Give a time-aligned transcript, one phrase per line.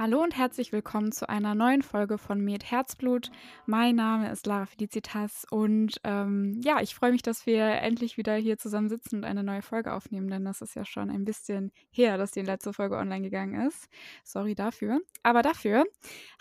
[0.00, 3.30] Hallo und herzlich willkommen zu einer neuen Folge von Med Herzblut.
[3.66, 8.34] Mein Name ist Lara Felicitas und ähm, ja, ich freue mich, dass wir endlich wieder
[8.36, 11.70] hier zusammen sitzen und eine neue Folge aufnehmen, denn das ist ja schon ein bisschen
[11.90, 13.90] her, dass die letzte Folge online gegangen ist.
[14.24, 15.02] Sorry dafür.
[15.22, 15.84] Aber dafür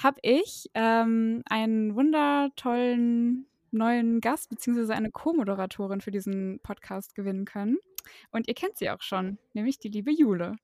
[0.02, 4.94] habe ich ähm, einen wundertollen neuen Gast bzw.
[4.94, 7.78] eine Co-Moderatorin für diesen Podcast gewinnen können.
[8.32, 10.56] Und ihr kennt sie auch schon, nämlich die liebe Jule.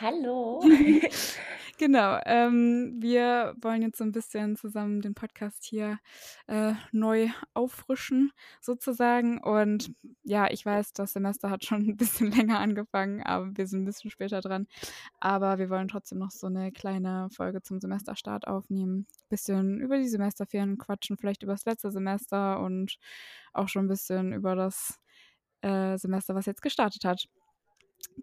[0.00, 0.62] Hallo.
[1.78, 5.98] Genau, ähm, wir wollen jetzt so ein bisschen zusammen den Podcast hier
[6.46, 8.32] äh, neu auffrischen,
[8.62, 9.38] sozusagen.
[9.42, 13.82] Und ja, ich weiß, das Semester hat schon ein bisschen länger angefangen, aber wir sind
[13.82, 14.66] ein bisschen später dran.
[15.20, 19.00] Aber wir wollen trotzdem noch so eine kleine Folge zum Semesterstart aufnehmen.
[19.00, 22.98] Ein bisschen über die Semesterferien quatschen, vielleicht über das letzte Semester und
[23.52, 24.98] auch schon ein bisschen über das
[25.60, 27.28] äh, Semester, was jetzt gestartet hat.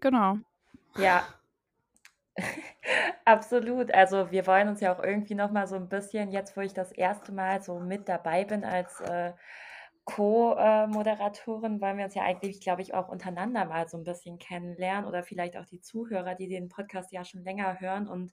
[0.00, 0.38] Genau.
[0.96, 1.24] Ja,
[3.24, 3.92] Absolut.
[3.94, 6.74] Also wir wollen uns ja auch irgendwie noch mal so ein bisschen jetzt, wo ich
[6.74, 9.32] das erste Mal so mit dabei bin als, äh,
[10.04, 15.06] Co-Moderatorin, wollen wir uns ja eigentlich, glaube ich, auch untereinander mal so ein bisschen kennenlernen
[15.06, 18.06] oder vielleicht auch die Zuhörer, die den Podcast ja schon länger hören.
[18.06, 18.32] Und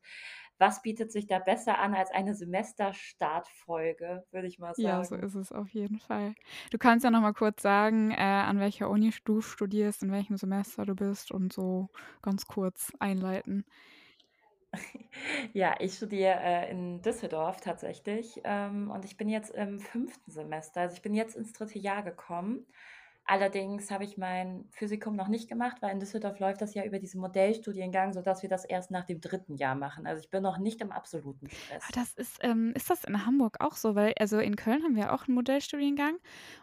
[0.57, 5.35] was bietet sich da besser an als eine Semesterstartfolge, würde ich mal Ja, so ist
[5.35, 6.35] es auf jeden Fall.
[6.71, 10.37] Du kannst ja noch mal kurz sagen, äh, an welcher Uni du studierst, in welchem
[10.37, 11.89] Semester du bist und so
[12.21, 13.65] ganz kurz einleiten.
[15.53, 20.81] Ja, ich studiere, äh, in Düsseldorf tatsächlich, ähm, und ich bin jetzt im fünften Semester.
[20.81, 22.65] Also, ich bin jetzt ins dritte Jahr gekommen.
[23.25, 26.99] Allerdings habe ich mein Physikum noch nicht gemacht, weil in Düsseldorf läuft das ja über
[26.99, 30.07] diesen Modellstudiengang, sodass wir das erst nach dem dritten Jahr machen.
[30.07, 31.85] Also, ich bin noch nicht im absoluten Stress.
[31.87, 33.95] Ah, das ist ähm, ist das in Hamburg auch so?
[33.95, 36.17] Weil also, in Köln haben wir auch einen Modellstudiengang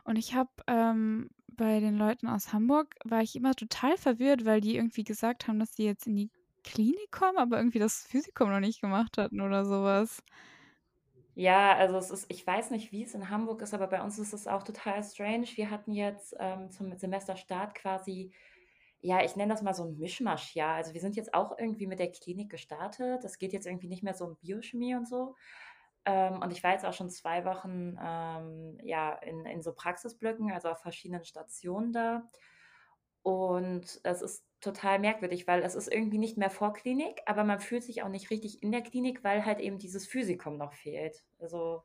[0.04, 4.60] und ich habe, ähm, bei den Leuten aus Hamburg war ich immer total verwirrt, weil
[4.60, 6.30] die irgendwie gesagt haben, dass die jetzt in die
[6.68, 10.22] Klinik kommen, aber irgendwie das Physikum noch nicht gemacht hatten oder sowas.
[11.34, 14.18] Ja, also es ist ich weiß nicht, wie es in Hamburg ist, aber bei uns
[14.18, 15.46] ist es auch total strange.
[15.54, 18.32] Wir hatten jetzt, ähm, zum Semesterstart quasi
[19.00, 20.74] ja, ich nenne das mal so ein Mischmaschjahr.
[20.76, 23.22] Also, wir sind jetzt auch irgendwie mit der Klinik gestartet.
[23.24, 25.36] Das geht jetzt irgendwie nicht mehr so um Biochemie und so.
[26.06, 30.50] Ähm, und ich war jetzt auch schon 2 Wochen, ähm, ja, in in so Praxisblöcken,
[30.52, 32.28] also auf verschiedenen Stationen da.
[33.22, 37.84] Und es ist total merkwürdig, weil es ist irgendwie nicht mehr Vorklinik, aber man fühlt
[37.84, 41.26] sich auch nicht richtig in der Klinik, weil halt eben dieses Physikum noch fehlt.
[41.38, 41.82] Also,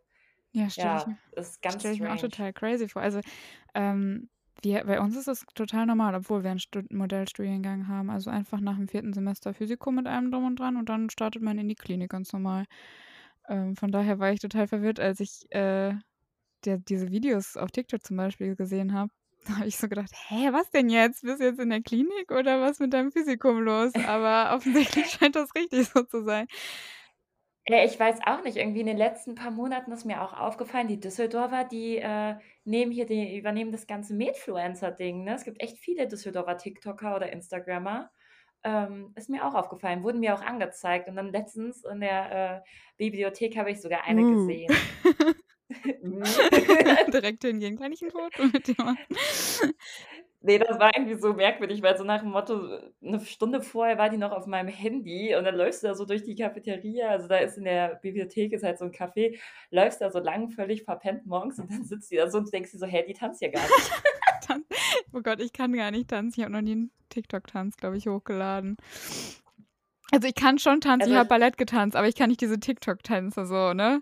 [0.51, 3.01] Ja, stelle ich ja, ist ganz stelle ich mir auch total crazy vor.
[3.01, 3.21] Also,
[3.75, 4.29] ähm,
[4.63, 8.09] wir bei uns ist es total normal, obwohl wir einen Stud Modellstudiengang haben.
[8.09, 11.41] Also, einfach nach dem vierten Semester Physikum mit allem drum und dran und dann startet
[11.41, 12.65] man in die Klinik ganz normal.
[13.49, 15.95] Ähm, von daher war ich total verwirrt, als ich, äh,
[16.65, 19.11] der diese Videos auf TikTok zum Beispiel gesehen habe.
[19.47, 21.21] Da habe ich so gedacht: „Hä, was denn jetzt?
[21.23, 25.35] Bist du jetzt in der Klinik oder was mit deinem Physikum los?“ Aber offensichtlich scheint
[25.35, 26.47] das richtig so zu sein.
[27.65, 30.89] Ja, ich weiß auch nicht, irgendwie in den letzten paar Monaten ist mir auch aufgefallen,
[30.89, 35.33] die Düsseldorfer, die, äh, nehmen hier die übernehmen das ganze Medfluencer-Ding, ne?
[35.35, 38.11] Es gibt echt viele Düsseldorfer TikToker oder Instagrammer.
[38.65, 42.69] Ähm, ist mir auch aufgefallen, wurden mir auch angezeigt und dann letztens in der, äh,
[42.97, 44.25] Bibliothek habe ich sogar eine Uh.
[44.25, 44.83] gesehen.
[46.01, 46.35] Mhm.
[47.13, 47.77] Direkt hingehen.
[47.77, 48.99] Kann ich 'n Foto mit dir machen?
[50.41, 53.97] Ne, das war irgendwie so merkwürdig, weil so nach dem Motto, äh, 'ne Stunde vorher
[53.97, 57.09] war die noch auf meinem Handy und dann läufst du da so durch die Cafeteria.
[57.09, 59.39] Also, da ist in der Bibliothek ist halt so 'n Café,
[59.71, 62.71] läufst da so lang, völlig verpennt morgens und dann sitzt die da so und denkst
[62.71, 63.93] dir so: „Hä, die tanzt ja gar nicht.“
[64.41, 64.65] Tan
[65.13, 66.39] oh Gott, ich kann gar nicht tanzen.
[66.39, 68.77] Ich habe noch nie 'n TikTok-Tanz, glaube ich, hochgeladen.
[70.11, 72.59] Also, ich kann schon tanzen, Also, ich habe Ballett getanzt, aber ich kann nicht diese
[72.59, 73.99] TikTok-Tänze so, ne?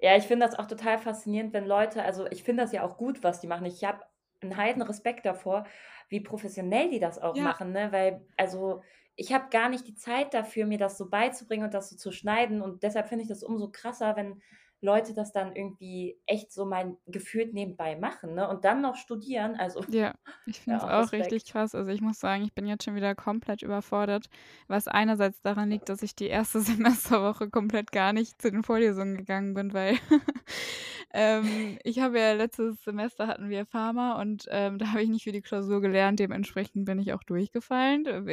[0.00, 2.96] Ja, ich finde das auch total faszinierend, wenn Leute also, ich finde das ja auch
[2.98, 3.66] gut, was die machen.
[3.66, 4.04] Ich habe
[4.40, 5.64] 'n Heidenrespekt davor,
[6.08, 7.40] wie professionell die das auch Ja.
[7.40, 7.90] machen, ne?
[7.90, 8.82] Weil also,
[9.16, 12.12] ich habe gar nicht die Zeit dafür, mir das so beizubringen und das so zu
[12.12, 14.40] schneiden und deshalb finde ich das umso krasser, wenn
[14.80, 18.48] Leute das dann irgendwie echt so mal gefühlt nebenbei machen, ne?
[18.48, 20.14] Und dann noch studieren, also Ja,
[20.44, 21.46] ich finde es ja, auch richtig Respekt.
[21.46, 21.74] krass.
[21.74, 24.26] Also, ich muss sagen, ich bin jetzt schon wieder komplett überfordert,
[24.66, 29.16] was einerseits daran liegt, dass ich die erste Semesterwoche komplett gar nicht zu den Vorlesungen
[29.16, 29.96] gegangen bin, weil,
[31.14, 35.24] ähm, ich habe ja letztes Semester hatten wir Pharma und, ähm, da habe ich nicht
[35.24, 36.20] für die Klausur gelernt.
[36.20, 38.04] Dementsprechend bin ich auch durchgefallen.
[38.06, 38.26] Äh,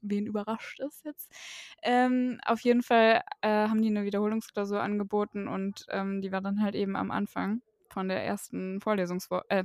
[0.00, 1.32] wen überrascht es jetzt?
[1.82, 6.62] Ähm, auf jeden Fall, äh, haben die 'ne Wiederholungsklausur angeboten und, ähm, die war dann
[6.62, 9.64] halt eben am Anfang von der ersten Vorlesungswo äh,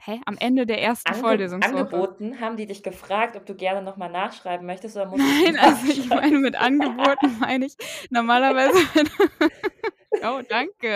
[0.00, 0.20] hä?
[0.26, 1.46] Am Ende der ersten Ange Vorlesungswoche.
[1.60, 2.40] angeboten?
[2.40, 5.58] Haben die dich gefragt, ob du gerne noch mal nachschreiben möchtest oder musstest du Nein,
[5.58, 7.76] also, ich meine mit angeboten meine ich
[8.10, 8.78] normalerweise
[10.22, 10.42] Oh,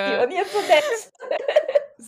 [0.06, 0.16] Die danke.
[0.16, 1.12] Uni ist so nett.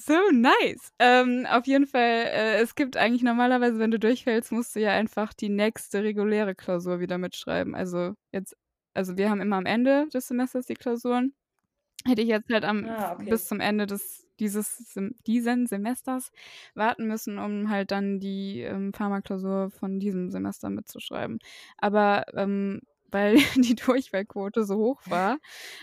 [0.06, 0.92] So nice.
[0.98, 4.90] Ähm, auf jeden Fall, äh, es gibt eigentlich normalerweise, wenn du durchfällst, musst du ja
[4.92, 7.74] einfach die nächste reguläre Klausur wieder mitschreiben.
[7.74, 8.56] Also jetzt
[8.94, 11.32] also wir haben immer am Ende des Semesters die Klausuren.
[12.06, 13.30] Hätte ich jetzt halt am Ah, okay.
[13.30, 14.94] bis zum Ende des dieses
[15.26, 16.30] diesen Semesters
[16.74, 21.38] warten müssen, um halt dann die, ähm, Pharmaklausur von diesem Semester mitzuschreiben.
[21.78, 25.38] Aber, ähm, weil die Durchfallquote so hoch war,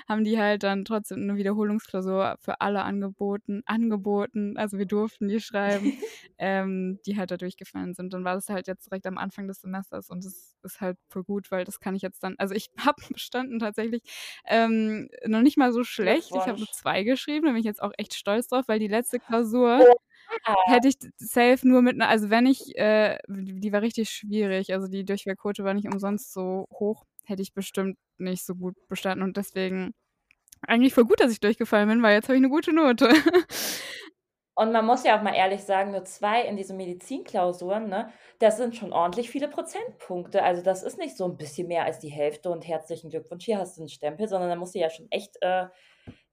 [0.08, 4.58] haben die halt dann trotzdem 'ne Wiederholungsklausur für alle angeboten angeboten.
[4.58, 5.94] Also, wir durften die schreiben,
[6.38, 8.14] ähm, die halt da durchgefallen sind.
[8.14, 11.24] Dann war das halt jetzt direkt am Anfang des Semesters und das ist halt voll
[11.24, 14.02] gut, weil das kann ich jetzt dann also, ich habe bestanden tatsächlich,
[14.46, 16.36] ähm, noch nicht mal so schlecht.
[16.36, 16.70] Ich habe Glückwunsch.
[16.72, 19.86] 2 geschrieben, da bin ich jetzt auch echt stolz drauf, weil die letzte Klausur
[20.30, 20.56] Oha.
[20.66, 24.74] hätte ich safe nur mit 'ner also, wenn ich, äh die war richtig schwierig.
[24.74, 29.24] Also, die Durchfallquote war nicht umsonst so hoch, hätte ich bestimmt nicht so gut bestanden
[29.24, 29.94] und deswegen
[30.68, 33.10] eigentlich voll gut, dass ich durchgefallen bin, weil jetzt habe ich 'ne gute Note.
[34.58, 38.56] Und man muss ja auch mal ehrlich sagen, nur 2 in diesen Medizinklausuren, ne, das
[38.56, 40.44] sind schon ordentlich viele Prozentpunkte.
[40.44, 43.58] Also, das ist nicht so 'n bisschen mehr als die Hälfte und herzlichen Glückwunsch, hier
[43.60, 45.66] hast du 'n Stempel, sondern da musst du ja schon echt, äh,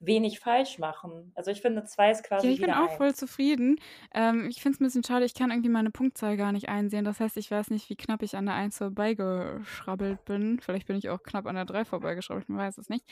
[0.02, 1.32] wenig falsch machen.
[1.36, 3.14] Also, ich finde, 2 ist Ja, quasi ich bin auch voll 1.
[3.14, 3.76] zufrieden.
[4.12, 7.04] Ähm, ich finde es 'n bisschen schade, ich kann irgendwie meine Punktzahl gar nicht einsehen.
[7.04, 10.58] Das heißt, ich weiß nicht, wie knapp ich an der 1 vorbeigeschrabbelt bin.
[10.60, 13.04] Vielleicht bin ich auch knapp an der 3 vorbeigeschrabbelt, man weiß es nicht.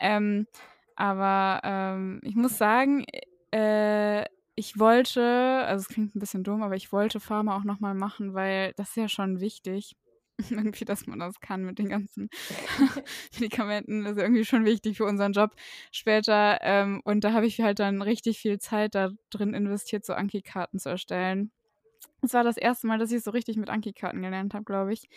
[0.00, 0.46] Ähm,
[0.96, 3.04] aber, ähm, ich muss sagen,
[3.52, 4.24] äh,
[4.56, 5.22] ich wollte
[5.66, 8.72] also, es klingt 'n bisschen dumm, aber ich wollte Pharma auch noch mal machen, weil
[8.76, 9.94] das ist ja schon wichtig
[10.50, 12.28] irgendwie, dass man das kann mit den ganzen
[13.38, 14.04] Medikamenten.
[14.04, 15.54] Das ist irgendwie schon wichtig für unseren Job
[15.92, 16.58] später.
[16.62, 20.78] Ähm, und da habe ich halt dann richtig viel Zeit da drin investiert, so Anki-Karten
[20.78, 21.50] zu erstellen.
[22.22, 22.86] Es war das 1.
[22.88, 25.08] Mal, dass ich so richtig mit Anki-Karten gelernt habe, glaube ich,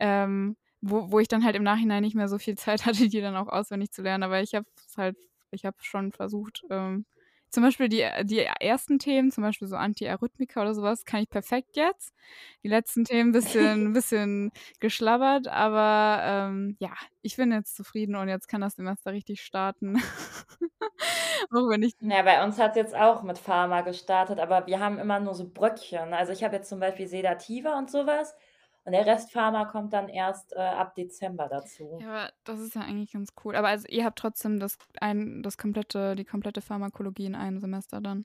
[0.00, 3.20] ähm, wo wo ich dann halt im Nachhinein nicht mehr so viel Zeit hatte, die
[3.20, 4.24] dann auch auswendig zu lernen.
[4.24, 5.16] Aber ich habe es halt
[5.52, 7.04] ich habe schon versucht, ähm
[7.50, 11.30] zum Beispiel die die ersten Themen, zum Beispiel so Antiarrhythmika oder so was, kann ich
[11.30, 12.12] perfekt jetzt.
[12.64, 14.50] Die letzten Themen bisschen bisschen
[14.80, 16.92] geschlabbert, aber, ähm, ja,
[17.22, 19.96] ich bin jetzt zufrieden und jetzt kann das Semester richtig starten.
[21.50, 24.98] Auch wenn ich Ja, bei uns hat's jetzt auch mit Pharma gestartet, aber wir haben
[25.00, 26.14] immer nur so Bröckchen.
[26.14, 28.36] Also, ich habe jetzt zum Beispiel Sedativa und so was
[28.88, 32.00] und der Rest Pharma kommt dann erst, äh, ab Dezember dazu.
[32.00, 33.56] Ja, aber das ist ja eigentlich ganz cool.
[33.56, 38.00] Aber also, ihr habt trotzdem das ein das komplette die komplette Pharmakologie in einem Semester
[38.00, 38.24] dann?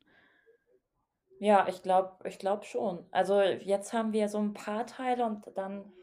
[1.39, 3.05] Ja, ich glaube ich glaube schon.
[3.11, 5.93] Also, jetzt haben wir so 'n paar Teile und dann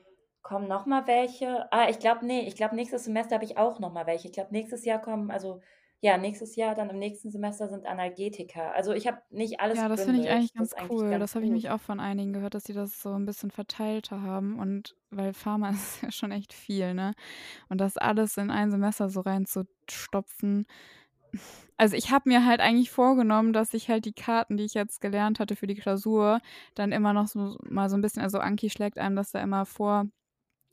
[0.43, 1.71] kommen noch mal welche.
[1.73, 4.29] Ah, ich glaube ne, ich glaube, nächstes Semester habe ich auch noch mal welche.
[4.29, 5.61] Ich glaube, nächstes Jahr kommen also,
[6.01, 8.71] ja, nächstes Jahr dann im nächsten Semester sind Analgetika.
[8.73, 10.59] Also, ich habe nicht alles Ja, das finde ich eigentlich gebündelt.
[10.59, 11.09] Das ganz ist eigentlich cool.
[11.09, 11.71] ganz Das habe ich gut.
[11.71, 15.71] auch von einigen gehört, dass die das so 'n bisschen verteilter haben und weil Pharma
[15.71, 17.13] ist ja schon echt viel, ne?
[17.69, 20.67] Und das alles in ein Semester so reinzustopfen
[21.77, 25.01] also, ich habe mir halt eigentlich vorgenommen, dass ich halt die Karten, die ich jetzt
[25.01, 26.41] gelernt hatte für die Klausur,
[26.75, 29.65] dann immer noch so mal so 'n bisschen also, Anki schlägt einem das da immer
[29.67, 30.07] vor,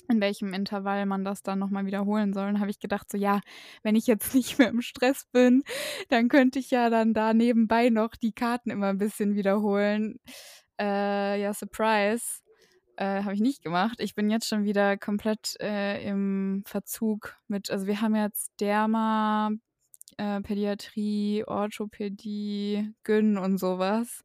[0.09, 2.45] in welchem Intervall man das dann noch mal wiederholen soll.
[2.48, 3.42] Dann habe ich gedacht so: „Ja,
[3.83, 5.63] wenn ich jetzt nicht mehr im Stress bin,
[6.09, 10.19] dann könnte ich ja dann da nebenbei noch die Karten immer 'n bisschen wiederholen.“
[10.80, 12.42] Äh, ja, surprise,
[12.98, 14.00] äh, habe ich nicht gemacht.
[14.01, 19.51] Ich bin jetzt schon wieder komplett, äh, im Verzug mit also, wir haben jetzt Derma,
[20.18, 24.24] äh, Pädiatrie, Orthopädie, Gyn und so was.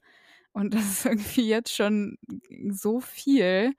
[0.52, 2.18] Und das ist irgendwie jetzt schon
[2.70, 3.74] so viel.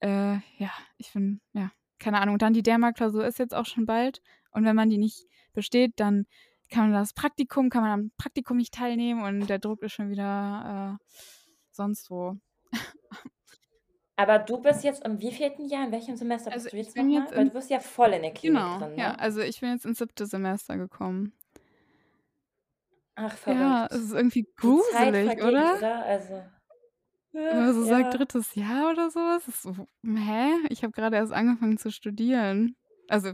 [0.00, 2.38] Äh, ja, ich bin ja, keine Ahnung.
[2.38, 6.26] Dann die Derma-Klausur ist jetzt auch schon bald und wenn man die nicht besteht, dann
[6.70, 10.10] kann man das Praktikum kann man am Praktikum nicht teilnehmen und der Druck ist schon
[10.10, 11.04] wieder, äh,
[11.72, 12.36] sonst wo.
[14.16, 15.86] Aber du bist jetzt im wievielten Jahr?
[15.86, 17.20] In welchem Semester Also, bist du jetzt noch bin mal?
[17.22, 19.10] jetzt Weil du bist ja voll in der Klinik genau, drin, ja.
[19.12, 19.18] ne?
[19.20, 20.26] Also, ich bin jetzt ins 7.
[20.26, 21.32] Semester gekommen.
[23.14, 24.04] Ach, Ja, es verrückt.
[24.04, 25.76] ist irgendwie gruselig, oder?
[25.78, 26.04] oder?
[26.04, 26.42] Also
[27.50, 28.18] Wenn so sagt ja.
[28.18, 28.54] 3.
[28.54, 30.52] Jahr oder so was, ist so: „Hä?
[30.70, 32.76] Ich habe grade erst angefangen zu studieren.“
[33.08, 33.32] Also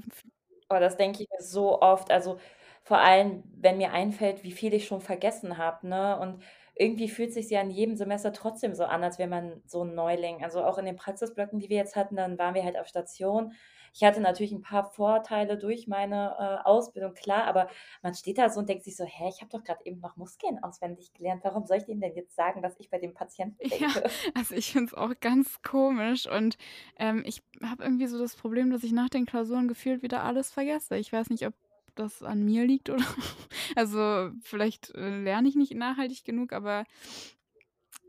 [0.71, 2.11] Oh, das denke ich mir so oft.
[2.11, 2.39] Also,
[2.83, 6.19] vor allem, wenn mir einfällt, wie viel ich schon vergessen habe, ne?
[6.19, 6.43] Und
[6.75, 9.95] irgendwie fühlt sich's ja in jedem Semester trotzdem so an, als wäre man so 'n
[9.95, 10.43] Neuling.
[10.43, 13.53] Also, auch in den Praxisblöcken, die wir jetzt hatten, dann waren wir halt auf Station.
[13.95, 17.69] Ich hatte natürlich 'n paar Vorteile durch meine, äh, Ausbildung, klar, aber
[18.03, 20.17] man steht da so und denkt sich so: „Hä, ich habe doch grad eben noch
[20.17, 21.45] Muskeln auswendig gelernt.
[21.45, 24.55] Warum soll ich denen denn jetzt sagen, was ich bei dem Patienten Ja, denke?“ also,
[24.55, 26.57] ich finde es auch ganz komisch und,
[26.99, 30.51] ähm, ich habe irgendwie so das Problem, dass ich nach den Klausuren gefühlt wieder alles
[30.51, 30.97] vergesse.
[30.99, 31.55] Ich weiß nicht, ob
[31.95, 33.05] das an mir liegt oder
[33.77, 36.85] also, vielleicht, äh, lerne ich nicht nachhaltig genug, aber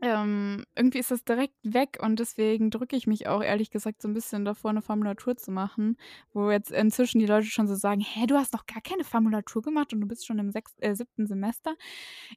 [0.02, 4.08] ähm, irgendwie ist das direkt weg und deswegen drücke ich mich auch ehrlich gesagt so
[4.08, 5.96] 'n bisschen davor, 'ne Formulatur zu machen,
[6.32, 9.62] wo jetzt inzwischen die Leute schon so sagen: „Hä, du hast noch gar keine Formulatur
[9.62, 11.26] gemacht und du bist schon im sechs äh, 7.
[11.26, 11.74] Semester?“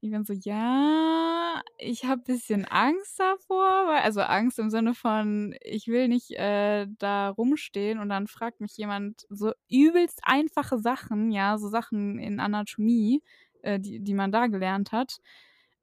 [0.02, 5.56] Ich bin so: „Ja, ich habe bisschen Angst davor“, weil also, Angst im Sinne von,
[5.62, 11.32] ich will nicht, äh, da rumstehen und dann fragt mich jemand so übelst einfache Sachen,
[11.32, 13.22] ja, so Sachen in Anatomie,
[13.64, 15.20] äh, die die man da gelernt hat.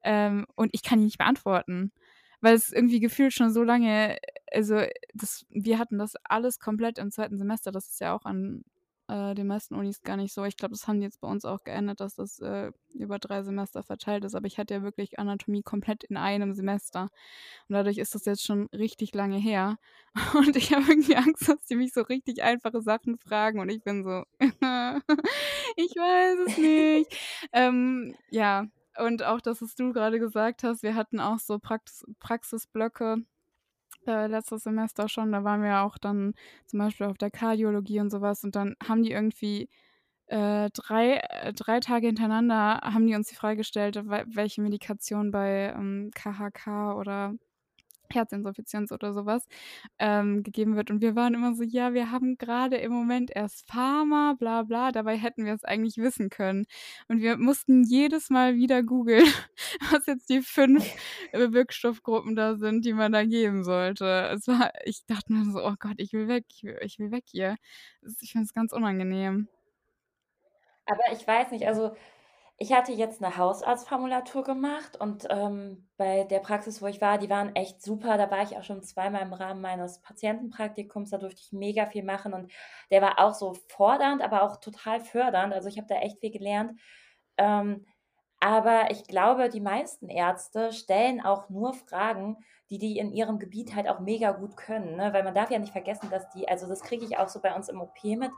[0.03, 1.91] Ähm, und ich kann die nicht beantworten,
[2.41, 4.17] weil es irgendwie gefühlt schon so lange
[4.53, 4.81] also,
[5.13, 7.37] das wir hatten das alles komplett im 2.
[7.37, 7.71] Semester.
[7.71, 8.63] Das ist ja auch an,
[9.09, 10.43] äh, den meisten Unis gar nicht so.
[10.45, 13.43] Ich glaube, das haben die jetzt bei uns auch geändert, dass das, äh, über 3
[13.43, 17.03] Semester verteilt ist, aber ich hatte ja wirklich Anatomie komplett in einem Semester
[17.69, 19.77] und dadurch ist das jetzt schon richtig lange her
[20.35, 23.83] und ich habe irgendwie Angst, dass die mich so richtig einfache Sachen fragen und ich
[23.83, 24.23] bin so:
[25.77, 27.15] „Ich weiß es nicht.“
[27.53, 28.67] Ähm, ja,
[29.05, 33.17] und auch das, was du grade gesagt hast, wir hatten auch so Prax Praxisblöcke,
[34.07, 35.31] äh, letztes Semester schon.
[35.31, 36.33] Da waren wir auch dann
[36.67, 39.69] zum Beispiel auf der Kardiologie und so was und dann haben die irgendwie,
[40.27, 45.31] äh, 3 äh, 3 Tage hintereinander haben die uns die Frage gestellt, we welche Medikation
[45.31, 47.33] bei, ähm, KHK oder
[48.15, 49.47] Herzinsuffizienz oder so was,
[49.99, 53.67] ähm, gegeben wird und wir waren immer so: „Ja, wir haben grade im Moment erst
[53.69, 56.65] Pharma, bla bla.“ Dabei hätten wir es eigentlich wissen können.
[57.07, 59.25] Und wir mussten jedes Mal wieder googeln,
[59.91, 60.85] was jetzt die 5,
[61.31, 64.05] äh, Wirkstoffgruppen da sind, die man da geben sollte.
[64.33, 67.11] Es war ich dachte mir so: „Oh Gott, ich will weg, ich will ich will
[67.11, 67.57] weg hier.“
[68.01, 69.47] Es ich finde es ganz unangenehm.
[70.85, 71.95] Aber ich weiß nicht, also,
[72.57, 77.29] ich hatte jetzt 'ne Hausarztformulatur gemacht und, ähm, bei der Praxis, wo ich war, die
[77.29, 78.17] waren echt super.
[78.17, 81.09] Da war ich auch schon zweimal im Rahmen meines Patientenpraktikums.
[81.11, 82.51] Da durfte ich mega viel machen und
[82.91, 85.53] der war auch so fordernd, aber auch total fördernd.
[85.53, 86.79] Also, ich habe da echt viel gelernt.
[87.37, 87.85] Ähm,
[88.39, 92.37] aber ich glaube, die meisten Ärzte stellen auch nur Fragen,
[92.69, 95.13] die die in ihrem Gebiet halt auch mega gut können, ne?
[95.13, 97.55] Weil man darf ja nicht vergessen, dass die also, das kriege ich auch so bei
[97.55, 98.31] uns im OP mit,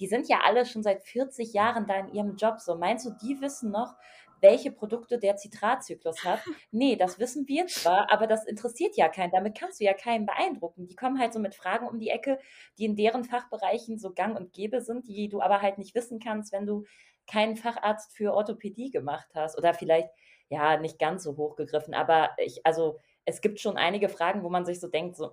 [0.00, 2.76] die sind ja alle schon seit 40 Jahren da in ihrem Job so.
[2.76, 3.94] Meinst du, die wissen noch,
[4.40, 6.40] welche Produkte der Zitratzyklus hat?
[6.70, 9.30] Ne, das wissen wir zwar, aber das interessiert ja keinen.
[9.30, 10.86] Damit kannst du ja keinen beeindrucken.
[10.86, 12.38] Die kommen halt so mit Fragen um die Ecke,
[12.78, 16.18] die in deren Fachbereichen so gang und gäbe sind, die du aber halt nicht wissen
[16.18, 16.84] kannst, wenn du
[17.26, 20.08] keinen Facharzt für Orthopädie gemacht hast oder vielleicht,
[20.48, 24.50] ja, nicht ganz so hoch gegriffen, aber ich also, es gibt schon einige Fragen, wo
[24.50, 25.32] man sich so denkt, so: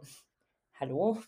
[0.79, 1.19] „Hallo,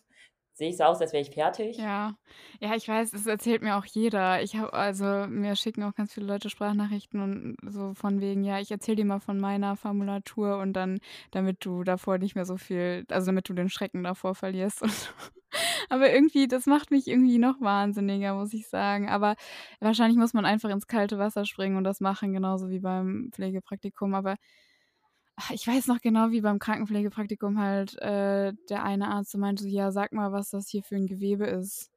[0.53, 2.17] sehe ich so aus, als wäre ich fertig?“ Ja.
[2.61, 4.43] Ja, ich weiß, das erzählt mir auch jeder.
[4.43, 8.59] Ich habe also, mir schicken auch ganz viele Leute Sprachnachrichten und so von wegen: „Ja,
[8.59, 10.99] ich erzähle dir mal von meiner Formulatur und dann
[11.31, 14.91] damit du davor nicht mehr so viel also, damit du den Schrecken davor verlierst und
[14.91, 15.07] so.“
[15.89, 19.09] Aber irgendwie das macht mich irgendwie noch wahnsinniger, muss ich sagen.
[19.09, 19.35] Aber
[19.79, 24.13] wahrscheinlich muss man einfach ins kalte Wasser springen und das machen, genauso wie beim Pflegepraktikum.
[24.15, 24.35] Aber,
[25.53, 29.69] ich weiß noch genau, wie beim Krankenpflegepraktikum halt, äh, der eine Arzt so meinte so:
[29.69, 31.89] „Ja, sag mal, was das hier für 'n Gewebe ist.“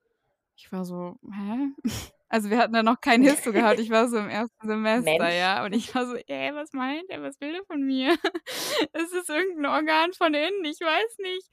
[0.57, 1.69] Ich war so: „Hä?“
[2.31, 3.81] Also, wir hatten da noch kein Histo gehabt.
[3.81, 4.67] Ich war so im 1.
[4.67, 5.33] Semester, Mensch.
[5.33, 7.23] ja, und ich war so: „Äh, was meint er?
[7.23, 8.17] Was will der von mir?“
[8.93, 11.49] „Es ist irgend 'n Organ von innen, ich weiß nicht.“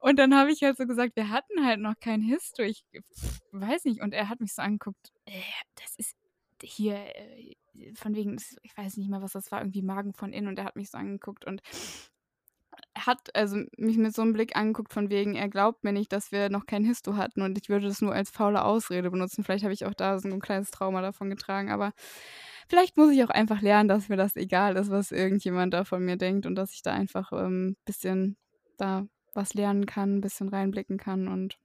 [0.00, 2.84] Und dann habe ich halt so gesagt: „Wir hatten halt noch kein Histo, ich
[3.52, 5.42] weiß nicht.“ Und er hat mich so angeguckt: „Äh,
[5.76, 6.16] das ist
[6.62, 7.54] hier, äh,
[7.94, 10.58] von wegen das“ ich weiß nicht mehr, was das war, irgendwie Magen von innen und
[10.58, 11.60] er hat mich so angeguckt und
[12.96, 16.30] hat also, mich mit so 'nem Blick angeguckt von wegen, er glaubt mir nicht, dass
[16.32, 19.44] wir noch kein Histo hatten und ich würde das nur als faule Ausrede benutzen.
[19.44, 21.92] Vielleicht habe ich auch da so 'n kleines Trauma davon getragen, aber
[22.68, 26.04] vielleicht muss ich auch einfach lernen, dass mir das egal ist, was irgendjemand da von
[26.04, 28.36] mir denkt und dass ich da einfach, ähm, bisschen
[28.78, 31.58] da was lernen kann, 'n bisschen reinblicken kann und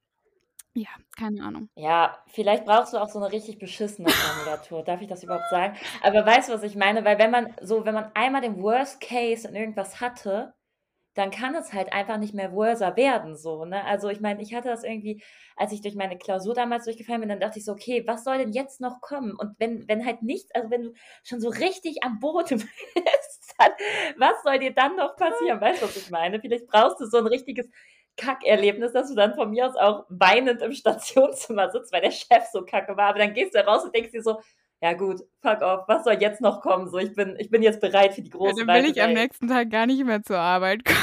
[0.77, 1.69] ja, keine Ahnung.
[1.79, 4.83] Ja, vielleicht brauchst du auch so 'ne richtig beschissene Formulatur.
[4.83, 5.77] Darf ich das überhaupt sagen?
[6.01, 7.05] Aber weißt du, was ich meine?
[7.05, 10.55] Weil wenn man so wenn man einmal den Worst Case in irgendwas hatte,
[11.15, 13.83] dann kann es halt einfach nicht mehr worser werden so, ne?
[13.85, 15.23] Also, ich meine, ich hatte das irgendwie,
[15.57, 18.37] als ich durch meine Klausur damals durchgefallen bin, dann dachte ich so: „Okay, was soll
[18.39, 20.93] denn jetzt noch kommen?“ Und wenn wenn halt nichts also, wenn du
[21.23, 22.59] schon so richtig am Boden
[22.95, 23.71] bist, dann
[24.17, 25.61] was soll dir dann noch passieren?
[25.61, 26.39] Weißt du, was ich meine?
[26.41, 27.69] Vielleicht brauchst du so 'n richtiges
[28.17, 32.45] Kackerlebnis, dass du dann von mir aus auch weinend im Stationszimmer sitzt, weil der Chef
[32.51, 33.09] so kacke war.
[33.09, 34.39] Aber dann gehst du raus und denkst dir so:
[34.81, 36.89] „Ja gut, fuck off, was soll jetzt noch kommen?
[36.89, 39.01] So, ich bin ich bin jetzt bereit für die Ja, große, dann will weite ich
[39.01, 40.97] am Welt.“ nächsten Tag gar nicht mehr zur Arbeit kommen.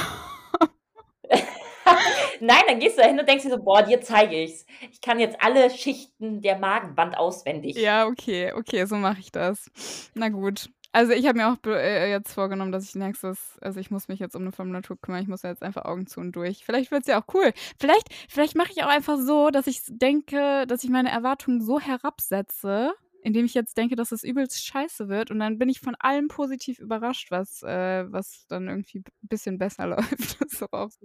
[2.41, 4.67] Nein, dann gehst du da hin und denkst dir so: „Boah, dir zeige ich's.
[4.91, 9.71] Ich kann jetzt alle Schichten der Magenwand auswendig.“ Ja, okay, okay, so mache ich das.
[10.15, 10.71] Na gut.
[10.97, 14.21] Also, ich habe mir auch äh, jetzt vorgenommen, dass ich nächstes also, ich muss mich
[14.21, 15.21] jetzt um 'ne Formulatur kümmern.
[15.23, 16.65] Ich muss da jetzt einfach Augen zu und durch.
[16.65, 17.53] Vielleicht wird's ja auch cool.
[17.81, 21.81] Vielleicht vielleicht mache ich auch einfach so, dass ich denke, dass ich meine Erwartungen so
[21.81, 22.95] herabsetze
[23.25, 25.97] in dem ich jetzt denke, dass es übelst scheiße wird und dann bin ich von
[25.99, 29.87] allem positiv überrascht, was äh, was dann irgendwie 'n bisschen besser
[30.19, 30.39] läuft.
[30.43, 30.99] Das.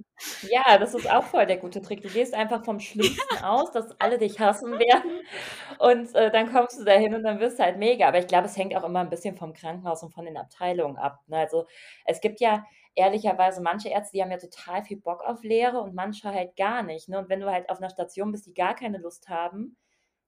[0.44, 2.02] Ja, das ist auch voll der gute Trick.
[2.02, 3.42] Du gehst einfach vom Schlimmsten Ja.
[3.44, 5.22] aus, dass alle dich hassen werden
[5.80, 8.08] und, äh, dann kommst du dahin und dann wirst du halt mega.
[8.08, 10.98] Aber ich glaube, es hängt auch immer 'n bisschen vom Krankenhaus und von den Abteilungen
[10.98, 11.40] ab, ne?
[11.40, 11.68] Also,
[12.06, 15.94] es gibt ja ehrlicherweise manche Ärzte, die haben ja total viel Bock auf Lehre und
[15.94, 17.20] manche halt gar nicht, ne?
[17.20, 19.78] Und wenn du halt auf 'ner Station bist, die gar keine Lust haben,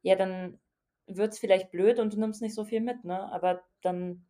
[0.01, 0.60] ja, dann
[1.08, 3.31] wird's vielleicht blöd und du nimmst nicht so viel mit, ne?
[3.31, 4.25] Aber dann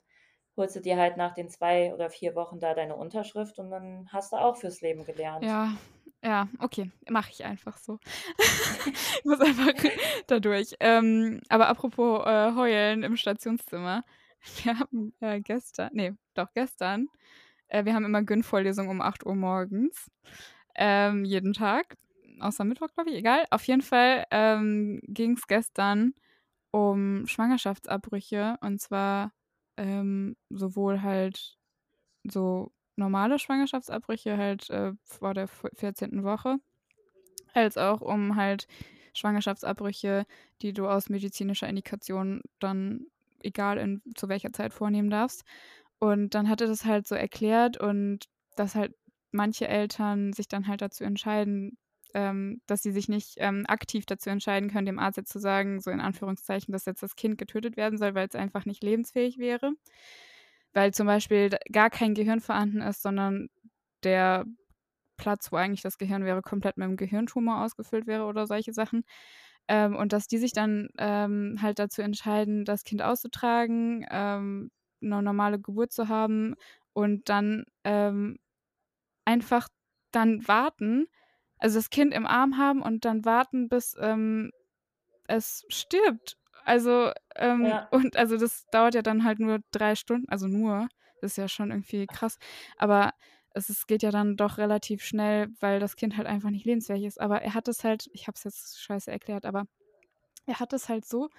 [0.58, 4.08] holst du dir halt nach den 2 oder 4 Wochen da deine Unterschrift und dann
[4.12, 5.46] hast du auch fürs Leben gelernt.
[5.46, 5.75] Ja,
[6.24, 8.00] ja, okay, mache ich einfach so.
[9.20, 9.74] Ich muss einfach
[10.28, 10.74] da durch.
[10.80, 14.04] Ähm, aber apropos, äh, heulen im Stationszimmer.
[14.63, 17.08] Wir haben, äh, gestern ne, doch gestern
[17.70, 20.12] äh, wir haben immer Gyn-Vorlesung um 8:00 morgens,
[20.75, 21.96] ähm, jeden Tag,
[22.40, 23.46] außer Mittwoch, glaube ich, egal.
[23.51, 26.13] Auf jeden Fall, ähm, ging's gestern
[26.72, 29.34] um Schwangerschaftsabbrüche und zwar,
[29.78, 31.58] ähm, sowohl halt
[32.24, 36.24] so normale Schwangerschaftsabbrüche halt, äh, vor der v 14.
[36.24, 36.58] Woche,
[37.54, 38.68] als auch um halt
[39.13, 40.25] Schwangerschaftsabbrüche,
[40.62, 43.08] die du aus medizinischer Indikation dann
[43.44, 45.44] egal in zu welcher Zeit vornehmen darfst.
[46.00, 48.25] Und dann hat er das halt so erklärt und
[48.56, 48.96] dass halt
[49.32, 51.78] manche Eltern sich dann halt dazu entscheiden,
[52.15, 55.80] ähm, dass sie sich nicht, ähm, aktiv dazu entscheiden können, dem Arzt jetzt zu sagen,
[55.82, 59.74] so in Anführungszeichen, dass jetzt das Kind getötet werden soll, weil's einfach nicht lebensfähig wäre.
[60.74, 63.50] Weil zum Beispiel gar kein Gehirn vorhanden ist, sondern
[64.03, 64.46] der
[65.18, 69.03] Platz, wo eigentlich das Gehirn wäre, komplett mit'm Gehirntumor ausgefüllt wäre oder solche Sachen.
[69.70, 75.22] Ähm, und dass die sich dann, ähm, halt dazu entscheiden, das Kind auszutragen, ähm, 'ne
[75.24, 76.56] normale Geburt zu haben
[76.94, 78.39] und dann, ähm,
[79.25, 79.68] einfach
[80.12, 81.08] dann warten
[81.62, 84.51] also, das Kind im Arm haben und dann warten, bis, ähm,
[85.27, 86.38] es stirbt.
[86.65, 87.91] Also, ähm Ja.
[87.91, 90.89] und also, das dauert ja dann halt nur 3 Stunden also, nur,
[91.22, 92.38] ist ja schon irgendwie krass.
[92.77, 93.12] Aber
[93.53, 97.06] es es geht ja dann doch relativ schnell, weil das Kind halt einfach nicht lebensfähig
[97.06, 97.22] ist.
[97.22, 99.65] Aber er hat es halt ich habe es jetzt scheiße erklärt, aber
[100.48, 101.30] er hat es halt so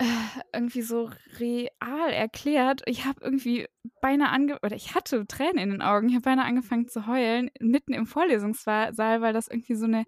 [0.00, 0.04] äh,
[0.54, 2.82] irgendwie so real erklärt.
[2.86, 3.66] Ich habe irgendwie
[4.00, 6.08] beinahe ange oder ich hatte Tränen in den Augen.
[6.08, 10.04] Ich habe beinahe angefangen zu heulen mitten im Vorlesungswa Saal, weil das irgendwie so 'ne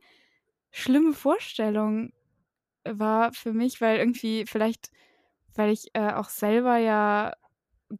[0.72, 2.12] schlimme Vorstellung
[2.84, 4.90] war für mich, weil irgendwie vielleicht,
[5.56, 7.34] weil ich, äh, auch selber ja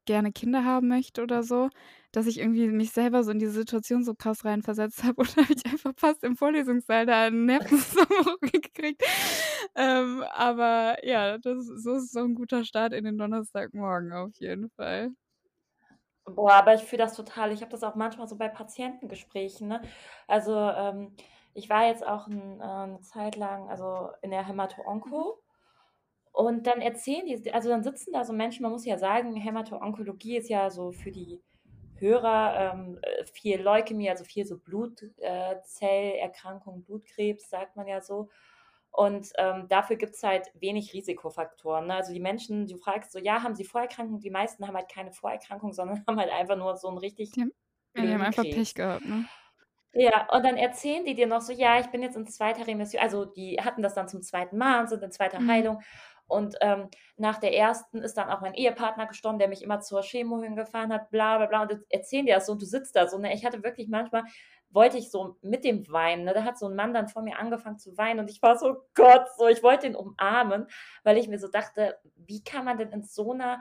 [0.06, 1.70] gerne Kinder haben möchte oder so,
[2.12, 5.44] dass ich irgendwie mich selber so in diese Situation so krass reinversetzt habe und dann
[5.44, 9.02] habe ich einfach fast im Vorlesungssaal da 'n Nervenzusammenbruch gekriegt.
[9.76, 14.70] Ähm, aber ja, das so ist so 'n guter Start in den Donnerstagmorgen auf jeden
[14.70, 15.10] Fall.
[16.26, 17.50] Boah, aber ich fühle das total.
[17.52, 19.82] Ich habe das auch manchmal so bei Patientengesprächen, ne?
[20.28, 21.16] Also, ähm,
[21.54, 24.46] ich war jetzt auch 'n äh, 'ne Zeit lang, also, in der Mhm.
[24.46, 25.42] Hämato-Onko
[26.32, 30.38] und dann erzählen die also, dann sitzen da so Menschen man muss ja sagen, Hämato-Onkologie
[30.38, 31.42] ist ja so für die
[32.00, 35.56] Hörer, ähm, äh, viel Leukämie, also, viel so Blut äh,
[36.84, 38.28] Blutkrebs, sagt man ja so.
[38.92, 41.94] Und, ähm, dafür gibt's halt wenig Risikofaktoren, ne?
[41.96, 45.12] Also, die Menschen du fragst so: „Ja, haben Sie Vorerkrankungen?“ Die meisten haben halt keine
[45.12, 47.52] Vorerkrankung, sondern haben halt einfach nur so 'n richtig Die haben
[47.96, 48.74] ja, die haben einfach Pech Krebs.
[48.74, 49.28] gehabt, ne?
[49.92, 52.62] Ja, und dann erzählen die dir noch so: „Ja, ich bin jetzt in 2.
[52.62, 54.56] Remission“ also, die hatten das dann zum 2.
[54.56, 55.36] Mal und sind in 2.
[55.36, 55.48] Mhm.
[55.48, 55.80] Heilung.
[56.30, 58.00] Und, ähm, nach der 1.
[58.02, 61.46] ist dann auch mein Ehepartner gestorben, der mich immer zur Chemo hingefahren hat, bla bla
[61.46, 61.62] bla.
[61.62, 63.34] Und erzählen die das so und du sitzt da so, ne?
[63.34, 64.24] Ich hatte wirklich manchmal
[64.72, 66.32] wollte ich so mit dem weinen, ne?
[66.34, 68.76] Da hat so 'n Mann dann vor mir angefangen zu weinen und ich war so:
[68.94, 70.66] „Gott“, so, ich wollte ihn umarmen,
[71.02, 73.60] weil ich mir so dachte: „Wie kann man denn in so 'ner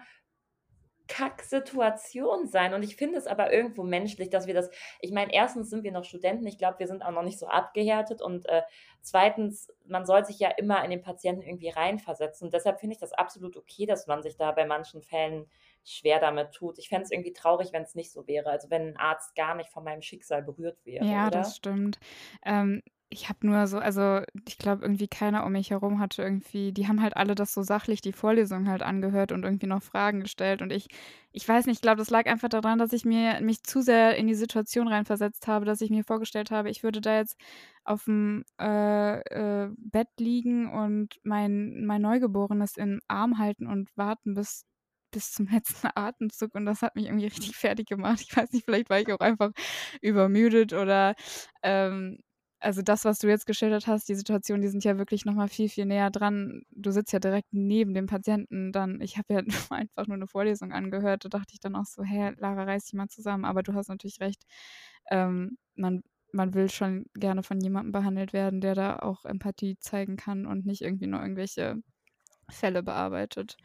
[1.10, 4.70] Kacksituation sein?“ Und ich finde es aber irgendwo menschlich, dass wir das
[5.02, 5.70] ich meine, 1.
[5.70, 8.62] sind wir noch Studenten, ich glaube, wir sind auch noch nicht so abgehärtet und, äh,
[9.02, 9.70] 2.
[9.86, 12.52] man soll sich ja immer in den Patienten irgendwie reinversetzen.
[12.52, 15.50] Deshalb finde ich das absolut okay, dass man sich da bei manchen Fällen
[15.84, 16.78] schwer damit tut.
[16.80, 19.70] Ich fände es irgendwie traurig, wenn's nicht so wäre, also, wenn 'n Arzt gar nicht
[19.72, 21.56] von meinem Schicksal berührt wäre, Ja, das oder?
[21.56, 21.98] stimmt.
[22.44, 26.72] Ähm, ich habe nur so also, ich glaube irgendwie keiner um mich herum hatte irgendwie
[26.72, 30.22] die haben halt alle das so sachlich die Vorlesung halt angehört und irgendwie noch Fragen
[30.22, 30.88] gestellt und ich
[31.32, 34.16] ich weiß nicht, ich glaube, das lag einfach daran, dass ich mir mich zu sehr
[34.18, 37.38] in die Situation reinversetzt habe, dass ich mir vorgestellt habe, ich würde da jetzt
[37.86, 39.20] auf'm, äh,
[39.66, 44.66] äh, Bett liegen und mein mein Neugeborenes im Arm halten und warten bis
[45.12, 48.22] bis zum letzten Atemzug und das hat mich irgendwie richtig fertiggemacht.
[48.22, 49.52] Ich weiß nicht, vielleicht war ich auch einfach
[50.02, 51.16] übermüdet oder,
[51.64, 52.20] ähm
[52.62, 55.48] also, das, was du jetzt geschildert hast, die Situation, die sind ja wirklich noch mal
[55.48, 56.64] viel, viel näher dran.
[56.72, 59.02] Du sitzt ja direkt neben dem Patienten dann.
[59.02, 59.42] Ich habe ja
[59.72, 61.26] einfach nur 'ne Vorlesung angehört.
[61.26, 63.88] Da dachte ich dann auch so: „Hä, Lara, reiß dich mal zusammen.“ Aber du hast
[63.90, 64.44] natürlich recht.
[65.12, 70.16] Ähm, man man will schon gerne von jemandem behandelt werden, der da auch Empathie zeigen
[70.18, 71.78] kann und nicht irgendwie nur irgendwelche
[72.50, 73.58] Fälle bearbeitet.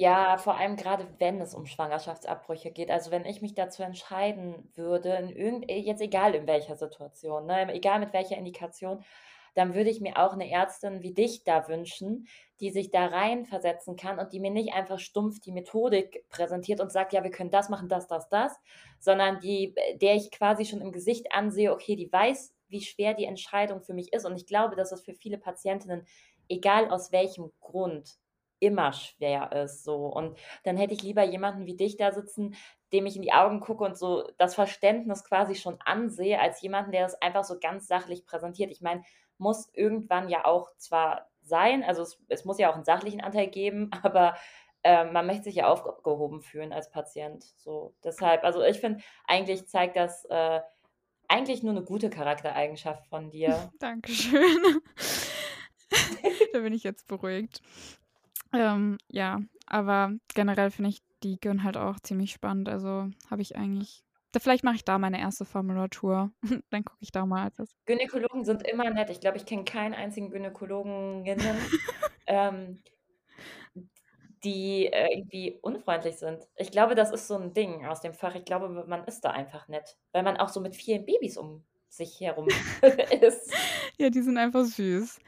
[0.00, 2.88] Ja, vor allem gerade, wenn es um Schwangerschaftsabbrüche geht.
[2.90, 7.46] Also, wenn ich mich dazu entscheiden würde, in irgend äh, jetzt egal in welcher Situation,
[7.46, 9.02] ne, egal mit welcher Indikation,
[9.54, 12.28] dann würde ich mir auch 'ne Ärztin wie dich da wünschen,
[12.60, 16.92] die sich da reinversetzen kann und die mir nicht einfach stumpf die Methodik präsentiert und
[16.92, 18.54] sagt: „Ja, wir können das machen, das, das, das“,
[19.00, 23.14] sondern die äh, der ich quasi schon im Gesicht ansehe, okay, die weiß, wie schwer
[23.14, 24.24] die Entscheidung für mich ist.
[24.26, 26.06] Und ich glaube, dass das für viele Patientinnen,
[26.48, 28.16] egal aus welchem Grund,
[28.60, 30.06] immer schwer ist so.
[30.06, 32.54] Und dann hätte ich lieber jemanden wie dich da sitzen,
[32.92, 36.92] dem ich in die Augen gucke und so das Verständnis quasi schon ansehe, als jemanden,
[36.92, 38.70] der das einfach so ganz sachlich präsentiert.
[38.70, 39.02] Ich meine,
[39.38, 43.48] muss irgendwann ja auch zwar sein, also es es muss ja auch 'n sachlichen Anteil
[43.48, 44.36] geben, aber,
[44.84, 47.94] ähm, man möchte sich ja aufgehoben fühlen als Patient, so.
[48.04, 50.60] Deshalb also, ich finde, eigentlich zeigt das, äh,
[51.28, 53.72] eigentlich nur 'ne gute Charaktereigenschaft von dir.
[53.80, 54.80] Dankeschön.
[56.52, 57.60] Da bin ich jetzt beruhigt.
[58.52, 62.68] Ähm, ja, aber generell finde ich die Gyn halt auch ziemlich spannend.
[62.68, 66.32] Also, habe ich eigentlich da vielleicht mache ich da meine erste Formulatur.
[66.70, 69.10] Dann gucke ich da mal das Gynäkologen sind immer nett.
[69.10, 71.56] Ich glaube, ich kenne keinen einzigen Gynäkologinnen,
[72.26, 72.82] ähm,
[74.44, 76.46] die, äh, irgendwie unfreundlich sind.
[76.56, 78.34] Ich glaube, das ist so 'n Ding aus dem Fach.
[78.34, 81.64] Ich glaube, man ist da einfach nett, weil man auch so mit vielen Babys um
[81.88, 82.46] sich herum
[83.20, 83.52] ist.
[83.98, 85.18] Ja, die sind einfach süß.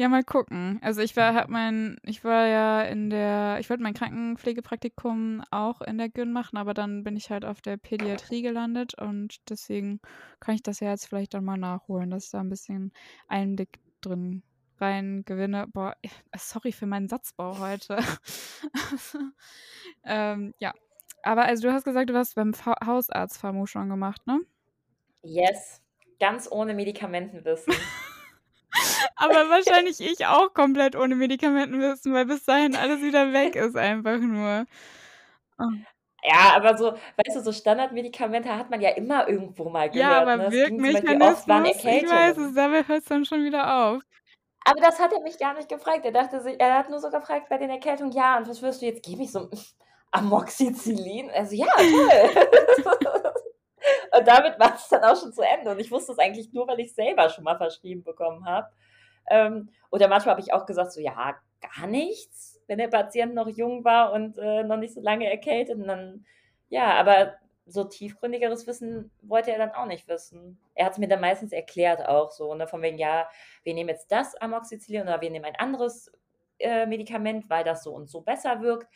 [0.00, 0.78] Ja, mal gucken.
[0.80, 5.80] Also, ich war habe mein ich war ja in der ich wollte mein Krankenpflegepraktikum auch
[5.80, 10.00] in der Gyn machen, aber dann bin ich halt auf der Pädiatrie gelandet und deswegen
[10.38, 12.92] kann ich das ja jetzt vielleicht dann mal nachholen, dass ich da 'n bisschen
[13.26, 14.44] Einblick drin
[14.78, 15.66] rein gewinne.
[15.66, 15.96] Boah,
[16.36, 17.98] sorry für meinen Satzbau heute.
[20.04, 20.72] Ähm, ja.
[21.22, 22.52] Aber also, du hast gesagt, du hast beim
[22.86, 24.40] Hausarzt schon gemacht, ne?
[25.24, 25.80] Yes,
[26.20, 27.74] ganz ohne Medikamentenwissen.
[29.20, 34.18] Aber wahrscheinlich ich auch komplett ohne Medikamentenwissen, weil bis dahin alles wieder weg ist einfach
[34.18, 34.64] nur.
[35.58, 35.64] Oh.
[36.24, 40.34] Ja, aber so weißt du, so Standardmedikamente hat man ja immer irgendwo mal Ja, gehört,
[40.34, 40.42] ne?
[40.42, 44.02] aber Es waren Wirkmechanismus, ich weiß es, dabei hört's dann schon wieder auf.
[44.64, 46.04] Aber das hat er mich gar nicht gefragt.
[46.04, 48.82] Er dachte sich er hat nur so gefragt bei den Erkältungen: „Ja, und was würdest
[48.82, 49.48] du jetzt geben?“ Ich so:
[50.10, 52.48] „Amoxicillin?“ Er so: „Ja, toll.“
[54.18, 55.70] Und damit war's dann auch schon zu Ende.
[55.70, 58.68] Und ich wusste es eigentlich nur, weil ich's selber schon mal verschrieben bekommen habe.
[59.30, 63.48] Ähm, oder manchmal habe ich auch gesagt so: „Ja, gar nichts“, wenn der Patient noch
[63.48, 66.24] jung war und, äh, noch nicht so lange erkältet und dann
[66.70, 67.34] ja, aber
[67.66, 70.58] so tiefgründigeres Wissen wollte er dann auch nicht wissen.
[70.74, 73.28] Er hat's mir dann meistens erklärt auch so, ne, von wegen: „Ja,
[73.64, 76.10] wir nehmen jetzt das Amoxicillin oder wir nehmen ein anderes,
[76.58, 78.88] äh, Medikament, weil das so und so besser wirkt.“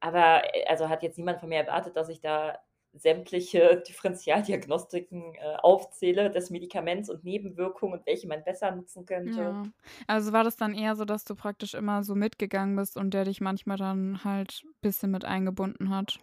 [0.00, 2.58] Aber, äh, also, hat jetzt niemand von mir erwartet, dass ich da
[2.98, 9.58] sämtliche Differenzialdiagnostiken, äh, aufzähle des Medikaments und Nebenwirkungen und welche man besser nutzen könnte.
[9.58, 9.64] Ja.
[10.06, 13.24] Also, war das dann eher so, dass du praktisch immer so mitgegangen bist und der
[13.24, 16.18] dich manchmal dann halt bisschen mit eingebunden hat?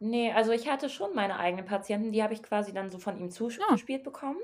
[0.00, 3.18] Ne, also, ich hatte schon meine eigenen Patienten, die habe ich quasi dann so von
[3.18, 3.78] ihm Ja.
[3.78, 4.38] zugespielt bekommen.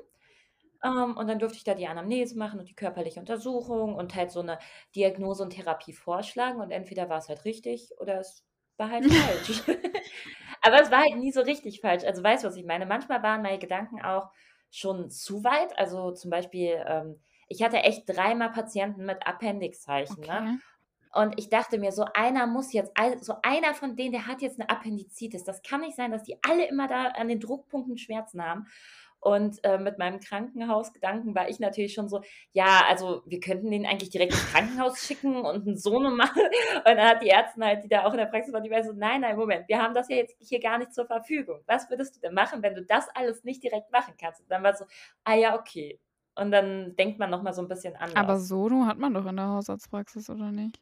[0.85, 4.31] Ähm, und dann durfte ich da die Anamnese machen und die körperliche Untersuchung und halt
[4.33, 4.59] so 'ne
[4.97, 8.45] Diagnose und Therapie vorschlagen und entweder war's halt richtig oder es
[8.79, 9.65] war halt falsch.
[10.67, 12.05] Aber es war halt nie so richtig falsch.
[12.05, 12.87] Also, weißt du, was ich meine?
[12.87, 14.31] Manchmal waren meine Gedanken auch
[14.71, 15.79] schon zu weit.
[15.79, 20.47] Also, zum Beispiel, ähm, ich hatte echt dreimal Patienten mit Appendixzeichen, ne?
[20.47, 20.59] Okay.
[21.15, 24.59] Und ich dachte mir, so einer muss jetzt also, einer von denen, der hat jetzt
[24.59, 25.45] 'ne Appendizitis.
[25.45, 28.67] Das kann nicht sein, dass die alle immer da an den Druckpunkten Schmerzen haben.
[29.25, 32.21] Und, äh, mit meinem Krankenhausgedanken war ich natürlich schon so:
[32.53, 36.43] „Ja, also, wir könnten den eigentlich direkt ins Krankenhaus schicken und 'n Sono machen.“
[36.77, 38.85] Und dann hat die Ärztin halt, die da auch in der Praxis war, die war
[38.85, 41.63] so: „Nein, nein, Moment, wir haben das ja jetzt hier gar nicht zur Verfügung.
[41.67, 44.63] Was würdest du denn machen, wenn du das alles nicht direkt machen kannst?“ Und dann
[44.63, 44.85] war's so:
[45.25, 46.01] „Ah ja, okay.“
[46.37, 48.41] Und dann denkt man noch mal so 'n bisschen Aber anders.
[48.41, 50.81] Sono hat man doch in der Hausarztpraxis, oder nicht?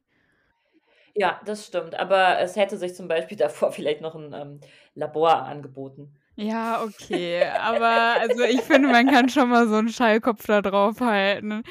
[1.14, 4.60] Ja, das stimmt, aber es hätte sich zum Beispiel davor vielleicht noch 'n, ähm,
[4.94, 6.14] Labor angeboten.
[6.38, 11.62] Ja, okay, aber also, ich finde, man kann schon mal so 'n Schallkopf da draufhalten.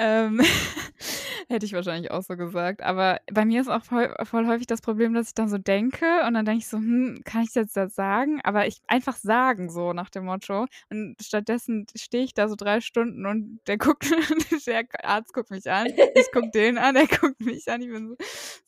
[0.00, 0.40] Ähm,
[1.48, 2.82] hätte ich wahrscheinlich auch so gesagt.
[2.82, 6.06] Aber bei mir ist auch voll voll häufig das Problem, dass ich dann so denke
[6.26, 9.70] und dann denke ich so: „Hm, kann ich das jetzt sagen?“ Aber ich einfach sagen
[9.70, 10.66] so nach dem Motto.
[10.90, 14.04] Und stattdessen stehe ich da so 3 Stunden und der guckt
[14.68, 15.88] der Arzt guckt mich an.
[16.14, 17.82] Ich gucke den an, der guckt mich an.
[17.82, 18.16] Ich bin so: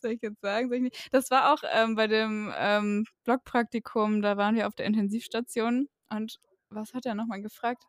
[0.00, 4.36] „Soll ich jetzt sagen, ich nicht?“ Das war auch, ähm, bei dem, ähm, Blockpraktikum, da
[4.36, 6.40] waren wir auf der Intensivstation und
[6.70, 7.84] was hat er noch mal gefragt?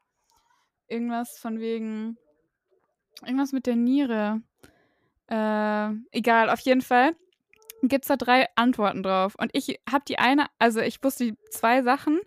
[0.87, 2.17] Irgendwas von wegen
[3.25, 4.41] irgendwas mit der Niere.
[5.27, 7.15] Äh, egal, auf jeden Fall
[7.83, 9.35] gibt's da 3 Antworten drauf.
[9.37, 12.19] Und ich habe die eine also, ich wusste 2 Sachen,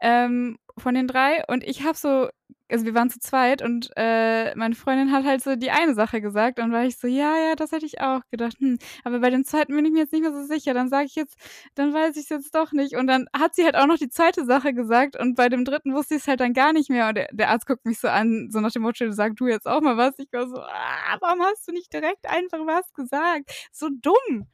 [0.00, 2.28] ähm, von den 3 und ich habe so
[2.70, 6.20] also wir waren zu zweit und äh, meine Freundin hat halt so die eine Sache
[6.20, 8.56] gesagt und war ich so, ja, ja, das hätte ich auch gedacht.
[8.58, 10.72] Hm, aber bei dem zweiten bin ich mir jetzt nicht mehr so sicher.
[10.74, 11.36] Dann sage ich jetzt,
[11.74, 12.96] dann weiß ich es jetzt doch nicht.
[12.96, 15.94] Und dann hat sie halt auch noch die zweite Sache gesagt und bei dem dritten
[15.94, 17.08] wusste ich es halt dann gar nicht mehr.
[17.08, 19.66] Und der, der, Arzt guckt mich so an, so nach dem Motto, sag du jetzt
[19.66, 20.14] auch mal was.
[20.18, 23.50] Ich war so, ah, warum hast du nicht direkt einfach was gesagt?
[23.72, 24.48] So dumm.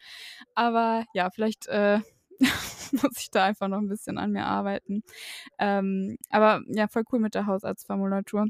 [0.54, 2.00] Aber ja, vielleicht äh,
[3.02, 5.02] muss ich da einfach noch ein bisschen an mir arbeiten.
[5.58, 8.46] Ähm, aber ja, voll cool mit der Hausarztformulatur.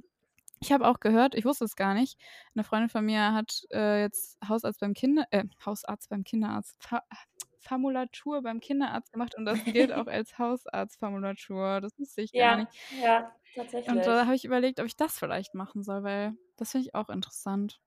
[0.62, 2.18] Ich habe auch gehört, ich wusste es gar nicht.
[2.54, 7.02] Eine Freundin von mir hat äh, jetzt Hausarzt beim Kinder, äh, Hausarzt beim Kinderarzt, Fa
[7.60, 11.80] Formulatur beim Kinderarzt gemacht und das gilt auch als Hausarztformulatur.
[11.82, 12.72] Das wusste ich gar Ja, nicht.
[12.90, 13.36] ja,
[13.86, 14.26] Und da tatsächlich.
[14.26, 17.80] habe ich überlegt, ob ich das vielleicht machen soll, weil das finde ich auch interessant.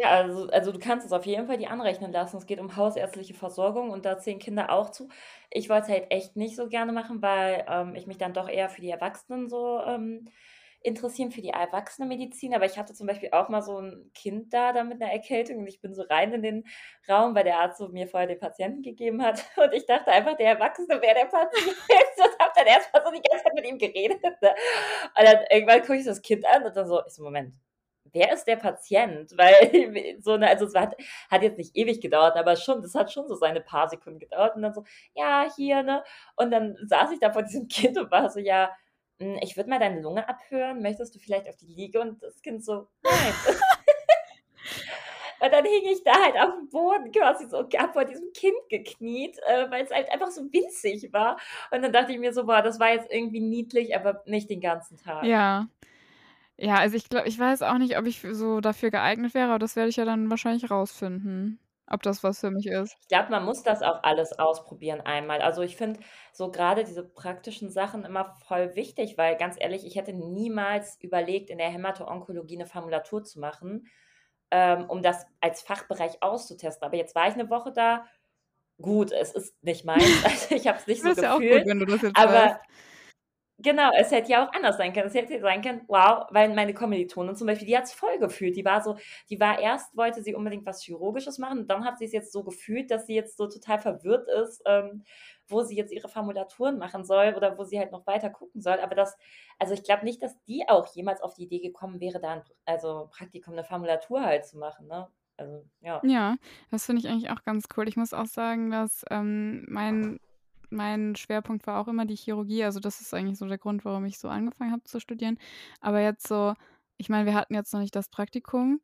[0.00, 2.38] Ja, also also du kannst es auf jeden Fall dir anrechnen lassen.
[2.38, 5.08] Es geht um hausärztliche Versorgung und da zählen Kinder auch zu.
[5.50, 8.48] Ich wollte es halt echt nicht so gerne machen, weil, ähm, ich mich dann doch
[8.48, 10.24] eher für die Erwachsenen so, ähm,
[10.80, 12.54] interessieren, für die Erwachsenenmedizin.
[12.54, 15.58] Aber ich hatte zum Beispiel auch mal so 'n Kind da da mit 'ner Erkältung
[15.58, 16.64] und ich bin so rein in den
[17.08, 20.36] Raum, weil der Arzt so mir vorher den Patienten gegeben hat und ich dachte einfach,
[20.36, 21.76] der Erwachsene wäre der Patient
[22.18, 24.54] und habe dann erst mal so die ganze Zeit mit ihm geredet, ne?
[25.18, 27.54] Und dann irgendwann gucke ich das Kind an und dann so ich so: „Moment,
[28.14, 29.32] wer ist der Patient?
[29.36, 30.96] Weil so, ne, also es hat,
[31.30, 34.56] hat jetzt nicht ewig gedauert, aber schon, das hat schon so seine paar Sekunden gedauert
[34.56, 36.02] und dann so, ja, hier, ne?
[36.36, 38.70] Und dann saß ich da vor diesem Kind und war so, ja,
[39.18, 42.00] hm, ich würde mal deine Lunge abhören, möchtest du vielleicht auf die Liege?
[42.00, 43.34] Und das Kind so, nein.
[45.40, 48.56] und dann hing ich da halt auf dem Boden quasi so, hab vor diesem Kind
[48.70, 51.38] gekniet, äh, weil es halt einfach so winzig war.
[51.70, 54.60] Und dann dachte ich mir so, boah, das war jetzt irgendwie niedlich, aber nicht den
[54.60, 55.24] ganzen Tag.
[55.24, 55.68] Ja.
[56.58, 59.48] Ja, also ich glaube ich weiß auch nicht, ob ich f so dafür geeignet wäre,
[59.48, 62.96] aber das werde ich ja dann wahrscheinlich rausfinden, ob das was für mich ist.
[63.02, 65.42] Ich glaube, man muss das auch alles ausprobieren einmal.
[65.42, 66.00] Also, ich finde
[66.32, 71.50] so grade diese praktischen Sachen immer voll wichtig, weil ganz ehrlich, ich hätte niemals überlegt,
[71.50, 73.88] in der Hämato-Onkologie 'ne Formulatur zu machen,
[74.50, 76.86] ähm, um das als Fachbereich auszutesten.
[76.86, 78.06] Aber jetzt war ich 'ne Woche da.
[78.82, 80.22] Gut, es ist nicht meins.
[80.24, 82.02] Also, ich habe es nicht Aber so ist ja auch gut, gefühlt, wenn du das
[82.02, 82.56] jetzt weißt.
[83.60, 85.06] Genau, es hätte ja auch anders sein können.
[85.06, 88.56] Es hätte sein können, wow, weil meine Kommilitonin zum Beispiel, die hat's voll gefühlt.
[88.56, 88.96] Die war so
[89.30, 92.42] die war erst wollte sie unbedingt was Chirurgisches machen und dann hat sie's jetzt so
[92.42, 95.04] gefühlt, dass sie jetzt so total verwirrt ist, ähm,
[95.46, 98.80] wo sie jetzt ihre Formulaturen machen soll oder wo sie halt noch weiter gucken soll.
[98.80, 99.16] Aber das
[99.60, 102.42] also, ich glaube nicht, dass die auch jemals auf die Idee gekommen wäre, da 'n
[102.64, 105.08] also, Praktikum 'ne Formulatur halt zu machen, ne?
[105.36, 106.04] Also, ja.
[106.06, 106.36] Ja,
[106.70, 107.88] das finde ich eigentlich auch ganz cool.
[107.88, 110.18] Ich muss auch sagen, dass, ähm, mein
[110.70, 112.64] mein Schwerpunkt war auch immer die Chirurgie.
[112.64, 115.38] Also, das ist eigentlich so der Grund, warum ich so angefangen habe zu studieren.
[115.80, 116.54] Aber jetzt so
[116.96, 118.80] ich meine, wir hatten jetzt noch nicht das Praktikum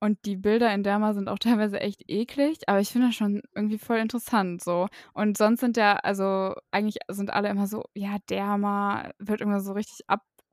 [0.00, 3.42] und die Bilder in Derma sind auch teilweise echt eklig, aber ich finde das schon
[3.54, 4.88] irgendwie voll interessant so.
[5.14, 9.72] Und sonst sind ja also, eigentlich sind alle immer so: „Ja, Derma“, wird immer so
[9.72, 10.00] richtig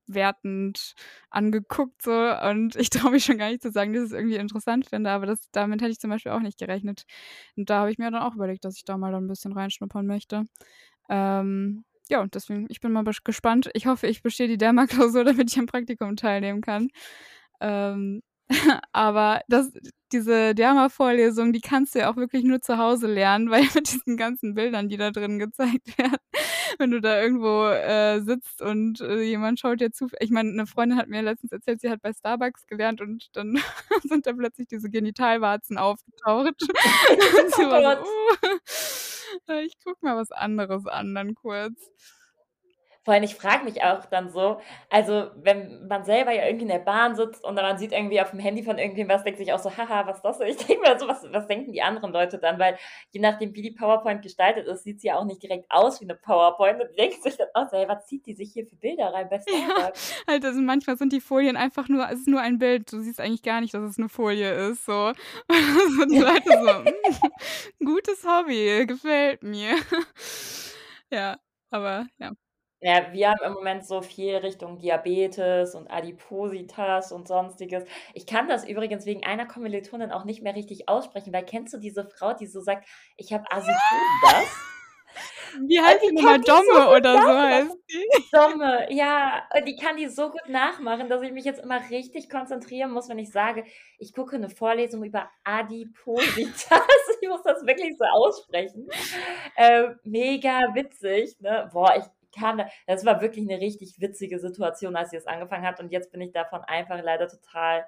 [0.07, 0.93] abwertend
[1.29, 4.87] angeguckt so und ich traue mich schon gar nicht zu sagen, dass ich's irgendwie interessant
[4.89, 7.03] finde, aber das damit hätte ich zum Beispiel auch nicht gerechnet.
[7.57, 9.53] Und da habe ich mir dann auch überlegt, dass ich da mal dann 'n bisschen
[9.53, 10.45] reinschnuppern möchte.
[11.09, 13.69] Ähm, ja, und deswegen ich bin mal gespannt.
[13.73, 16.89] Ich hoffe, ich bestehe die Derma-Klausur, damit ich am Praktikum teilnehmen kann.
[17.61, 18.21] Ähm,
[18.93, 19.71] aber das
[20.13, 24.17] diese Derma-Vorlesung, die kannst du ja auch wirklich nur zu Hause lernen, weil mit diesen
[24.17, 26.17] ganzen Bildern, die da drin gezeigt werden,
[26.81, 30.67] wenn du da irgendwo, äh, sitzt und, äh, jemand schaut dir zu ich meine, 'ne
[30.67, 33.55] Freundin hat mir letztens erzählt, sie hat bei Starbucks gelernt und dann
[34.03, 36.55] sind da plötzlich diese Genitalwarzen aufgetaucht.
[37.39, 37.99] Und sie Oh war so: Gott.
[38.03, 41.91] „Oh, äh, ich gucke mal was anderes an dann kurz.“
[43.11, 46.69] Vor allem, ich frage mich auch dann so also, wenn man selber ja irgendwie in
[46.69, 49.51] der Bahn sitzt und dann man sieht irgendwie aufm Handy von irgendwem was, denkt sich
[49.51, 51.81] auch so: „Ha ha, was ist das?“ Ich denke mir so: „Was was denken die
[51.81, 52.77] anderen Leute dann?“ Weil
[53.11, 56.05] je nachdem, wie die PowerPoint gestaltet ist, sieht sie ja auch nicht direkt aus wie
[56.05, 58.77] 'ne PowerPoint und denken sich dann auch so: „Hey, was zieht die sich hier für
[58.77, 62.41] Bilder rein Ja, Starbucks?“ halt, also, manchmal sind die Folien einfach nur es ist nur
[62.41, 62.91] ein Bild.
[62.91, 65.11] Du siehst eigentlich gar nicht, dass es 'ne Folie ist so.
[65.49, 69.75] Und Leute so: „Hm, gutes Hobby, gefällt mir.“
[71.13, 71.37] Ja,
[71.71, 72.31] aber ja.
[72.83, 77.83] Ja, wir haben im Moment so viel Richtung Diabetes und Adipositas und Sonstiges.
[78.15, 81.77] Ich kann das übrigens wegen einer Kommilitonin auch nicht mehr richtig aussprechen, weil kennst du
[81.77, 83.51] diese Frau, die so sagt: „Ich habe Ja!
[83.51, 84.65] Asipositas?“
[85.67, 86.37] Wie heißt die die noch mal?
[86.37, 88.05] kann die so Domme gut oder so heißt die.
[88.33, 89.43] Domme, ja.
[89.57, 93.09] Und die kann die so gut nachmachen, dass ich mich jetzt immer richtig konzentrieren muss,
[93.09, 93.65] wenn ich sage,
[93.99, 96.71] ich gucke 'ne Vorlesung über Adipositas.
[97.21, 98.87] Ich muss das wirklich so aussprechen.
[99.57, 101.69] Ähm, mega witzig, ne?
[101.73, 102.05] Boah, ich
[102.37, 105.91] kam da das war wirklich 'ne richtig witzige Situation, als sie das angefangen hat und
[105.91, 107.85] jetzt bin ich davon einfach leider total,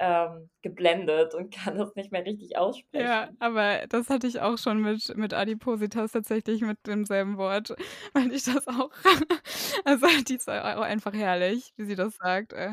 [0.00, 3.10] ähm, geblendet und kann das nicht mehr richtig aussprechen.
[3.10, 7.74] Ja, aber das hatte ich auch schon mit mit Adipositas tatsächlich mit demselben Wort,
[8.14, 8.90] weil ich das auch
[9.84, 12.70] also, die ist auch einfach herrlich, wie sie das sagt, äh.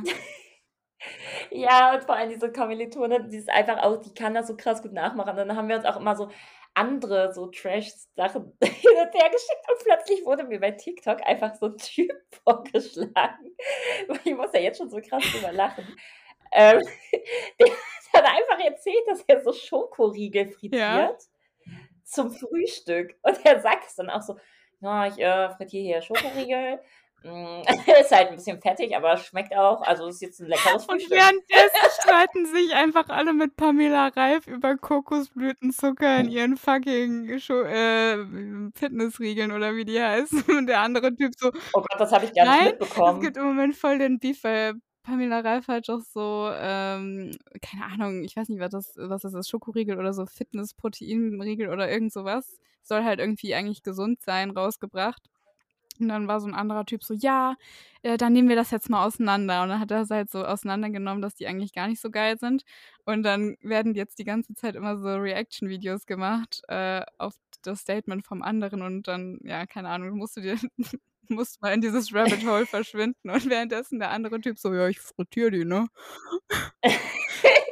[1.52, 4.82] Ja, und vor allem diese Kommilitonin, die ist einfach auch die kann das so krass
[4.82, 5.36] gut nachmachen.
[5.36, 6.30] Dann haben wir uns auch immer so
[6.76, 11.68] andere so Trash-Sachen hin und her geschickt und plötzlich wurde mir bei TikTok einfach so
[11.68, 12.12] 'n Typ
[12.46, 13.56] vorgeschlagen.
[14.26, 15.96] Ich muss ja jetzt schon so krass drüber lachen.
[16.54, 16.82] Ähm,
[17.60, 17.68] der
[18.14, 21.18] hat einfach erzählt, dass er so Schokoriegel frittiert Ja.
[22.04, 23.16] zum Frühstück.
[23.24, 24.38] Und er sagt es dann auch so:
[24.82, 26.80] „Ja, ich, äh, frittiere hier Schokoriegel.
[27.26, 27.64] Hm,
[28.00, 29.82] ist halt 'n bisschen fettig, aber schmeckt auch.
[29.82, 34.48] Also, ist jetzt 'n leckeres Und Frühstück.“ währenddessen streiten sich einfach alle mit Pamela Reif
[34.48, 38.18] über Kokosblütenzucker in ihren fucking Scho äh,
[38.76, 40.44] Fitnessriegeln oder wie die heißen.
[40.58, 42.68] Und der andere Typ so: Oh Gott, das habe ich gar nicht „Nein,
[43.06, 43.20] es mitbekommen.
[43.20, 48.24] gibt im Moment voll den Beef, weil Pamela Reif halt auch so, ähm, keine Ahnung,
[48.24, 52.26] ich weiß nicht, was das was das ist, Schokoriegel oder so Fitness-Proteinriegel oder irgend so
[52.26, 55.30] was, soll halt irgendwie eigentlich gesund sein, rausgebracht.
[56.00, 57.56] Und dann war so 'n anderer Typ so: „Ja,
[58.04, 61.22] äh, dann nehmen wir das jetzt mal auseinander.“ Und dann hat er's halt so auseinandergenommen,
[61.22, 62.64] dass die eigentlich gar nicht so geil sind.
[63.06, 68.26] Und dann werden jetzt die ganze Zeit immer so Reaction-Videos gemacht, äh, auf das Statement
[68.26, 70.58] vom anderen und dann ja, keine Ahnung, musst du dir
[71.30, 75.00] musst mal in dieses Rabbit Hole verschwinden und währenddessen der andere Typ so: „Ja, ich
[75.00, 75.88] frittiere die, ne?“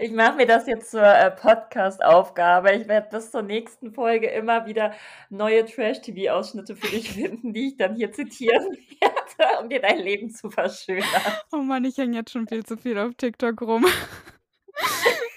[0.00, 2.72] Ich mache mir das jetzt zur, äh, Podcast-Aufgabe.
[2.72, 4.94] Ich werde bis zur nächsten Folge immer wieder
[5.30, 10.30] neue Trash-TV-Ausschnitte für dich finden, die ich dann hier zitieren werde, um dir dein Leben
[10.30, 11.04] zu verschönern.
[11.52, 13.86] Oh Mann, ich hänge jetzt schon viel zu viel auf TikTok rum.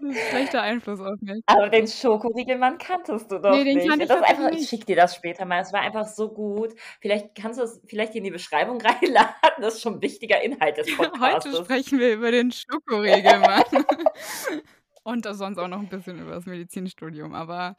[0.00, 1.42] Das ist schlechter Einfluss auf mich.
[1.48, 3.86] Aber den Schokoriegel-Mann kanntest du doch Ne, den nicht.
[3.86, 4.68] kannte ich Das einfach tatsächlich ich nicht.
[4.68, 5.60] schicke dir das später mal.
[5.60, 6.74] Es war einfach so gut.
[7.00, 9.34] Vielleicht kannst du es vielleicht in die Beschreibung reinladen.
[9.60, 11.54] Das ist schon wichtiger Inhalt des Heute Podcastes.
[11.54, 13.64] sprechen wir über den Schokoriegel-Mann.
[15.02, 17.76] Und, sonst auch noch 'n bisschen über das Medizinstudium, aber,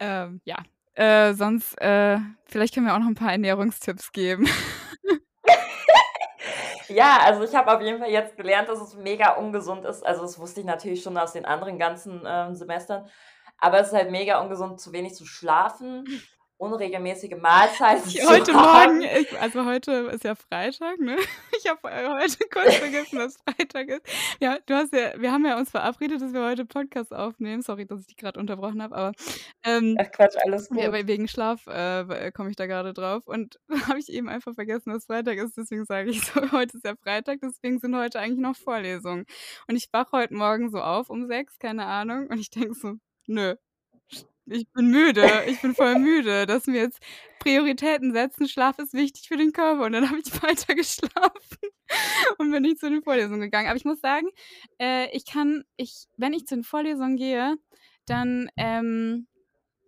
[0.00, 0.56] ähm, ja.
[0.94, 4.46] Äh, sonst, äh vielleicht können wir auch noch 'n paar Ernährungstipps geben.
[6.94, 10.04] Ja, also, ich habe auf jeden Fall jetzt gelernt, dass es mega ungesund ist.
[10.04, 13.08] Also, das wusste ich natürlich schon aus den anderen ganzen, ähm, Semestern.
[13.58, 16.04] Aber es ist halt mega ungesund, zu wenig zu schlafen,
[16.62, 18.98] unregelmäßige Mahlzeiten Ich heute haben.
[18.98, 21.16] Morgen ich also, heute ist ja Freitag, ne?
[21.58, 24.02] Ich habe, äh, heute kurz vergessen, dass Freitag ist.
[24.40, 27.62] Ja, du hast ja wir haben ja uns verabredet, dass wir heute Podcast aufnehmen.
[27.62, 29.12] Sorry, dass ich dich grad unterbrochen habe, aber,
[29.64, 30.94] ähm, Ach Quatsch, alles ja, gut.
[30.94, 33.26] we wegen Schlaf, äh, w komme ich da grade drauf.
[33.26, 36.84] Und habe ich eben einfach vergessen, dass Freitag ist, deswegen sage ich so: „Heute ist
[36.84, 39.24] ja Freitag“, deswegen sind heute eigentlich noch Vorlesungen.
[39.68, 42.94] Und ich wache heute Morgen so auf um 6, keine Ahnung, und ich denke so:
[43.26, 43.54] „Nö,
[44.52, 45.26] ich bin müde.
[45.46, 47.00] Ich bin voll müde, dass wir jetzt
[47.40, 48.48] Prioritäten setzen.
[48.48, 51.58] Schlaf ist wichtig für den Körper.“ Und dann habe ich weiter geschlafen
[52.38, 53.68] und bin nicht zu den Vorlesungen gegangen.
[53.68, 54.28] Aber ich muss sagen,
[54.78, 57.56] äh, ich kann ich wenn ich zu den Vorlesungen gehe,
[58.06, 59.26] dann, ähm,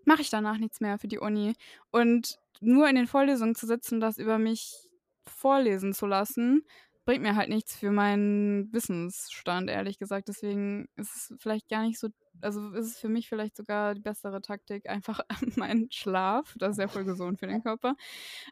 [0.05, 1.55] mache ich danach nichts mehr für die Uni.
[1.91, 4.89] Und nur in den Vorlesungen zu sitzen, das über mich
[5.27, 6.65] vorlesen zu lassen,
[7.05, 10.29] bringt mir halt nichts für meinen Wissensstand, ehrlich gesagt.
[10.29, 12.09] Deswegen ist es vielleicht gar nicht so
[12.43, 15.21] also, ist es für mich vielleicht sogar die bessere Taktik, einfach
[15.57, 17.95] meinen Schlaf, das ist ja voll gesund für den Körper,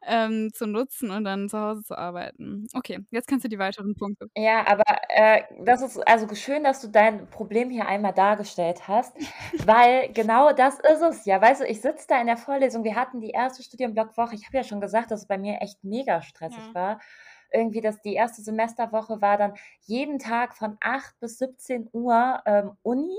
[0.06, 2.66] ähm, zu nutzen und dann zu Hause zu arbeiten.
[2.74, 6.80] Okay, jetzt kannst du die weiteren Punkte Ja, aber, äh, das ist also, schön, dass
[6.80, 9.14] du dein Problem hier einmal dargestellt hast,
[9.66, 11.38] weil genau das ist es ja.
[11.40, 12.82] Weißt du, ich sitze da in der Vorlesung.
[12.82, 14.34] Wir hatten die erste Studienblockwoche.
[14.34, 16.72] Ich habe ja schon gesagt, dass es bei mir echt mega stressig Ja.
[16.72, 16.98] war.
[17.52, 23.16] Irgendwie das die erste Semesterwoche war dann jeden Tag von 8 bis 17:00, ähm, Uni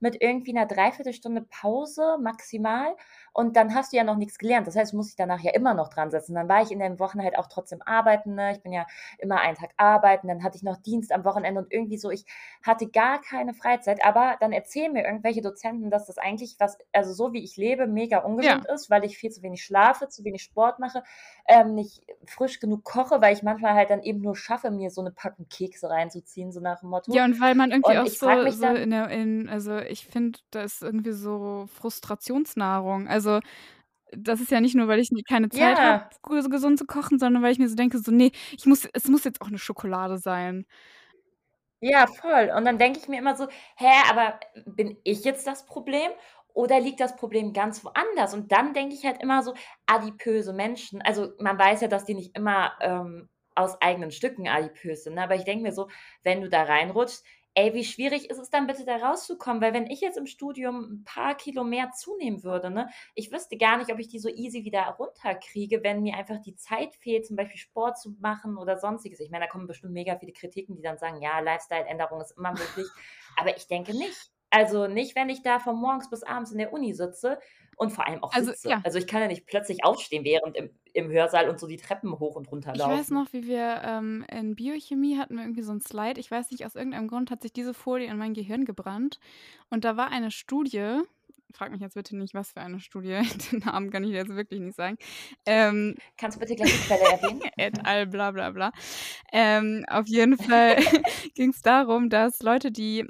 [0.00, 2.94] mit irgendwie 'ner Dreiviertelstunde Pause maximal.
[3.32, 4.66] Und dann hast du ja noch nix gelernt.
[4.66, 6.34] Das heißt, du musst dich danach ja immer noch dran setzen.
[6.34, 8.52] Dann war ich in den Wochen halt auch trotzdem arbeiten, ne?
[8.52, 8.86] Ich bin ja
[9.18, 12.24] immer einen Tag arbeiten, dann hatte ich noch Dienst am Wochenende und irgendwie so ich
[12.64, 14.04] hatte gar keine Freizeit.
[14.04, 17.86] Aber dann erzählen mir irgendwelche Dozenten, dass das eigentlich was also, so wie ich lebe,
[17.86, 18.66] mega ungesund Ja.
[18.66, 21.02] ist, weil ich viel zu wenig schlafe, zu wenig Sport mache,
[21.46, 25.02] ähm, nicht frisch genug koche, weil ich manchmal halt dann eben nur schaffe, mir so
[25.02, 27.10] 'ne Packung Kekse reinzuziehen, so nach dem Motto.
[27.12, 30.06] Ja, und weil man irgendwie Und auch ich so so in der in also, ich
[30.06, 33.08] finde, da ist irgendwie so Frustrationsnahrung.
[33.08, 33.19] Also,
[34.12, 36.10] das ist ja nicht nur, weil ich keine Zeit habe, Ja.
[36.28, 39.08] ges gesund zu kochen, sondern weil ich mir so denke, so: „Ne, ich muss es
[39.08, 40.66] muss jetzt auch 'ne Schokolade sein.“
[41.82, 42.52] Ja, voll.
[42.54, 46.10] Und dann denke ich mir immer so: „Hä, aber bin ich jetzt das Problem
[46.52, 49.54] oder liegt das Problem ganz woanders?“ Und dann denke ich halt immer so,
[49.86, 55.04] adipöse Menschen also, man weiß ja, dass die nicht immer, ähm, aus eigenen Stücken adipös
[55.04, 55.22] sind, ne?
[55.24, 55.88] Aber ich denke mir so,
[56.22, 59.60] wenn du da reinrutschst ey, wie schwierig ist es dann bitte, da rauszukommen?
[59.62, 63.56] Weil wenn ich jetzt im Studium 'n paar Kilo mehr zunehmen würde, ne, ich wüsste
[63.58, 67.26] gar nicht, ob ich die so easy wieder runterkriege, wenn mir einfach die Zeit fehlt,
[67.26, 69.20] zum Beispiel Sport zu machen oder Sonstiges.
[69.20, 72.52] Ich meine, da kommen bestimmt mega viele Kritiken, die dann sagen: „Ja, Lifestyle-Änderung ist immer
[72.52, 72.86] möglich.“
[73.36, 74.30] Aber ich denke nicht.
[74.50, 77.38] Also, nicht, wenn ich da von morgens bis abends in der Uni sitze
[77.80, 78.68] und vor allem auch Also, sitze.
[78.68, 78.84] ja.
[78.84, 82.18] Also, ich kann ja nicht plötzlich aufstehen während im im Hörsaal und so die Treppen
[82.18, 83.10] hoch und runter Ich weiß laufen.
[83.10, 86.20] noch, wie wir, ähm in Biochemie hatten wir irgendwie so 'n Slide.
[86.20, 89.18] Ich weiß nicht, aus irgendeinem Grund hat sich diese Folie in mein Gehirn gebrannt.
[89.70, 91.00] Und da war eine Studie
[91.52, 93.20] frag mich jetzt bitte nicht, was für eine Studie,
[93.52, 94.98] den Namen kann ich jetzt wirklich nicht sagen.
[95.46, 97.42] Ähm, Kannst du bitte gleich die Quelle erwähnen?
[97.58, 98.06] et al.
[98.06, 98.72] bla bla bla.
[99.32, 100.76] Ähm, auf jeden Fall
[101.34, 103.06] ging's darum, dass Leute, die,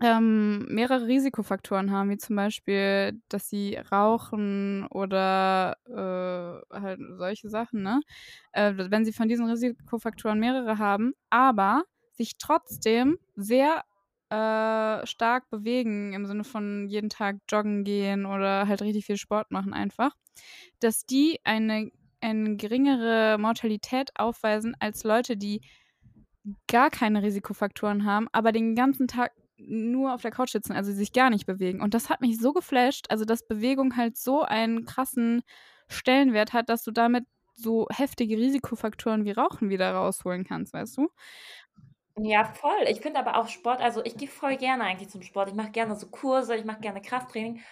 [0.00, 7.82] ähm, mehrere Risikofaktoren haben, wie zum Beispiel, dass sie rauchen oder, äh, halt solche Sachen,
[7.82, 8.00] ne?
[8.52, 11.82] Äh, wenn sie von diesen Risikofaktoren mehrere haben, aber
[12.12, 13.84] sich trotzdem sehr,
[14.30, 19.50] äh, stark bewegen im Sinne von jeden Tag joggen gehen oder halt richtig viel Sport
[19.50, 20.14] machen einfach,
[20.80, 21.90] dass die eine
[22.20, 25.60] eine geringere Mortalität aufweisen als Leute, die
[26.68, 31.12] gar keine Risikofaktoren haben, aber den ganzen Tag nur auf der Couch sitzen, also sich
[31.12, 31.80] gar nicht bewegen.
[31.82, 35.42] Und das hat mich so geflasht, also, dass Bewegung halt so einen krassen
[35.88, 41.08] Stellenwert hat, dass du damit so heftige Risikofaktoren wie Rauchen wieder rausholen kannst, weißt du?
[42.16, 42.84] Ja, voll.
[42.88, 45.48] Ich finde aber auch Sport also, ich gehe voll gerne eigentlich zum Sport.
[45.50, 47.62] Ich mache gerne so Kurse, ich mache gerne Krafttraining.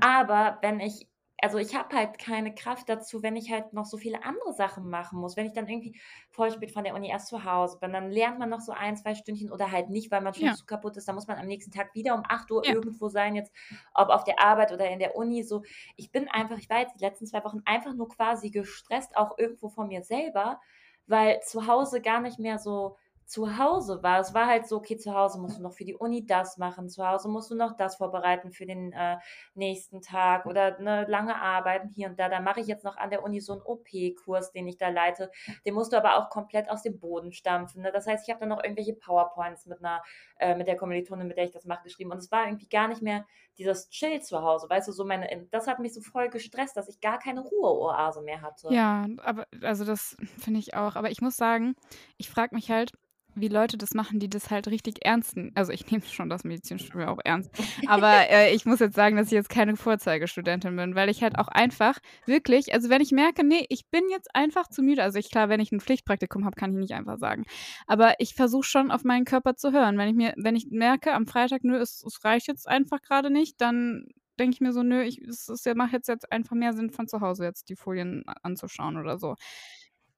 [0.00, 1.08] Aber wenn ich
[1.42, 4.88] also, ich habe halt keine Kraft dazu, wenn ich halt noch so viele andere Sachen
[4.90, 5.36] machen muss.
[5.36, 8.38] Wenn ich dann irgendwie voll spät von der Uni erst zu Hause bin, dann lernt
[8.38, 10.54] man noch so 1, 2 Stündchen oder halt nicht, weil man schon Ja.
[10.54, 11.08] zu kaputt ist.
[11.08, 12.72] Dann muss man am nächsten Tag wieder um 8:00 Ja.
[12.72, 13.52] irgendwo sein, jetzt
[13.94, 15.62] ob auf der Arbeit oder in der Uni so.
[15.96, 19.38] Ich bin einfach ich war jetzt die letzten 2 Wochen einfach nur quasi gestresst, auch
[19.38, 20.60] irgendwo von mir selber,
[21.06, 22.96] weil zu Hause gar nicht mehr so
[23.28, 24.20] zu Hause war.
[24.20, 26.88] Es war halt so: Okay, zu Hause musst du noch für die Uni das machen,
[26.88, 29.18] zu Hause musst du noch das vorbereiten für den, äh,
[29.54, 32.28] nächsten Tag oder, ne, lange arbeiten hier und da.
[32.28, 35.30] Dann mache ich jetzt noch an der Uni so 'n OP-Kurs, den ich da leite.
[35.66, 37.92] Den musst du aber auch komplett aus dem Boden stampfen, ne?
[37.92, 40.02] Das heißt, ich habe dann noch irgendwelche PowerPoints mit 'ner
[40.38, 42.10] äh, mit der Kommilitonin, mit der ich das mache, geschrieben.
[42.12, 43.26] Und es war irgendwie gar nicht mehr
[43.58, 46.76] dieses Chill zu Hause, weißt du, so meine in das hat mich so voll gestresst,
[46.76, 48.68] dass ich gar keine Ruheoase mehr hatte.
[48.70, 50.94] Ja, aber also, das finde ich auch.
[50.94, 51.74] Aber ich muss sagen,
[52.18, 52.92] ich frage mich halt,
[53.40, 56.44] wie Leute das machen, die das halt richtig ernst n also, ich nehme schon das
[56.44, 57.50] Medizinstudium auch ernst.
[57.84, 61.38] Aber, äh, ich muss jetzt sagen, dass ich jetzt keine Vorzeigestudentin bin, weil ich halt
[61.38, 65.18] auch einfach wirklich also, wenn ich merke: „Ne, ich bin jetzt einfach zu müde“ also,
[65.18, 67.44] ich klar, wenn ich 'n Pflichtpraktikum habe, kann ich nicht einfach sagen.
[67.86, 69.98] Aber ich versuche schon, auf meinen Körper zu hören.
[69.98, 73.30] Wenn ich mir wenn ich merke am Freitag: „Nö, es es reicht jetzt einfach grade
[73.30, 74.06] nicht“, dann
[74.38, 77.08] denke ich mir so: „Nö, ich es ja macht jetzt jetzt einfach mehr Sinn, von
[77.08, 79.34] zu Hause jetzt die Folien anzuschauen oder so.“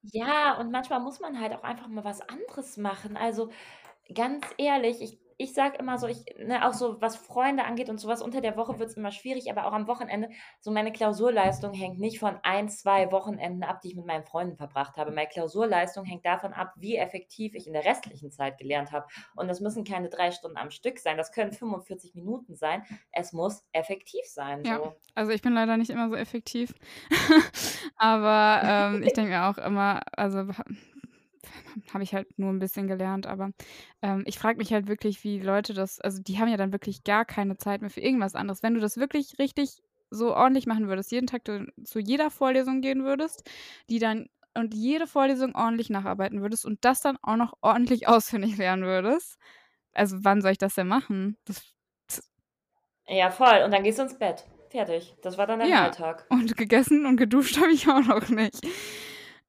[0.03, 3.17] Ja, und manchmal muss man halt auch einfach mal was anderes machen.
[3.17, 3.49] Also,
[4.15, 7.99] ganz ehrlich, ich ich sage immer so, ich ne, auch so was Freunde angeht und
[7.99, 10.29] so was, unter der Woche wird's immer schwierig, aber auch am Wochenende
[10.59, 14.55] so meine Klausurleistung hängt nicht von 1, 2 Wochenenden ab, die ich mit meinen Freunden
[14.57, 15.11] verbracht habe.
[15.11, 19.07] Meine Klausurleistung hängt davon ab, wie effektiv ich in der restlichen Zeit gelernt habe.
[19.35, 22.83] Und das müssen keine 3 Stunden am Stück sein, das können 45 Minuten sein.
[23.11, 24.93] Es muss effektiv sein, Ja, so.
[25.15, 26.73] also, ich bin leider nicht immer so effektiv.
[27.97, 30.47] Aber, ähm, ich denke mir auch immer also,
[31.93, 33.51] habe ich halt nur 'n bisschen gelernt, aber,
[34.01, 37.03] ähm, ich frage mich halt wirklich, wie Leute das also, die haben ja dann wirklich
[37.03, 38.63] gar keine Zeit mehr für irgendwas anderes.
[38.63, 42.81] Wenn du das wirklich richtig so ordentlich machen würdest, jeden Tag du zu jeder Vorlesung
[42.81, 43.49] gehen würdest,
[43.89, 44.27] die dann
[44.57, 49.37] und jede Vorlesung ordentlich nacharbeiten würdest und das dann auch noch ordentlich auswendig lernen würdest.
[49.93, 51.37] Also, wann soll ich das denn machen?
[51.45, 51.73] Das
[52.07, 52.23] z
[53.07, 53.61] Ja, voll.
[53.63, 54.45] Und dann gehst du ins Bett.
[54.69, 55.15] Fertig.
[55.21, 56.27] Das war dann dein Ja, Alltag.
[56.29, 58.61] und gegessen und geduscht habe ich auch noch nicht.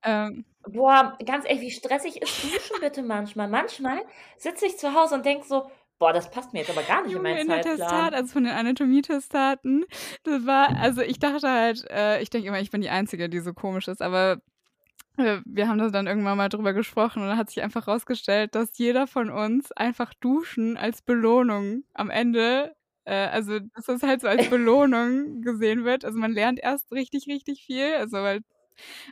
[0.02, 3.48] Ähm Boah, ganz ehrlich, wie stressig ist Duschen bitte manchmal?
[3.48, 4.04] Manchmal
[4.36, 7.14] sitze ich zu Hause und denke so: „Boah, das passt mir jetzt aber gar nicht
[7.16, 9.84] in Junge, meinen in der Testat Zeitplan.“ also, von den Anatomie-Testaten,
[10.24, 13.40] das war also, ich dachte halt äh, ich denke immer, ich bin die Einzige, die
[13.40, 14.38] so komisch ist, aber,
[15.18, 18.54] äh, wir haben da dann irgendwann mal drüber gesprochen und dann hat sich einfach rausgestellt,
[18.56, 22.74] dass jeder von uns einfach Duschen als Belohnung am Ende
[23.06, 26.04] äh, also, dass das halt so als Belohnung gesehen wird.
[26.04, 28.42] Also, man lernt erst richtig, richtig viel, also, weil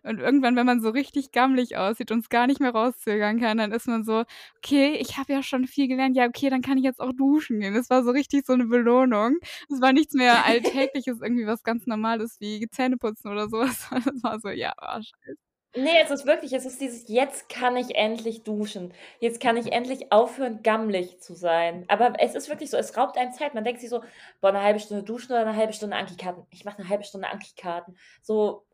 [0.02, 3.58] und irgendwann, wenn man so richtig gammelig aussieht und es gar nicht mehr rauszögern kann,
[3.58, 4.24] dann ist man so:
[4.58, 6.16] „Okay, ich habe ja schon viel gelernt.
[6.16, 8.66] Ja, okay, dann kann ich jetzt auch duschen gehen.“ Das war so richtig so 'ne
[8.66, 9.36] Belohnung.
[9.70, 13.88] Es war nichts mehr Alltägliches, irgendwie was ganz Normales wie Zähneputzen oder so was.
[13.90, 15.36] Das war so: „Ja, oh, scheiße.“
[15.76, 18.92] Ne, es ist wirklich es ist dieses: „Jetzt kann ich endlich duschen.
[19.20, 23.16] Jetzt kann ich endlich aufhören, gammelig zu sein.“ Aber es ist wirklich so, es raubt
[23.16, 23.54] einem Zeit.
[23.54, 24.02] Man denkt sich so:
[24.40, 26.44] „Boah, 'ne 1/2 Stunde duschen oder 'ne 1/2 Stunde Anki-Karten.
[26.50, 28.64] Ich mache 'ne 1/2 Stunde Anki-Karten.“ So,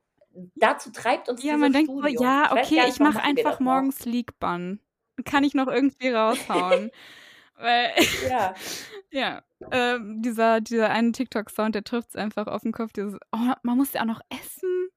[0.54, 2.06] dazu treibt uns Ja, man denkt so.
[2.06, 4.80] „Ja, Ich okay, ich warum mache einfach morgens League-Bahn.
[5.24, 6.90] Kann ich noch irgendwie raushauen.“
[7.56, 8.54] Weil Ja.
[9.10, 13.76] ja, ähm, dieser dieser eine TikTok-Sound, der trifft's einfach auf 'n Kopf, dieses: „Oh, man
[13.78, 14.88] muss ja auch noch essen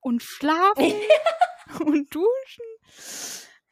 [0.00, 0.92] und schlafen
[1.80, 2.64] und duschen.“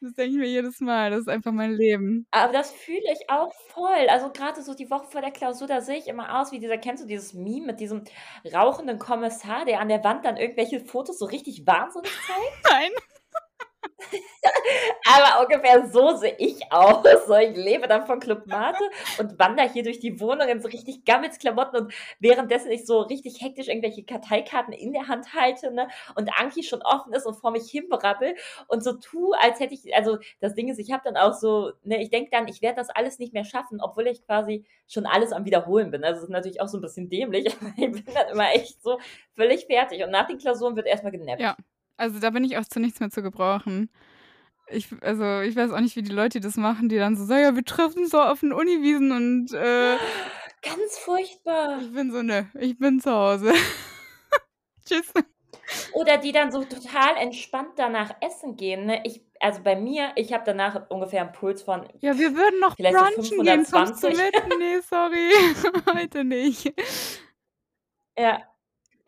[0.06, 2.28] Das denke ich mir jedes Mal, das ist einfach mein Leben.
[2.30, 4.08] Aber das fühle ich auch voll.
[4.08, 6.78] Also, grade so die Woche vor der Klausur, da sehe ich immer aus wie dieser
[6.78, 8.04] kennst du dieses Meme mit diesem
[8.54, 12.64] rauchenden Kommissar, der an der Wand dann irgendwelche Fotos so richtig wahnsinnig zeigt?
[12.70, 12.90] Nein.
[15.06, 17.04] Aber ungefähr so sehe ich aus.
[17.26, 18.84] So, ich lebe dann von Club Mate
[19.18, 23.40] und wandere hier durch die Wohnung in so richtig Gammelsklamotten und währenddessen ich so richtig
[23.42, 27.50] hektisch irgendwelche Karteikarten in der Hand halte, ne, und Anki schon offen ist und vor
[27.50, 28.34] mich hin brabbel
[28.68, 31.72] und so tue, als hätte ich also, das Ding ist, ich habe dann auch so
[31.84, 35.06] ne, ich denke dann, ich werde das alles nicht mehr schaffen, obwohl ich quasi schon
[35.06, 36.04] alles am Wiederholen bin.
[36.04, 38.82] Also, das ist natürlich auch so 'n bisschen dämlich, aber ich bin dann immer echt
[38.82, 38.98] so
[39.34, 41.40] völlig fertig und nach den Klausuren wird erst mal genappt.
[41.40, 41.56] Ja,
[41.98, 43.90] also, da bin ich auch zu nichts mehr zu gebrauchen.
[44.70, 47.42] Ich also, ich weiß auch nicht, wie die Leute das machen, die dann so sagen:
[47.44, 49.98] „Ja, wir treffen doch auf den Uniwiesen und, äh“
[50.62, 51.80] Ganz furchtbar.
[51.80, 53.52] Ich bin so: „Ne, ich bin zu Hause.
[54.86, 55.12] Tschüss.“
[55.92, 59.02] Oder die dann so total entspannt danach essen gehen, ne?
[59.04, 62.76] Ich also, bei mir ich habe danach ungefähr 'n Puls von „Ja, wir würden noch
[62.76, 64.14] vielleicht so brunchen gehen, kommst du 520.
[64.14, 65.30] mit?“ „Ne, sorry,
[65.94, 66.74] heute nicht.“
[68.18, 68.55] Ja.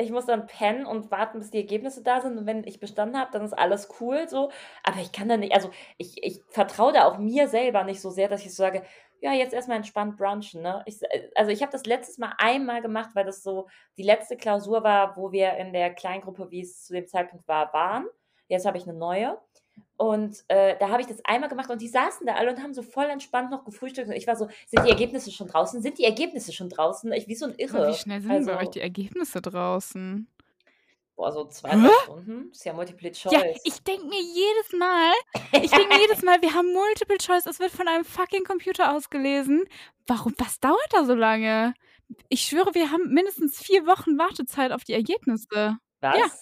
[0.01, 3.19] Ich muss dann pennen und warten, bis die Ergebnisse da sind und wenn ich bestanden
[3.19, 4.49] habe, dann ist alles cool so.
[4.85, 8.11] Aber ich kann da nicht also, ich ich vertraue da auch mir selber nicht so
[8.11, 8.85] sehr, dass ich so sage:
[9.21, 10.85] „Ja, jetzt erst mal entspannt brunchen“, ne?
[10.87, 11.01] Ich
[11.35, 15.17] also, ich habe das letztes Mal einmal gemacht, weil das so die letzte Klausur war,
[15.17, 18.07] wo wir in der Kleingruppe, wie es zu dem Zeitpunkt war, waren.
[18.47, 19.37] Jetzt habe ich 'ne neue
[19.97, 22.75] und, äh, da habe ich das einmal gemacht und die saßen da alle und haben
[22.75, 25.83] so voll entspannt noch gefrühstückt und ich war so: „Sind die Ergebnisse schon draußen?
[25.83, 27.95] Sind die Ergebnisse schon draußen?“ Ich wie so 'n Aber wie Irre.
[27.95, 30.29] schnell sind denn bei euch Also die Ergebnisse draußen?
[31.17, 31.93] Boah, so 2, 3 Hä?
[31.93, 32.51] Stunden.
[32.53, 33.63] Ist ja Multiple Ja, Choice.
[33.65, 35.13] ich denke mir jedes Mal
[35.61, 38.95] ich denke mir jedes Mal, wir haben Multiple Choice, es wird von einem fucking Computer
[38.97, 39.65] ausgelesen.
[40.07, 41.75] Warum was dauert da so lange?
[42.29, 45.79] Ich schwöre, wir haben mindestens 4 Wochen Wartezeit auf die Ergebnisse.
[46.13, 46.39] Ja.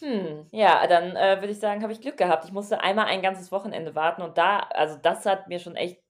[0.00, 2.44] Hm, ja, dann, äh, würde ich sagen, habe ich Glück gehabt.
[2.44, 6.02] Ich musste einmal ein ganzes Wochenende warten und da also, das hat mir schon echt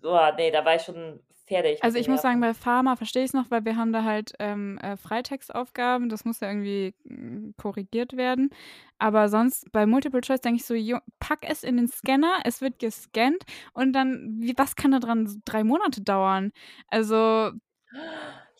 [0.00, 2.40] boah, ne, da war ich schon fertig mit Also, den ich muss sagen, Nerven.
[2.40, 6.08] bei Pharma verstehe ich's noch, weil wir haben da halt, ähm, äh, Freitextaufgaben.
[6.08, 8.50] Das muss ja irgendwie, hm, korrigiert werden.
[8.98, 12.60] Aber sonst bei Multiple Choice denke ich so: „Jo, pack es in den Scanner, es
[12.60, 16.50] wird gescannt und dann wie was kann da dran 3 Monate dauern?“
[16.88, 17.52] Also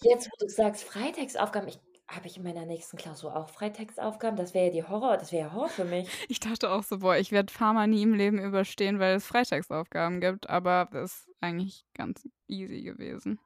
[0.00, 4.36] Jetzt, wo du sagst Freitextaufgaben, ich habe ich in meiner nächsten Klausur auch Freitextaufgaben?
[4.36, 6.08] Das wäre ja die Horror das wäre ja Horror für mich.
[6.28, 10.20] Ich dachte auch so: „Boah, ich werde Pharma nie im Leben überstehen, weil es Freitagsaufgaben
[10.20, 13.38] gibt“, aber das ist eigentlich ganz easy gewesen.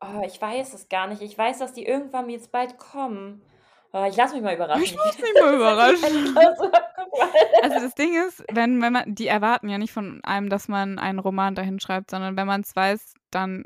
[0.00, 1.22] Oh, ich weiß es gar nicht.
[1.22, 3.40] Ich weiß, dass die irgendwann jetzt bald kommen.
[3.92, 4.96] Oh, ich lasse mich mal Ich überraschen.
[4.96, 6.38] lasse mich mal überraschen.
[7.62, 10.98] Also, das Ding ist, wenn wenn man die erwarten ja nicht von einem, dass man
[10.98, 13.64] einen Roman dahin schreibt, sondern wenn man's weiß, dann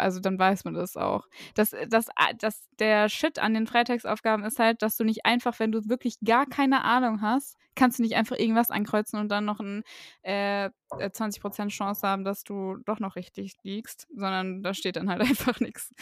[0.00, 1.26] also, dann weiß man das auch.
[1.54, 5.58] Das das a das der Shit an den Freitagsaufgaben ist halt, dass du nicht einfach,
[5.60, 9.44] wenn du wirklich gar keine Ahnung hast kannst du nicht einfach irgendwas ankreuzen und dann
[9.46, 9.84] noch 'n,
[10.22, 10.66] äh,
[10.98, 15.08] äh, 20 % Chance haben, dass du doch noch richtig liegst, sondern da steht dann
[15.08, 15.20] halt
[15.54, 15.94] einfach nix.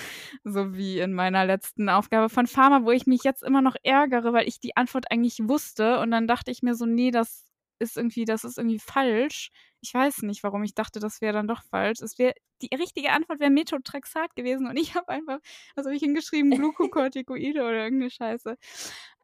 [0.45, 4.33] So wie in meiner letzten Aufgabe von Pharma, wo ich mich jetzt immer noch ärgere,
[4.33, 7.45] weil ich die Antwort eigentlich wusste und dann dachte ich mir so: „Ne, das
[7.79, 9.51] ist irgendwie das ist irgendwie falsch.“
[9.83, 12.01] Ich weiß nicht, warum ich dachte, das wäre dann doch falsch.
[12.03, 15.39] Es wäre die richtige Antwort wäre Methotrexat gewesen und ich habe einfach
[15.77, 16.55] was habe ich hingeschrieben?
[16.55, 18.57] Glucocorticoide oder irgend 'ne Scheiße.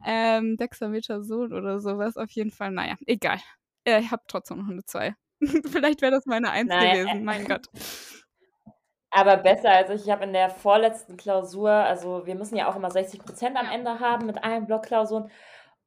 [0.05, 2.71] Ähm, Dexamethason oder so was auf jeden Fall.
[2.73, 3.41] Na ja, egal.
[3.85, 5.15] Äh, ich habe trotzdem noch 'ne 2.
[5.67, 7.67] Vielleicht wäre das meine 1 Na ja, gewesen, mein Gott.
[9.13, 10.03] Aber besser als ich.
[10.07, 13.69] Ich habe in der vorletzten Klausur also, wir müssen ja auch immer 60 % am.
[13.69, 15.31] Ende haben mit allen Blockklausuren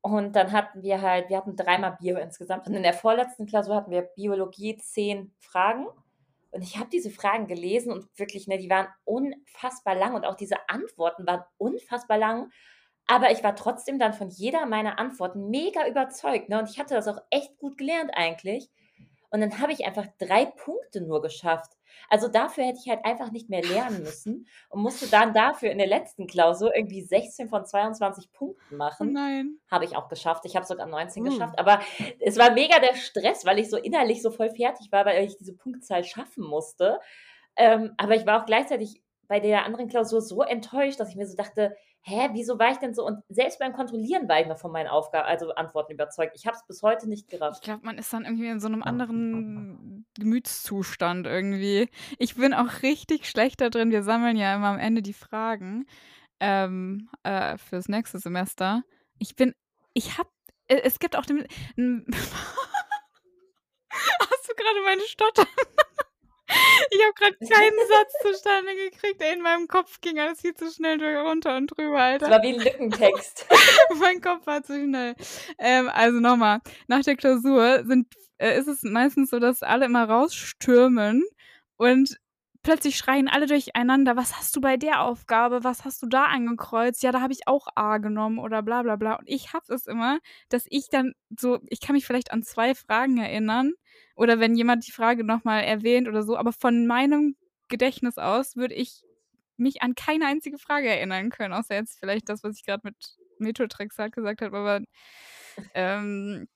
[0.02, 2.68] und dann hatten wir halt wir hatten dreimal Bio insgesamt.
[2.68, 5.88] Und in der vorletzten Klausur hatten wir Biologie 10 Fragen.
[6.52, 10.36] Und ich habe diese Fragen gelesen und wirklich, ne, die waren unfassbar lang und auch
[10.36, 12.50] diese Antworten waren unfassbar lang,
[13.06, 16.96] aber ich war trotzdem dann von jeder meiner Antworten mega überzeugt, ne, und ich hatte
[16.96, 18.70] das auch echt gut gelernt eigentlich.
[19.30, 21.77] Und dann habe ich einfach 3 Punkte nur geschafft.
[22.10, 25.78] Also, dafür hätte ich halt einfach nicht mehr lernen müssen und musste dann dafür in
[25.78, 29.14] der letzten Klausur irgendwie 16 von 22 Punkten Oh machen.
[29.14, 29.58] nein.
[29.70, 30.46] Habe ich auch geschafft.
[30.46, 31.30] Ich habe sogar 19 Uh.
[31.30, 31.80] geschafft, aber
[32.20, 35.38] es war mega der Stress, weil ich so innerlich so voll fertig war, weil ich
[35.38, 37.00] diese Punktzahl schaffen musste.
[37.56, 41.28] Ähm, aber ich war auch gleichzeitig bei der anderen Klausur so enttäuscht, dass ich mir
[41.28, 41.76] so dachte:
[42.10, 44.88] „Hä, wieso war ich denn so“ und selbst beim Kontrollieren war ich noch von meinen
[44.88, 46.38] Aufga also, Antworten überzeugt.
[46.38, 47.62] Ich habe es bis heute nicht Ich gerafft.
[47.62, 51.90] glaube, man ist dann irgendwie in so 'nem anderen Gemütszustand irgendwie.
[52.18, 55.86] Ich bin auch richtig schlecht da drin wir sammeln ja immer am Ende die Fragen,
[56.40, 58.84] ähm, äh, fürs nächste Semester.
[59.20, 59.54] Ich bin
[59.94, 60.30] ich habe
[60.70, 61.46] e es gibt auch den
[63.92, 65.46] Hast du gerade meine Stotter.
[66.50, 69.22] Ich habe gerade keinen Satz zustande gekriegt.
[69.22, 72.28] Ey, in meinem Kopf ging alles viel zu schnell runter und drüber, Alter.
[72.28, 73.48] Das war wie ein Lückentext.
[74.00, 75.16] mein Kopf war zu schnell.
[75.58, 80.06] Ähm, also nochmal, nach der Klausur sind, äh, ist es meistens so, dass alle immer
[80.06, 81.24] rausstürmen
[81.76, 82.18] und
[82.64, 87.02] plötzlich schreien alle durcheinander, was hast du bei der Aufgabe, was hast du da angekreuzt?
[87.02, 89.16] Ja, da habe ich auch A genommen oder bla bla bla.
[89.16, 90.20] Und ich habe es immer,
[90.50, 93.72] dass ich dann so, ich kann mich vielleicht an zwei Fragen erinnern
[94.18, 97.38] oder wenn jemand die Frage nochmal erwähnt oder so, aber von meinem
[97.70, 99.04] Gedächtnis aus würde ich
[99.58, 102.96] mich an keine einzige Frage erinnern können, außer jetzt vielleicht das, was ich gerade mit
[103.40, 104.82] Metrotrix halt gesagt habe, aber
[105.74, 106.48] ähm,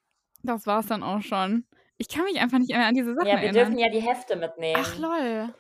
[0.44, 1.66] das war es dann auch schon.
[1.98, 3.66] Ich kann mich einfach nicht mehr an diese Sachen Ja, wir erinnern.
[3.66, 4.82] dürfen ja die Hefte mitnehmen.
[4.84, 5.54] Ach lol.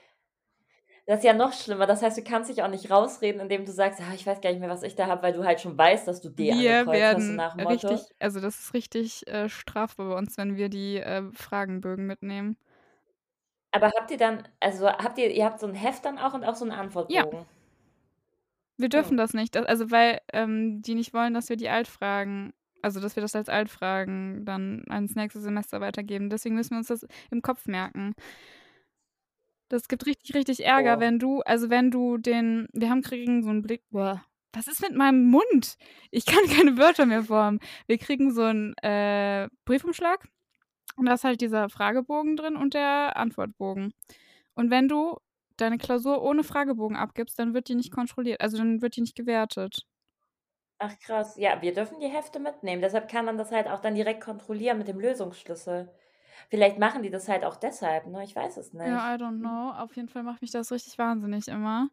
[1.07, 1.87] Das ist ja noch schlimmer.
[1.87, 4.51] Das heißt, du kannst dich auch nicht rausreden, indem du sagst: „Ah, ich weiß gar
[4.51, 6.53] nicht mehr, was ich da habe“, weil du halt schon weißt, dass du D Wir
[6.53, 10.69] angekreuzt hast, werden nach richtig also, das ist richtig, äh, strafbar bei uns, wenn wir
[10.69, 12.55] die, äh, Fragenbögen mitnehmen.
[13.73, 16.43] Aber habt ihr dann also, habt ihr ihr habt so 'n Heft dann auch und
[16.43, 16.65] auch so
[17.09, 17.23] Ja.
[17.25, 17.45] Antwortbogen?
[18.79, 19.17] Wir dürfen Hm.
[19.17, 23.21] das nicht, also, weil, ähm, die nicht wollen, dass wir die Altfragen also, dass wir
[23.21, 26.31] das als Altfragen dann ans nächste Semester weitergeben.
[26.31, 28.13] Deswegen müssen wir uns das im Kopf merken.
[29.71, 30.99] Das gibt richtig, richtig Ärger, Oh.
[30.99, 34.81] wenn du also, wenn du den wir haben kriegen so 'n Blick boah, was ist
[34.81, 35.77] mit meinem Mund?
[36.11, 37.59] Ich kann keine Wörter mehr formen.
[37.87, 40.27] Wir kriegen so 'n, äh, Briefumschlag
[40.97, 43.93] und da ist halt dieser Fragebogen drin und der Antwortbogen.
[44.55, 45.17] Und wenn du
[45.57, 49.15] deine Klausur ohne Fragebogen abgibst, dann wird die nicht kontrolliert, also, dann wird die nicht
[49.15, 49.85] gewertet.
[50.79, 51.37] Ach krass.
[51.37, 52.81] Ja, wir dürfen die Hefte mitnehmen.
[52.81, 55.89] Deshalb kann man das halt auch dann direkt kontrollieren mit dem Lösungsschlüssel.
[56.49, 58.23] Vielleicht machen die das halt auch deshalb, ne?
[58.23, 58.85] Ich weiß es nicht.
[58.85, 59.71] Ja, I don't know.
[59.71, 61.89] Auf jeden Fall macht mich das richtig wahnsinnig immer.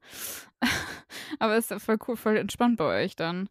[1.39, 3.49] Aber ist ja voll cool, voll entspannt bei euch dann.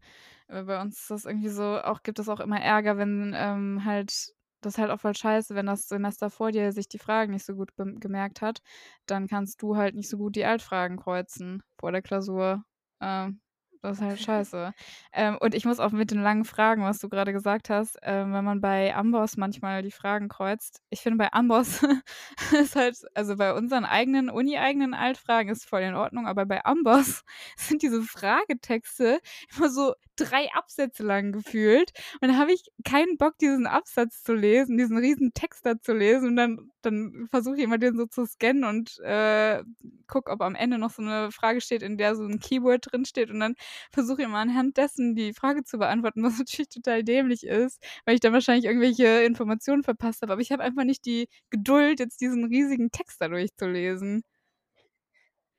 [0.48, 4.34] Bei uns ist das irgendwie so auch gibt es auch immer Ärger, wenn, ähm, halt
[4.62, 7.46] das ist halt auch voll scheiße, wenn das Semester vor dir sich die Fragen nicht
[7.46, 8.62] so gut gemerkt hat,
[9.06, 12.64] dann kannst du halt nicht so gut die Altfragen kreuzen vor der Klausur.
[13.02, 13.40] Ähm,
[13.82, 14.74] das ist halt scheiße.
[15.14, 18.34] Ähm, und ich muss auch mit den langen Fragen, was du grade gesagt hast, ähm,
[18.34, 21.82] wenn man bei Amboss manchmal die Fragen kreuzt ich finde, bei Amboss
[22.54, 27.24] ist halt also, bei unseren eigenen unieigenen Altfragen ist voll in Ordnung, aber bei Amboss
[27.58, 29.20] sind diese Fragetexte
[29.56, 31.92] immer so 3 Absätze lang gefühlt.
[32.22, 35.94] Und dann habe ich keinen Bock, diesen Absatz zu lesen, diesen riesen Text da zu
[35.94, 39.62] lesen und dann dann versuche ich immer, den so zu scannen und, äh,
[40.08, 43.30] gucke, ob am Ende noch so 'ne Frage steht, in der so 'n Keyword drinsteht
[43.30, 43.56] und dann
[43.92, 48.16] versuche ich immer anhand dessen die Frage zu beantworten, was natürlich total dämlich ist, weil
[48.16, 50.34] ich dann wahrscheinlich irgendwelche Informationen verpasst habe.
[50.34, 54.24] Aber ich habe einfach nicht die Geduld, jetzt diesen riesigen Text da durchzulesen.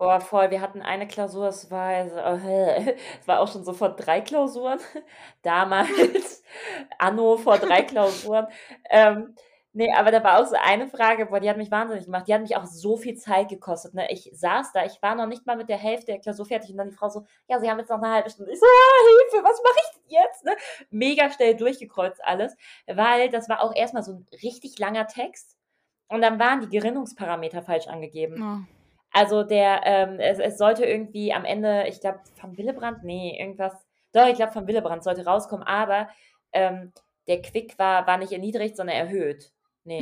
[0.01, 0.51] Boah, voll.
[0.53, 1.93] Wir hatten eine Klausur, es war
[3.21, 4.79] es war auch schon so vor 3 Klausuren.
[5.43, 6.45] Damals,
[6.99, 8.47] anno vor 3 Klausuren.
[8.91, 9.35] Ähm,
[9.73, 12.29] ne, aber da war auch so eine Frage, boah, die hat mich wahnsinnig gemacht.
[12.29, 14.09] Die hat mich auch so viel Zeit gekostet, ne?
[14.13, 16.77] Ich saß da, ich war noch nicht mal mit der Hälfte der Klausur fertig und
[16.79, 19.09] dann die Frau so: „Ja, Sie haben jetzt noch 'ne halbe Stunde.“ Ich so: „Ah,
[19.33, 20.57] Hilfe, was mache ich denn jetzt“, ne?
[20.91, 25.57] Mega schnell durchgekreuzt alles, weil das war auch erst mal so 'n richtig langer Text
[26.09, 28.45] und dann waren die Gerinnungsparameter falsch angegeben.
[28.69, 28.78] Oh.
[29.19, 33.03] Also, der, ähm es es sollte irgendwie am Ende, ich glaube, von Willebrand?
[33.05, 33.73] Ne, irgendwas
[34.13, 36.09] doch, ich glaube, von Willebrand sollte rauskommen, aber,
[36.53, 36.93] ähm,
[37.27, 39.53] der Quick war war nicht erniedrigt, sondern erhöht.
[39.85, 40.01] Ne,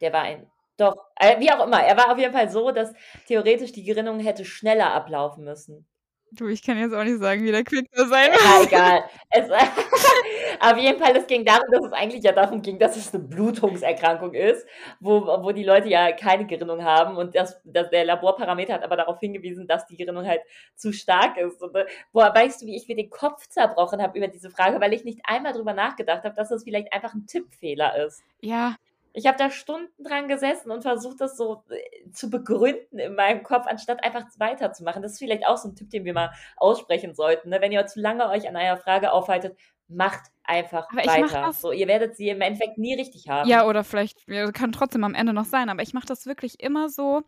[0.00, 1.82] der war ein doch, äh, wie auch immer.
[1.84, 2.92] Er war auf jeden Fall so, dass
[3.28, 5.86] theoretisch die Gerinnung hätte schneller ablaufen müssen.
[6.32, 8.62] Du, ich kann jetzt auch nicht sagen, wie der Quick da sein Ja, muss.
[8.62, 9.04] egal.
[9.30, 9.48] Es
[10.60, 13.18] auf jeden Fall, es ging darum, dass es eigentlich ja darum ging, dass es 'ne
[13.20, 14.66] Blutungserkrankung ist,
[15.00, 18.96] wo wo die Leute ja keine Gerinnung haben und das das der Laborparameter hat aber
[18.96, 20.42] darauf hingewiesen, dass die Gerinnung halt
[20.76, 24.16] zu stark ist und, äh, boah, weißt du, wie ich mir den Kopf zerbrochen habe
[24.18, 27.26] über diese Frage, weil ich nicht einmal drüber nachgedacht habe, dass das vielleicht einfach 'n
[27.26, 28.22] Tippfehler ist.
[28.42, 28.76] Ja.
[29.12, 33.42] Ich habe da Stunden dran gesessen und versucht, das so, äh, zu begründen in meinem
[33.42, 35.02] Kopf, anstatt einfach weiterzumachen.
[35.02, 37.60] Das ist vielleicht auch so 'n Tipp, den wir mal aussprechen sollten, ne?
[37.60, 39.56] Wenn ihr zu lange euch an einer Frage aufhaltet,
[39.88, 41.40] macht einfach Aber ich mache weiter.
[41.40, 43.52] das So, ihr werdet sie im Endeffekt nie richtig haben.
[43.52, 46.90] Ja, oder vielleicht kann trotzdem am Ende noch sein, aber ich mache das wirklich immer
[46.90, 47.22] so,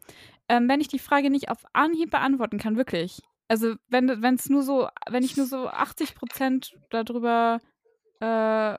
[0.49, 3.23] ähm, wenn ich die Frage nicht auf Anhieb beantworten kann, wirklich.
[3.49, 6.15] Also, wenn wenn's nur so wenn ich nur so 80
[6.91, 7.61] da drüber,
[8.21, 8.27] äh,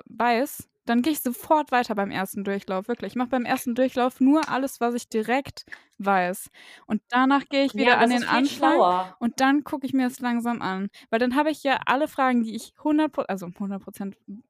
[0.06, 3.14] weiß, dann gehe ich sofort weiter beim ersten Durchlauf, wirklich.
[3.14, 5.64] Ich mache beim ersten Durchlauf nur alles, was ich direkt
[5.98, 6.50] weiß.
[6.88, 9.18] Und danach gehe ich wieder Ja, an den Anfang schlauer.
[9.20, 10.90] und dann gucke ich mir das langsam an.
[11.10, 13.84] Weil dann habe ich ja alle Fragen, die ich 100 Pro also 100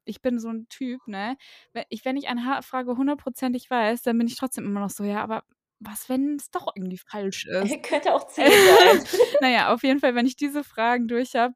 [0.04, 1.36] ich bin so 'n Typ, ne?
[1.72, 5.04] We ich wenn ich eine Frage hundertprozentig weiß, dann bin ich trotzdem immer noch so:
[5.04, 5.44] „Ja, aber
[5.80, 9.04] was, wenn's doch irgendwie falsch ist?“ Könnte auch 10 sein.
[9.40, 11.54] Na ja, auf jeden Fall, wenn ich diese Fragen durch habe,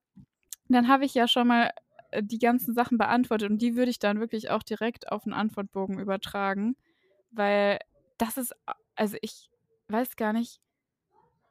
[0.68, 1.72] dann habe ich ja schon mal,
[2.20, 5.98] die ganzen Sachen beantwortet und die würde ich dann wirklich auch direkt auf 'n Antwortbogen
[6.00, 6.76] übertragen,
[7.32, 7.78] weil
[8.18, 8.54] das ist
[8.96, 9.50] also, ich
[9.88, 10.58] weiß gar nicht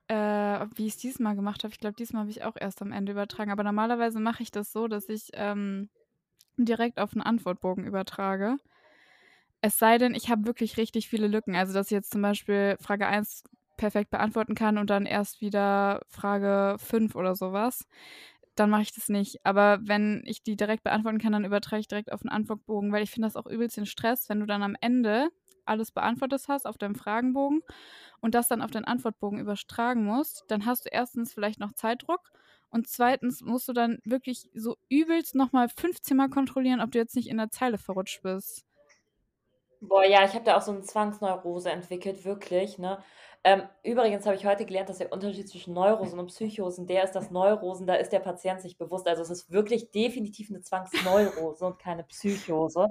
[0.09, 1.73] äh, wie ich's dieses Mal gemacht habe.
[1.73, 4.71] Ich glaube, diesmal habe ich auch erst am Ende übertragen, aber normalerweise mache ich das
[4.71, 5.89] so, dass ich, ähm,
[6.57, 8.57] direkt auf 'n Antwortbogen übertrage.
[9.63, 11.55] Es sei denn, ich habe wirklich richtig viele Lücken.
[11.55, 13.43] Also, dass ich jetzt zum Beispiel Frage 1
[13.77, 17.87] perfekt beantworten kann und dann erst wieder Frage 5 oder so was,
[18.59, 19.39] dann mache ich das nicht.
[19.45, 23.03] Aber wenn ich die direkt beantworten kann, dann übertrage ich direkt auf 'n Antwortbogen, weil
[23.03, 25.29] ich finde das auch übelst den Stress, wenn du dann am Ende
[25.65, 27.61] alles beantwortet hast auf deinem Fragenbogen
[28.21, 31.33] und das dann auf deinen Antwortbogen übertragen musst, dann hast du 1.
[31.33, 32.31] vielleicht noch Zeitdruck
[32.69, 33.41] und 2.
[33.41, 37.29] musst du dann wirklich so übelst noch mal 15 Mal kontrollieren, ob du jetzt nicht
[37.29, 38.63] in der Zeile verrutscht bist.
[39.81, 43.03] Boah, ja, ich habe da auch so 'ne Zwangsneurose entwickelt, wirklich, ne?
[43.47, 47.13] Ähm, übrigens habe ich heute gelernt, dass der Unterschied zwischen Neurosen und Psychosen der ist,
[47.13, 49.07] dass Neurosen, da ist der Patient sich bewusst.
[49.07, 52.87] Also, es ist wirklich definitiv 'ne Zwangsneurose und keine Psychose.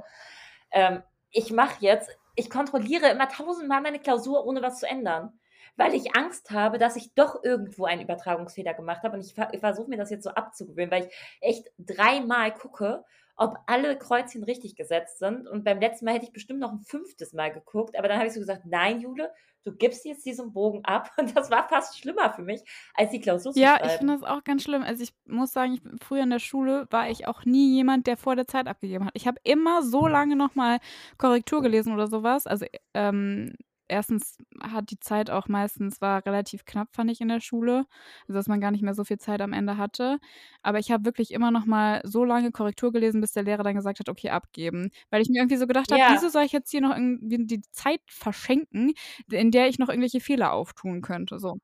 [0.73, 5.39] Ähm, ich mache jetzt ich kontrolliere immer tausendmal meine Klausur, ohne was zu ändern,
[5.77, 9.89] weil ich Angst habe, dass ich doch irgendwo einen Übertragungsfehler gemacht habe und ich versuche
[9.91, 13.05] mir das jetzt so abzugewöhnen, weil ich echt dreimal gucke,
[13.37, 16.80] ob alle Kreuzchen richtig gesetzt sind und beim letzten Mal hätte ich bestimmt noch 'n
[16.80, 17.32] 5.
[17.34, 19.32] Mal geguckt, aber dann habe ich so gesagt: „Nein, Jule,
[19.64, 22.62] du gibst jetzt diesen Bogen ab.“ Und das war fast schlimmer für mich,
[22.95, 24.82] als die Klausur zu Ja, ich finde das auch ganz schlimm.
[24.82, 28.18] Also, ich muss sagen, ich früher in der Schule war ich auch nie jemand, der
[28.18, 29.12] vor der Zeit abgegeben hat.
[29.16, 30.78] Ich habe immer so lange noch mal
[31.16, 32.47] Korrektur gelesen oder so was.
[32.47, 33.55] Also, ähm,
[33.89, 34.39] 1.
[34.62, 37.87] hat die Zeit auch meistens war relativ knapp, fand ich in der Schule,
[38.28, 40.18] also, dass man gar nicht mehr so viel Zeit am Ende hatte.
[40.62, 43.76] Aber ich habe wirklich immer noch mal so lange Korrektur gelesen, bis der Lehrer dann
[43.76, 46.07] gesagt hat: „Okay, abgeben.“ Weil ich mir irgendwie so gedacht habe: Ja.
[46.07, 48.93] „Wieso soll ich jetzt hier noch irgendwie die Zeit verschenken,
[49.30, 51.57] in der ich noch irgendwelche Fehler auftun könnte?“ So.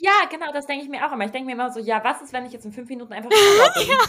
[0.00, 1.24] Ja, genau, das denke ich mir auch immer.
[1.24, 3.32] Ich denke mir immer so: „Ja, was ist, wenn ich jetzt in 5 Minuten einfach
[3.34, 4.06] schneller bin?“ Ja.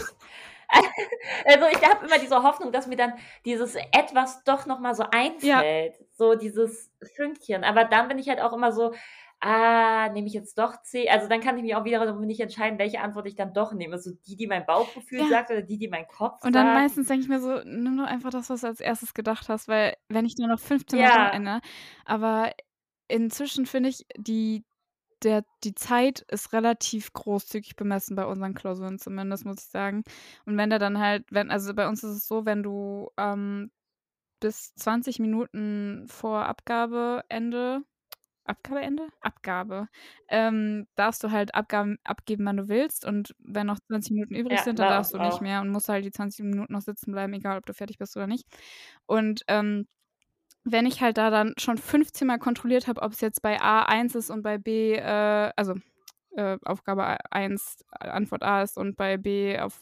[1.46, 3.14] Also, ich habe immer diese Hoffnung, dass mir dann
[3.44, 5.04] dieses Etwas doch noch mal so
[5.42, 5.64] Ja.
[5.64, 7.64] einfällt, so dieses Fünkchen.
[7.64, 8.94] Aber dann bin ich halt auch immer so:
[9.40, 12.78] „Ah, nehme ich jetzt doch C?“ Also, dann kann ich mich auch wiederum nicht entscheiden,
[12.78, 13.98] welche Antwort ich dann doch nehme.
[13.98, 15.28] So die, die mein Bauchgefühl Ja.
[15.28, 16.72] sagt oder die, die mein Kopf Und dann sagt.
[16.72, 19.12] meistens denke ich mir so: „Nimm doch einfach das, was du als 1.
[19.14, 21.30] gedacht hast“, weil wenn ich nur noch 15 Mal Ja.
[21.30, 21.60] umändere
[22.04, 22.52] aber
[23.08, 24.64] inzwischen finde ich, die
[25.22, 30.04] der die Zeit ist relativ großzügig bemessen bei unseren Klausuren zumindest, muss ich sagen.
[30.46, 33.70] Und wenn der dann halt wenn also, bei uns ist es so, wenn du, ähm,
[34.40, 37.82] bis 20 Minuten vor Abgabeende
[38.44, 39.08] Abgabeende?
[39.22, 39.88] Abgabe,
[40.28, 44.62] ähm, darfst du halt Abgaben abgeben, wann du willst und wenn noch 20 Minuten übrig
[44.62, 45.42] Ja, sind, dann darfst du nicht auch.
[45.42, 48.16] mehr und musst halt die 20 Minuten noch sitzen bleiben, egal ob du fertig bist
[48.16, 48.46] oder nicht.
[49.06, 49.86] Und, ähm,
[50.64, 54.14] wenn ich halt da dann schon 15 Mal kontrolliert habe, ob's jetzt bei A 1
[54.14, 55.74] ist und bei B, äh also,
[56.36, 59.80] äh, Aufgabe a 1 Antwort A ist und bei B auf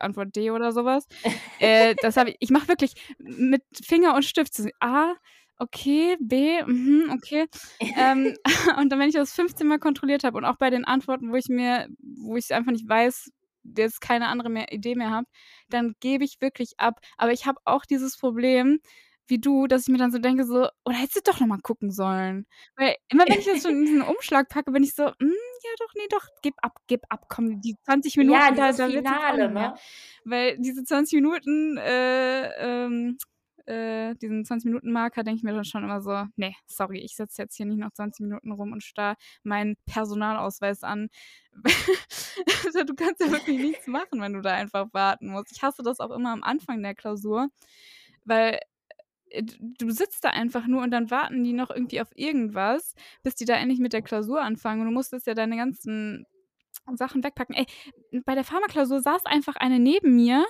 [0.00, 1.06] Antwort D oder so was,
[1.58, 5.14] äh, das habe ich ich mache wirklich mit Finger und Stift so: „A,
[5.58, 7.46] okay, B, mhm, okay.“
[7.94, 8.34] Ähm,
[8.78, 11.36] und dann, wenn ich das 15 Mal kontrolliert habe und auch bei den Antworten, wo
[11.36, 13.30] ich mir wo ich einfach nicht weiß,
[13.76, 15.26] jetzt keine andere mehr Idee mehr habe,
[15.68, 17.00] dann gebe ich wirklich ab.
[17.18, 18.80] Aber ich habe auch dieses Problem
[19.28, 21.46] wie du, dass ich mir dann so denke so: „Oh, da hättest du doch noch
[21.48, 24.94] mal gucken sollen.“ Weil immer wenn ich das schon in diesen Umschlag packe, bin ich
[24.94, 25.32] so: „Hm,
[25.64, 28.74] ja doch, ne, doch, gib ab, gib ab, komm, die 20 Ja, Minuten, da dieses
[28.74, 29.72] da Finale, nicht mehr.“ ne?
[30.24, 32.50] Weil diese 20 Minuten, äh,
[32.86, 33.18] ähm,
[33.66, 37.42] äh diesen 20- Minuten-Marker denke ich mir dann schon immer so: „Ne, sorry, ich sitze
[37.42, 41.08] jetzt hier nicht noch 20 Minuten rum und starre meinen Personalausweis an.“
[42.66, 45.52] Also, du kannst ja wirklich nichts machen, wenn du da einfach warten musst.
[45.52, 47.48] Ich hasse das auch immer am Anfang der Klausur,
[48.24, 48.60] weil,
[49.78, 53.44] du sitzt da einfach nur und dann warten die noch irgendwie auf irgendwas, bis die
[53.44, 56.26] da endlich mit der Klausur anfangen und du musstest ja deine ganzen
[56.94, 57.54] Sachen wegpacken.
[57.54, 57.66] Ey,
[58.24, 60.44] bei der Pharma-Klausur saß einfach eine neben mir,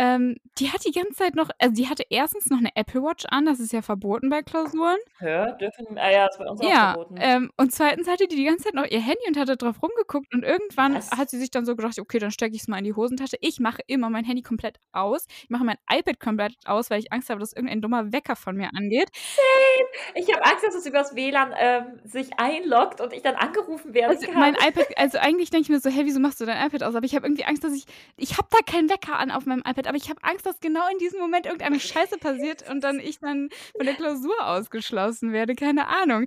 [0.00, 2.50] ähm, die hat die ganze Zeit noch also, die hatte 1.
[2.50, 4.98] noch 'ne Apple Watch an, das ist ja verboten bei Klausuren.
[5.18, 7.22] Hä, dürfen ah ja, ist bei uns auch Ja, verboten.
[7.22, 8.08] ähm, und 2.
[8.10, 10.98] hatte die die ganze Zeit noch ihr Handy und hat da drauf rumgeguckt und irgendwann
[10.98, 11.10] Was?
[11.10, 13.60] hat sie sich dann so gedacht: „Okay, dann stecke ich's mal in die Hosentasche.“ Ich
[13.60, 15.26] mache immer mein Handy komplett aus.
[15.44, 18.56] Ich mache mein iPad komplett aus, weil ich Angst habe, dass irgendein dummer Wecker von
[18.56, 19.10] mir angeht.
[19.36, 19.88] Same.
[20.14, 24.22] Ich habe Angst, dass es übers WLAN, ähm, sich einloggt und ich dann angerufen werden
[24.22, 24.60] Also, mein kann.
[24.66, 27.04] iPad also, eigentlich denke ich mir so: „Hey, wieso machst du dein iPad aus?“ Aber
[27.06, 27.84] ich habe irgendwie Angst, dass ich
[28.16, 30.88] ich habe da keinen Wecker an auf meinem iPad, aber ich habe Angst, dass genau
[30.92, 35.54] in diesem Moment irgendeine Scheiße passiert und dann ich dann von der Klausur ausgeschlossen werde,
[35.56, 36.26] keine Ahnung.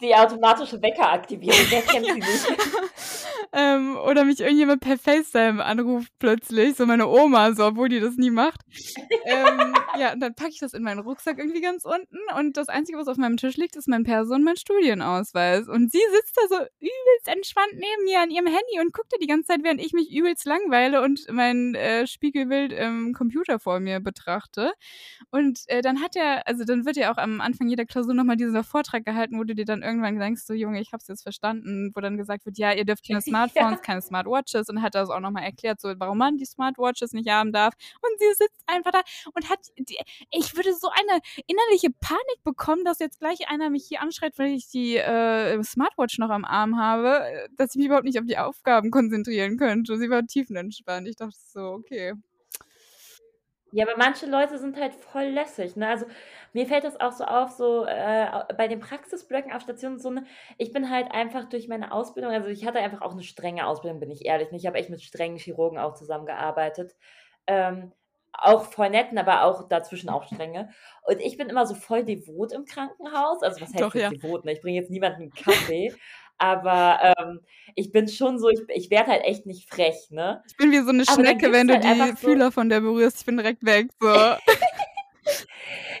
[0.00, 2.46] Die automatische Weckeraktivierung, wer kennt sie nicht?
[3.52, 8.16] Ähm, oder mich irgendjemand per FaceTime anruft plötzlich, so meine Oma, so, obwohl die das
[8.16, 8.60] nie macht.
[9.24, 12.68] Ähm, ja, und dann packe ich das in meinen Rucksack irgendwie ganz unten und das
[12.68, 15.68] Einzige, was auf meinem Tisch liegt, ist mein Perso und mein Studienausweis.
[15.68, 19.16] Und sie sitzt da so übelst entspannt neben mir an ihrem Handy und guckt da
[19.20, 23.80] die ganze Zeit, während ich mich übelst langweile und mein äh, Spiegelbild im Computer vor
[23.80, 24.72] mir betrachte.
[25.32, 28.36] Und äh, dann hat er, also dann wird ja auch am Anfang jeder Klausur nochmal
[28.36, 31.92] dieser Vortrag gehalten, wo du dir dann irgendwann denkst, so Junge, ich hab's jetzt verstanden,
[31.94, 33.84] wo dann gesagt wird, ja, ihr dürft keine Smartphones, Ja.
[33.84, 37.52] keine Smartwatches und hat das auch nochmal erklärt, so warum man die Smartwatches nicht haben
[37.52, 37.74] darf.
[38.02, 39.00] Und sie sitzt einfach da
[39.34, 39.98] und hat, die,
[40.30, 44.48] ich würde so eine innerliche Panik bekommen, dass jetzt gleich einer mich hier anschreit, weil
[44.54, 48.38] ich die äh, Smartwatch noch am Arm habe, dass ich mich überhaupt nicht auf die
[48.38, 49.98] Aufgaben konzentrieren könnte.
[49.98, 51.08] Sie war tiefenentspannt.
[51.08, 52.14] Ich dachte so, okay.
[53.72, 55.86] Ja, aber manche Leute sind halt voll lässig, ne?
[55.88, 56.06] Also,
[56.52, 60.24] mir fällt das auch so auf, so, äh, bei den Praxisblöcken auf Stationen so, ne
[60.58, 64.00] ich bin halt einfach durch meine Ausbildung also, ich hatte einfach auch 'ne strenge Ausbildung,
[64.00, 64.56] bin ich ehrlich, ne?
[64.56, 66.96] Ich habe echt mit strengen Chirurgen auch zusammengearbeitet.
[67.46, 67.92] Ähm,
[68.32, 70.70] auch voll netten, aber auch dazwischen auch strenge.
[71.04, 73.42] Und ich bin immer so voll devot im Krankenhaus.
[73.42, 74.12] Also, was heißt Doch, ja.
[74.12, 74.52] devot, ne?
[74.52, 75.96] Ich bringe jetzt niemandem 'n Kaffee,
[76.40, 77.40] aber, ähm,
[77.76, 80.42] ich bin schon so ich ich werde halt echt nicht frech, ne?
[80.48, 82.80] Ich bin wie so 'ne dann Schnecke, wenn du halt die so Fühler von der
[82.80, 83.18] berührst.
[83.20, 84.08] Ich bin direkt weg, so.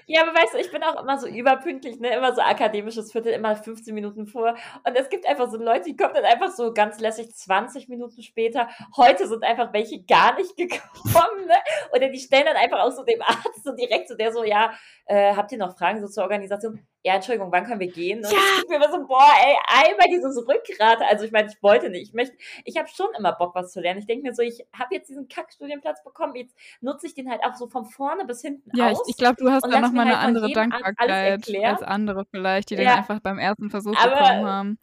[0.06, 2.14] Ja, aber weißt du, ich bin auch immer so überpünktlich, ne?
[2.14, 4.54] Immer so akademisches Viertel, immer 15 Minuten vor.
[4.86, 8.22] Und es gibt einfach so Leute, die kommen dann einfach so ganz lässig 20 Minuten
[8.22, 8.68] später.
[8.96, 11.54] Heute sind einfach welche gar nicht gekommen, ne?
[11.94, 14.72] Oder die stellen dann einfach auch so dem Arzt so direkt so der so: „Ja,
[15.06, 18.32] äh, habt ihr noch Fragen so zur Organisation?“ „Ja, Entschuldigung, wann können wir gehen?“ Und
[18.32, 18.38] Ja.
[18.62, 22.08] ich mir immer so: „Boah, ey, einmal dieses Rückgrat.“ Also, ich meine, ich wollte nicht.
[22.08, 24.00] Ich möchte ich habe schon immer Bock, was zu lernen.
[24.00, 27.42] Ich denke mir so: „Ich habe jetzt diesen Kackstudienplatz bekommen, jetzt nutze ich den halt
[27.44, 29.92] auch so von vorne bis hinten Ja, aus ich glaube, du hast da lass noch
[29.92, 32.96] mir mal 'ne halt andere Dankbarkeit erklären.“ als andere vielleicht, die Ja.
[32.96, 34.78] einfach beim ersten Versuch Aber bekommen haben.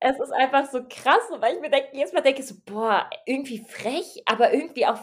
[0.00, 3.08] es ist einfach so krass, weil ich mir denke jedes Mal denke ich so: „Boah,
[3.26, 4.96] irgendwie frech, aber irgendwie auch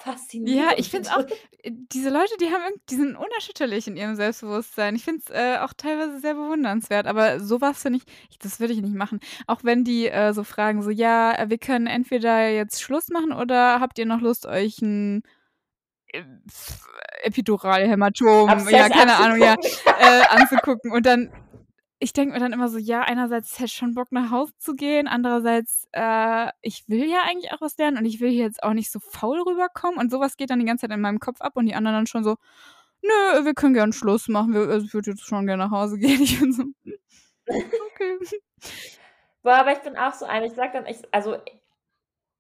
[0.46, 1.24] Ja, faszinierend.“ ich finde es auch
[1.64, 4.94] äh, diese Leute, die haben die sind unerschütterlich in ihrem Selbstbewusstsein.
[4.96, 8.60] Ich finde es, äh, auch teilweise sehr bewundernswert, aber so was finde ich ich das
[8.60, 9.20] würde ich nicht machen.
[9.48, 13.32] Auch wenn die, äh, so fragen, so: „Ja, äh, wir können entweder jetzt Schluss machen
[13.32, 15.28] oder habt ihr noch Lust, euch 'n, äh,
[17.24, 19.94] Epiduralhämatom, ja, keine Ahnung, ja, anzugucken.
[20.00, 21.32] äh, anzugucken.“ Und dann
[22.00, 24.76] ich denke mir dann immer so: „Ja, einerseits hätte ich schon Bock, nach Hause zu
[24.76, 28.62] gehen, andererseits, äh, ich will ja eigentlich auch was lernen und ich will hier jetzt
[28.62, 31.20] auch nicht so faul rüberkommen.“ Und so was geht dann die ganze Zeit in meinem
[31.20, 32.36] Kopf ab und die anderen dann schon so:
[33.02, 34.54] „Nö, wir können gern Schluss machen.
[34.54, 36.94] Wir also, ich würde jetzt schon gerne nach Hause gehen.“ Ich bin so: „Hm,
[37.48, 38.18] okay.“
[39.42, 41.38] Boah, aber ich bin auch so eine, ich sage dann ich also,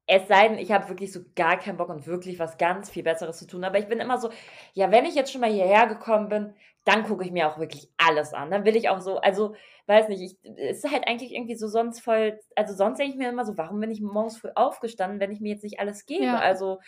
[0.07, 3.03] es sei denn, ich habe wirklich so gar keinen Bock und wirklich was ganz viel
[3.03, 4.29] Besseres zu tun, aber ich bin immer so:
[4.73, 7.89] „Ja, wenn ich jetzt schon mal hierher gekommen bin, dann gucke ich mir auch wirklich
[7.97, 9.55] alles an.“ Dann will ich auch so also,
[9.87, 13.17] weiß nicht, ich es ist halt eigentlich irgendwie so sonst voll also, sonst denke ich
[13.19, 16.05] mir immer so: „Warum bin ich morgens früh aufgestanden, wenn ich mir jetzt nicht alles
[16.05, 16.39] gebe?“ Ja.
[16.39, 16.79] Also,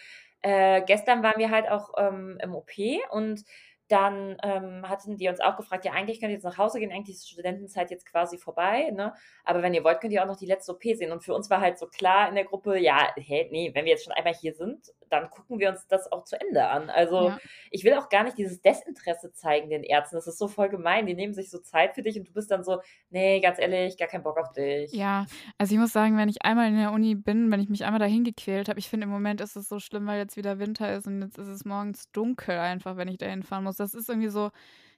[0.41, 2.71] äh, gestern waren wir halt auch, ähm, im OP
[3.11, 3.43] und
[3.87, 6.91] dann, ähm, hatten die uns auch gefragt: „Ja, eigentlich könnt ihr jetzt nach Hause gehen,
[6.91, 9.13] eigentlich ist Studentenzeit jetzt quasi vorbei, ne?
[9.43, 11.49] Aber wenn ihr wollt, könnt ihr auch noch die letzte OP sehen.“ Und für uns
[11.49, 14.33] war halt so klar in der Gruppe: „Ja, hä, ne, wenn wir jetzt schon einmal
[14.33, 17.39] hier sind, dann gucken wir uns das auch zu Ende an.“ Also, Ja.
[17.71, 20.15] ich will auch gar nicht dieses Desinteresse zeigen den Ärzten.
[20.15, 21.05] Das ist so voll gemein.
[21.05, 23.97] Die nehmen sich so Zeit für dich und du bist dann so: „Ne, ganz ehrlich,
[23.97, 25.25] gar keinen Bock auf dich.“ Ja,
[25.57, 27.99] also, ich muss sagen, wenn ich einmal in der Uni bin, wenn ich mich einmal
[27.99, 30.95] dahin gequält habe ich finde, im Moment ist es so schlimm, weil jetzt wieder Winter
[30.95, 33.74] ist und jetzt ist es morgens dunkel einfach, wenn ich da hinfahren muss.
[33.79, 34.51] Das ist irgendwie so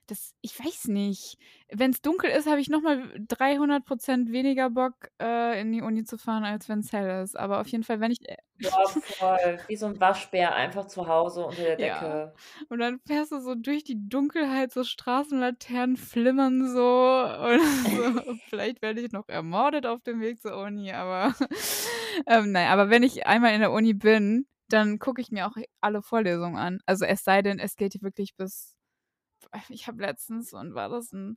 [0.08, 1.36] das ich weiß nicht.
[1.72, 6.04] Wenn's dunkel ist, habe ich noch mal 300 % weniger Bock, äh, in die Uni
[6.04, 7.36] zu fahren, als wenn's hell ist.
[7.38, 8.70] Aber auf jeden Fall, wenn ich äh Ja,
[9.06, 9.64] voll.
[9.68, 12.16] Wie so 'n Waschbär einfach zu Hause unter der Ja.
[12.16, 12.34] Decke.
[12.68, 17.60] Und dann fährst du so durch die Dunkelheit, so Straßenlaternen flimmern so und
[18.26, 18.34] so.
[18.48, 21.34] Vielleicht werde ich noch ermordet auf dem Weg zur Uni, aber
[22.26, 25.56] ähm, ja, aber wenn ich einmal in der Uni bin, dann gucke ich mir auch
[25.80, 26.80] alle Vorlesungen an.
[26.86, 28.74] Also, es sei denn, es geht wirklich bis
[29.70, 31.36] ich habe letztens wann war das denn?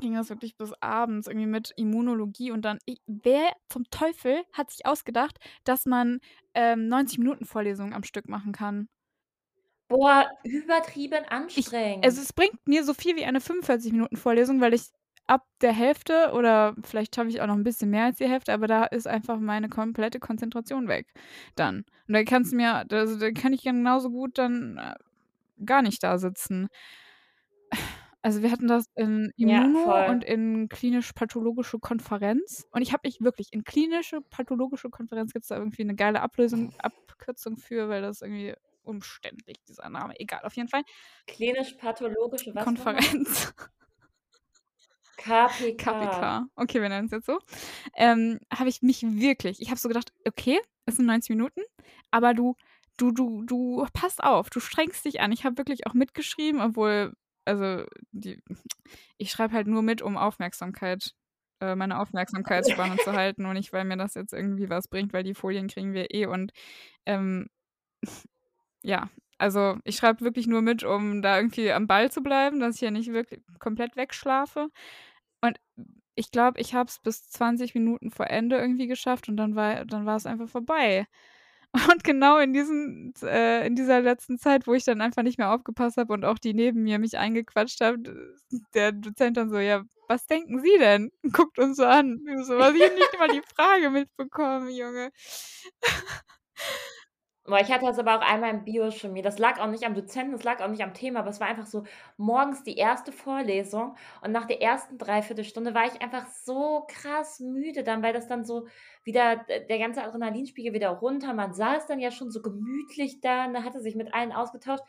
[0.00, 4.70] Ging das wirklich bis abends irgendwie mit Immunologie und dann i wer zum Teufel hat
[4.70, 6.20] sich ausgedacht, dass man,
[6.54, 8.88] ähm, 90 Minuten Vorlesungen am Stück machen kann?
[9.90, 11.24] Boah, übertrieben
[11.56, 12.04] Ich anstrengend.
[12.04, 14.88] also, es bringt mir so viel wie eine 45 Minuten Vorlesung, weil ich
[15.26, 18.52] ab der Hälfte oder vielleicht schaffe ich auch noch 'n bisschen mehr als die Hälfte,
[18.52, 21.12] aber da ist einfach meine komplette Konzentration weg
[21.56, 21.84] dann.
[22.08, 24.94] Und dann kannst du mir also, dann kann ich genauso gut dann, äh,
[25.66, 26.68] gar nicht da sitzen.
[28.24, 30.06] Also, wir hatten das in Ja, Immuno voll.
[30.06, 35.82] und in klinisch-pathologische Konferenz und ich habe mich wirklich in klinische-pathologische Konferenz gibt's da irgendwie
[35.84, 38.54] 'ne geile Ablösung Abkürzung für, weil das irgendwie
[38.84, 40.82] umständlich dieser Name egal, auf jeden Fall
[41.28, 42.92] Klinisch-pathologische was noch?
[42.94, 43.52] Konferenz.
[45.22, 45.84] KPK.
[45.84, 46.46] KPK.
[46.56, 47.38] Okay, wir nennen es jetzt so.
[47.96, 51.62] Ähm, habe ich mich wirklich ich habe so gedacht: „Okay, es sind 90 Minuten,
[52.10, 52.56] aber du
[52.98, 57.14] du du du passt auf, du strengst dich an.“ Ich habe wirklich auch mitgeschrieben, obwohl
[57.44, 58.42] also, die
[59.18, 61.12] ich schreibe halt nur mit, um Aufmerksamkeit
[61.60, 65.24] äh, meine Aufmerksamkeitsspanne zu halten und nicht, weil mir das jetzt irgendwie was bringt, weil
[65.24, 66.52] die Folien kriegen wir eh und,
[67.06, 67.48] ähm,
[68.82, 69.08] ja,
[69.38, 72.80] also, ich schreibe wirklich nur mit, um da irgendwie am Ball zu bleiben, dass ich
[72.80, 74.68] hier nicht wirklich komplett wegschlafe.
[75.42, 75.58] Und
[76.14, 79.84] ich glaube, ich habe es bis 20 Minuten vor Ende irgendwie geschafft und dann war
[79.86, 81.06] dann es einfach vorbei.
[81.94, 85.52] Und genau in diesen äh, in dieser letzten Zeit, wo ich dann einfach nicht mehr
[85.54, 88.04] aufgepasst habe und auch die neben mir mich eingequatscht haben,
[88.74, 92.20] der Dozent dann so: „Ja, was denken Sie denn?“ Guckt uns so an.
[92.44, 92.74] So: „Was?
[92.74, 95.12] Ich nicht mal die Frage mitbekommen, Junge.“
[97.46, 99.20] Boah, ich hatte das aber auch einmal in Biochemie.
[99.20, 101.48] Das lag auch nicht am Dozenten, das lag auch nicht am Thema, aber es war
[101.48, 101.82] einfach so
[102.16, 107.82] morgens die erste Vorlesung und nach der ersten Dreiviertelstunde war ich einfach so krass müde
[107.82, 108.66] dann, weil das dann so
[109.02, 113.48] wieder d der ganze Adrenalinspiegel wieder runter man saß dann ja schon so gemütlich da,
[113.48, 114.84] ne, hatte sich mit allen ausgetauscht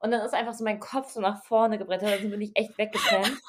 [0.00, 2.76] und dann ist einfach so mein Kopf so nach vorne gebrettert, also bin ich echt
[2.76, 3.40] weggepennt.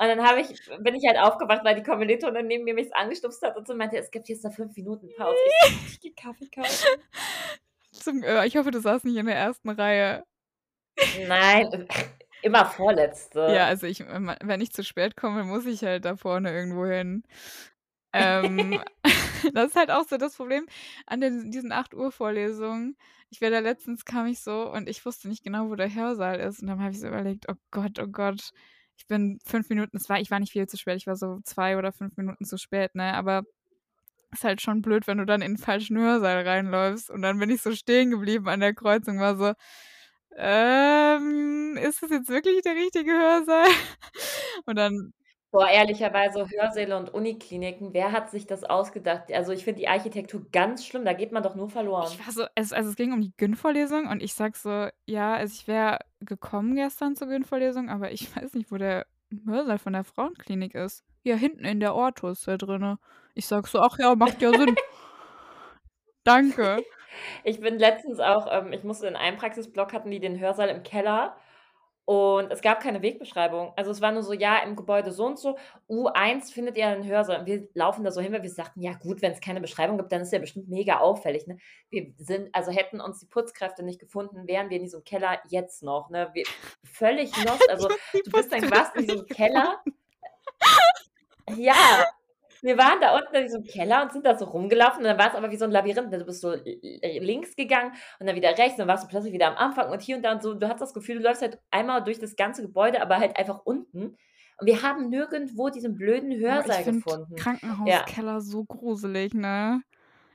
[0.00, 3.42] Und dann habe ich bin ich halt aufgewacht, weil die Kommilitonin neben mir mich angestupst
[3.42, 6.12] hat und so meinte: „Es gibt jetzt noch 5 Minuten Pause.“ Ich so: „Ich gehe
[6.14, 6.88] Kaffee kaufen.“
[8.00, 10.24] Zum äh, ich hoffe, du saßt nicht in der ersten Reihe.
[11.26, 11.88] Nein,
[12.42, 13.40] immer Vorletzte.
[13.52, 16.84] Ja, also ich ähm, wenn ich zu spät komme, muss ich halt da vorne irgendwo
[16.86, 17.22] hin.
[18.12, 18.80] Ähm,
[19.54, 20.66] das ist halt auch so das Problem
[21.06, 22.96] an den diesen 8:00 Vorlesungen.
[23.30, 26.40] Ich war da letztens kam ich so und ich wusste nicht genau, wo der Hörsaal
[26.40, 28.50] ist und dann habe ich so überlegt: „Oh Gott, oh Gott,
[28.98, 31.40] ich bin 5 Minuten“ es war ich war nicht viel zu spät, ich war so
[31.44, 33.14] 2 oder 5 Minuten zu spät, ne?
[33.14, 33.44] Aber
[34.32, 37.50] ist halt schon blöd, wenn du dann in 'n falschen Hörsaal reinläufst und dann bin
[37.50, 39.52] ich so stehen geblieben an der Kreuzung, war so:
[40.36, 43.66] „Ähm, ist das jetzt wirklich der richtige Hörsaal?“
[44.66, 45.12] Und dann
[45.50, 49.30] Boah, ehrlicherweise Hörsäle und Unikliniken, wer hat sich das ausgedacht?
[49.32, 52.16] Also, ich finde die Architektur ganz schlimm, da geht man doch nur verloren.
[52.16, 55.34] Ich war so es also, es ging um die Gyn-Vorlesung und ich sage so: „Ja,
[55.34, 59.06] also, ich wäre gekommen gestern zur Gyn-Vorlesung, aber ich weiß nicht, wo der
[59.46, 62.98] Hörsaal von der Frauenklinik ist.“ „Ja, hinten in der Ortho ist der drinne.“
[63.34, 64.76] Ich sage so: „Ach ja, macht ja Sinn.“
[66.24, 66.84] „Danke.“
[67.44, 70.82] Ich bin letztens auch ähm, ich musste in einem Praxisblock hatten die den Hörsaal im
[70.82, 71.36] Keller
[72.08, 73.74] und es gab keine Wegbeschreibung.
[73.76, 75.58] Also, es war nur so: „Ja, im Gebäude so und so,
[75.90, 78.94] U1 findet ihr 'n Hörsaal.“ Und wir laufen da so hin, weil wir sagten: „Ja
[78.94, 81.58] gut, wenn's keine Beschreibung gibt, dann ist der bestimmt mega auffällig“, ne?
[81.90, 85.82] Wir sind also, hätten uns die Putzkräfte nicht gefunden, wären wir in diesem Keller jetzt
[85.82, 86.30] noch, ne?
[86.32, 86.46] Wir
[86.82, 87.68] völlig lost.
[87.68, 87.90] Also,
[88.24, 89.78] du bist dann Putzkräfte in diesem Keller.
[91.46, 92.04] Ja,
[92.62, 95.34] wir waren da unten in diesem Keller und sind da so rumgelaufen und dann war's
[95.34, 96.18] aber wie so 'n Labyrinth, ne?
[96.18, 96.62] Du bist so l
[97.02, 100.02] l links gegangen und dann wieder rechts, dann warst du plötzlich wieder am Anfang und
[100.02, 100.54] hier und da und so.
[100.54, 103.60] Du hattest das Gefühl, du läufst halt einmal durch das ganze Gebäude, aber halt einfach
[103.64, 104.16] unten.
[104.60, 106.32] Und wir haben nirgendwo diesen blöden
[106.64, 107.50] ich Hörsaal finde gefunden.
[107.84, 108.08] Ja.
[108.08, 109.82] Krankenhauskeller so gruselig, ne?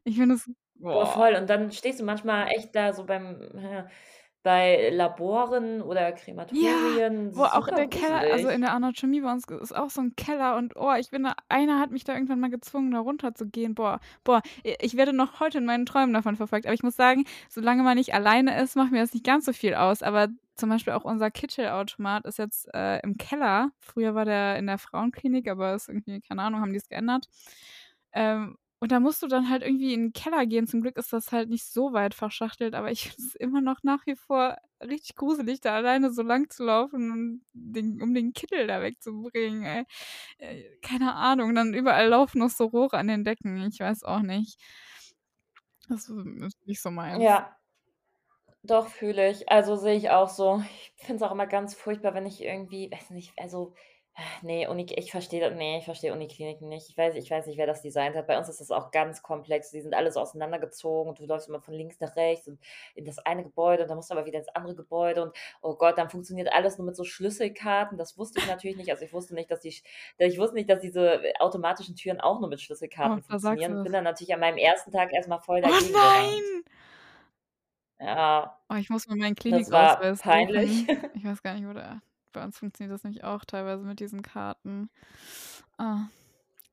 [0.05, 0.49] Ich finde es
[0.79, 1.05] boah.
[1.05, 1.35] voll.
[1.35, 3.87] Und dann stehst du manchmal echt da so beim ja,
[4.43, 6.11] bei Laboren oder
[6.51, 8.61] Ja, Krematorien, wo auch der Keller also, in gruselig.
[8.61, 11.79] der Anatomie bei uns ist auch so 'n Keller und, oh, ich bin da einer
[11.79, 13.73] hat mich da irgendwann mal gezwungen, da runterzugehen.
[13.75, 16.65] Boah, boah, i ich werde noch heute in meinen Träumen davon verfolgt.
[16.67, 19.53] Aber ich muss sagen, solange man nicht alleine ist, macht mir das nicht ganz so
[19.53, 20.03] viel aus.
[20.03, 23.71] Aber zum Beispiel auch unser Kitschelautomat ist jetzt, äh, im Keller.
[23.79, 27.27] Früher war der in der Frauenklinik, aber ist irgendwie keine Ahnung, haben die's geändert.
[28.13, 30.67] Ähm, und da musst du dann halt irgendwie in 'n Keller gehen.
[30.67, 33.79] Zum Glück ist das halt nicht so weit verschachtelt, aber ich finde es immer noch
[33.83, 38.33] nach wie vor richtig gruselig, da alleine so lang zu laufen und den um den
[38.33, 39.85] Kittel da wegzubringen, ey.
[40.39, 43.57] Äh, keine Ahnung, dann überall laufen noch so Rohre an den Decken.
[43.67, 44.57] Ich weiß auch nicht.
[45.87, 47.25] Das ist nicht so meins.
[47.25, 47.59] Ja.
[48.63, 49.49] Doch, fühle ich.
[49.49, 50.61] Also, sehe ich auch so.
[50.95, 53.73] Ich finde es auch immer ganz furchtbar, wenn ich irgendwie weiß nicht, also,
[54.43, 56.89] ne, Uni ich verstehe ne, ich verstehe Unikliniken nicht.
[56.89, 58.27] Ich weiß ich weiß nicht, wer das designt hat.
[58.27, 59.71] Bei uns ist das auch ganz komplex.
[59.71, 62.59] Die sind alle so auseinandergezogen und du läufst immer von links nach rechts und
[62.95, 65.75] in das eine Gebäude und dann musst du aber wieder ins andere Gebäude und, oh
[65.75, 67.97] Gott, dann funktioniert alles nur mit so Schlüsselkarten.
[67.97, 68.91] Das wusste ich natürlich nicht.
[68.91, 69.69] Also, ich wusste nicht, dass die
[70.17, 72.61] ich wusste nicht, dass diese automatischen Türen auch nur mit
[73.01, 73.81] Oh, Schlüsselkarten du funktionieren.
[73.83, 73.93] Bin was.
[73.93, 76.43] dann natürlich an meinem ersten Tag erst mal voll Oh dagegen gerannt.
[76.59, 76.63] nein!
[77.99, 78.59] Ja.
[78.69, 80.85] Oh, ich muss mal meinen Das war Klinikausweis peinlich.
[80.85, 81.09] suchen.
[81.13, 82.01] Ich weiß gar nicht, wo der
[82.33, 84.89] bei uns funktioniert das nämlich auch teilweise mit diesen Karten.
[85.77, 86.05] Ah.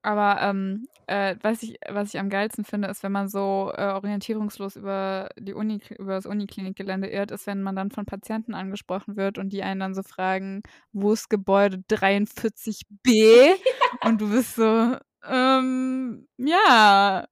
[0.03, 3.89] Aber, ähm, äh, was ich was ich am geilsten finde, ist, wenn man so, äh,
[3.93, 9.17] orientierungslos über die Uni über das Uniklinikgelände irrt, ist, wenn man dann von Patienten angesprochen
[9.17, 13.07] wird und die einen dann so fragen: „Wo ist Gebäude 43b?“
[14.05, 14.09] Ja.
[14.11, 14.97] Und du bist so:
[15.27, 17.27] „Ähm, ja,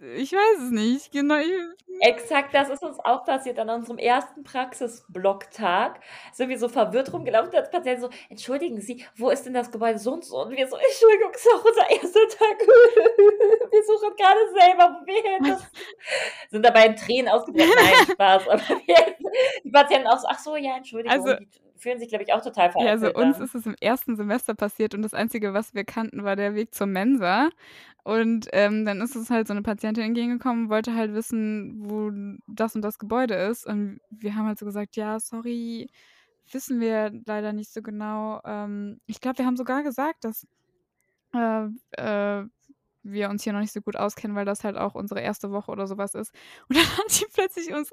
[0.00, 1.12] ich weiß es nicht.
[1.12, 1.36] Genau,
[2.00, 6.00] Exakt das ist uns auch passiert an unserem ersten Praxisblocktag.
[6.32, 9.98] Sind wir so verwirrt rumgelaufen als Patient so: „Entschuldigen Sie, wo ist denn das Gebäude
[9.98, 12.60] so und so?“ Und wir so: „Entschuldigung, ist doch unser erster Tag.
[13.70, 15.56] Wir suchen grade selber, wo wir hin.“
[16.50, 17.70] Sind dabei in Tränen ausgebrochen.
[17.74, 18.48] Nein, Spaß.
[18.48, 19.16] Aber wir
[19.64, 21.48] die Patienten auch so: „Ach so, ja, Entschuldigung.“ Also Die
[21.78, 24.54] fühlen sich, glaube ich, auch total Ja, also veräppelt uns ist es im ersten Semester
[24.54, 27.48] passiert und das Einzige, was wir kannten, war der Weg zur Mensa.
[28.04, 32.10] Und, ähm, dann ist uns halt so 'ne Patientin entgegengekommen, wollte halt wissen, wo
[32.46, 33.66] das und das Gebäude ist.
[33.66, 35.88] Und wir haben halt so gesagt: „Ja, sorry,
[36.52, 40.46] wissen wir leider nicht so genau.“ Ähm, ich glaube, wir haben sogar gesagt, dass,
[41.34, 42.44] äh, äh,
[43.12, 45.70] wir uns hier noch nicht so gut auskennen, weil das halt auch unsere erste Woche
[45.70, 46.32] oder so was ist.
[46.68, 47.92] Und dann hat die plötzlich uns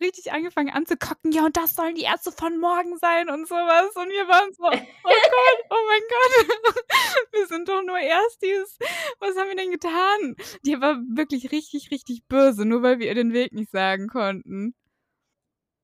[0.00, 3.94] richtig angefangen anzugucken: „Ja, und das sollen die Ärzte von morgen sein“ und so was.
[3.96, 4.70] Und wir waren so: „Oh
[5.10, 6.58] Gott, oh mein Gott,
[7.32, 8.78] wir sind doch nur Erstis.
[9.20, 13.14] Was haben wir denn getan?“ Die war wirklich richtig, richtig böse, nur weil wir ihr
[13.14, 14.74] den Weg nicht sagen konnten.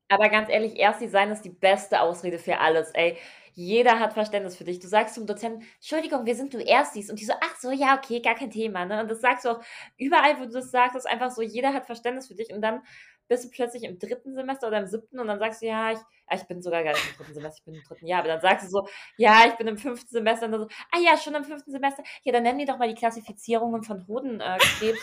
[0.08, 3.16] Aber ganz ehrlich, Ersti sein ist die beste Ausrede für alles, ey.
[3.60, 4.78] Jeder hat Verständnis für dich.
[4.78, 7.94] Du sagst zum Dozenten: „Entschuldigung, wir sind nur Erstis.“ Und die so: „Ach so, ja,
[7.98, 9.02] okay, gar kein Thema“, ne?
[9.02, 9.60] Und das sagst du auch
[9.98, 12.80] überall, wo du das sagst, ist einfach so, jeder hat Verständnis für dich und dann
[13.28, 14.32] bist du plötzlich im 3.
[14.34, 15.18] Semester oder im 7.
[15.20, 17.34] und dann sagst du: „Ja, ich“ ah, ich bin sogar gar nicht im 3.
[17.34, 18.06] Semester, ich bin im 3.
[18.06, 18.88] Jahr, aber dann sagst du so:
[19.18, 20.08] „Ja, ich bin im 5.
[20.08, 21.70] Semester“ und dann so: „Ah ja, schon im 5.
[21.70, 22.02] Semester?
[22.24, 24.58] Ja, dann nenn mir doch mal die Klassifizierungen von Hoden äh,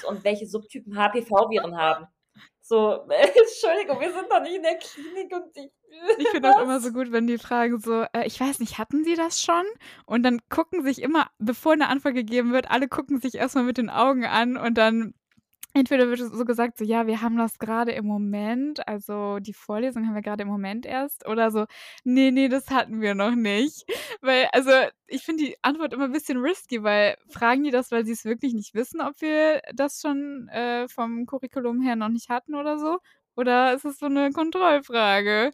[0.08, 2.08] und welche Subtypen HPV-Viren haben.“
[2.68, 5.72] So, Entschuldigung, wir sind doch nicht in der Klinik und ich
[6.18, 9.06] Ich finde auch immer so gut, wenn die fragen so: „Äh, ich weiß nicht, hatten
[9.06, 9.64] Sie das schon?“
[10.06, 13.64] Und dann gucken sich immer, bevor 'ne Antwort gegeben wird alle gucken sich erst mal
[13.64, 15.14] mit den Augen an und dann
[15.74, 20.08] entweder wird so gesagt so: „Ja, wir haben das grade im Moment, also die Vorlesung
[20.08, 21.66] haben wir grade im Moment erst“ oder so:
[22.04, 23.86] „Ne, ne, das hatten wir noch nicht.“
[24.22, 24.72] Weil also,
[25.08, 28.74] ich finde die Antwort immer bisschen risky, weil fragen die das, weil sie's wirklich nicht
[28.74, 33.00] wissen, ob wir das schon, äh, vom Curriculum her noch nicht hatten oder so?
[33.36, 35.52] Oder ist es so 'ne Kontrollfrage?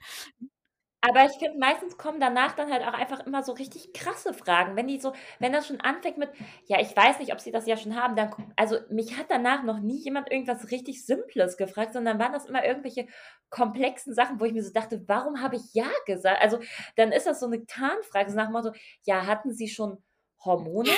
[1.05, 4.77] Aber ich finde, meistens kommen danach dann halt auch einfach immer so richtig krasse Fragen.
[4.77, 6.29] Wenn die so wenn das schon anfängt mit:
[6.67, 9.63] „Ja, ich weiß nicht, ob Sie das ja schon haben“, dann also, mich hat danach
[9.63, 13.07] noch nie jemand irgendwas richtig Simples gefragt, sondern waren das immer irgendwelche
[13.49, 16.59] komplexen Sachen, wo ich mir so dachte: „Warum habe ich ja gesagt?“ Also,
[16.95, 18.71] dann ist das so 'ne Tarnfrage, so nach dem Motto:
[19.03, 20.01] „Ja, hatten Sie schon
[20.45, 20.95] Hormone?“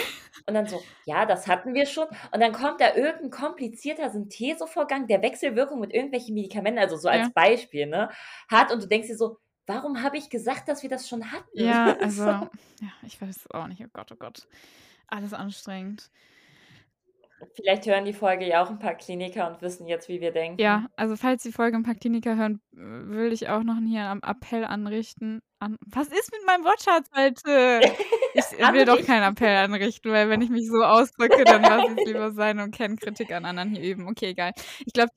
[0.48, 4.12] Und dann so: „Ja, das hatten wir schon.“ Und dann kommt da irgend 'n komplizierter
[4.12, 7.34] Synthesevorgang, der Wechselwirkung mit irgendwelchen Medikamenten, also so als Ja.
[7.34, 8.10] Beispiel, ne,
[8.52, 9.38] hat und du denkst dir so:
[9.68, 12.50] „Warum habe ich gesagt, dass wir das schon hatten?“ Ja, also, So.
[12.82, 13.82] ja, ich weiß es auch nicht.
[13.82, 14.46] Oh Gott, oh Gott.
[15.08, 16.10] Alles anstrengend.
[17.56, 20.86] Vielleicht hören die Folge ja auch 'n paar Kliniker und wissen jetzt, wie wir Ja,
[20.86, 20.90] denken.
[20.96, 24.22] also falls die Folge 'n paar Kliniker hören, w will ich auch noch hier 'n
[24.24, 27.82] Appell anrichten an was ist mit meinem Wortschatz heute?
[28.34, 29.24] Ich will doch keinen.
[29.24, 32.96] Appell anrichten, weil wenn ich mich so ausdrücke, dann lasse ich's lieber sein und kann
[32.98, 34.08] Kritik an anderen hier üben.
[34.08, 34.54] Okay, egal.
[34.86, 35.12] Ich glaube,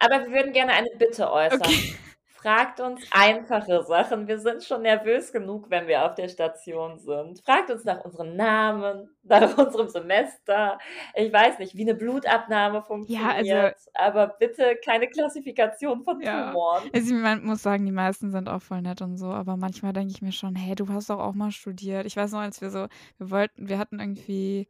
[0.00, 1.74] Aber wir würden gerne eine Bitte äußern.
[1.74, 1.96] Okay.
[2.44, 4.28] Fragt uns einfache Sachen.
[4.28, 7.40] Wir sind schon nervös genug, wenn wir auf der Station sind.
[7.40, 10.78] Fragt uns nach unseren Namen, nach unserem Semester.
[11.14, 16.22] Ich weiß nicht, wie 'ne Blutabnahme Ja, also funktioniert, aber bitte keine Klassifikation von Ja.
[16.22, 16.92] Tumoren.
[16.92, 20.12] Also, man muss sagen, die meisten sind auch voll nett und so, aber manchmal denke
[20.14, 22.70] ich mir schon: „Hey, du hast doch auch mal studiert.“ Ich weiß noch, als wir
[22.70, 22.86] so
[23.18, 24.68] wir wollten wir hatten irgendwie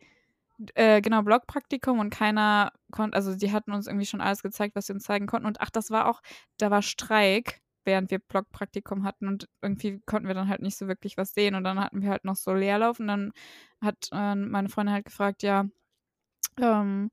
[0.76, 4.86] äh, genau, Blockpraktikum und keiner konn also, die hatten uns irgendwie schon alles gezeigt, was
[4.86, 5.46] sie uns zeigen konnten.
[5.48, 6.22] Und ach, das war auch
[6.58, 10.88] da war Streik, während wir Blockpraktikum hatten und irgendwie konnten wir dann halt nicht so
[10.88, 11.54] wirklich was sehen.
[11.54, 13.32] Und dann hatten wir halt noch so Leerlauf und dann
[13.80, 15.66] hat, äh, meine Freundin halt gefragt, ja,
[16.60, 17.10] ähm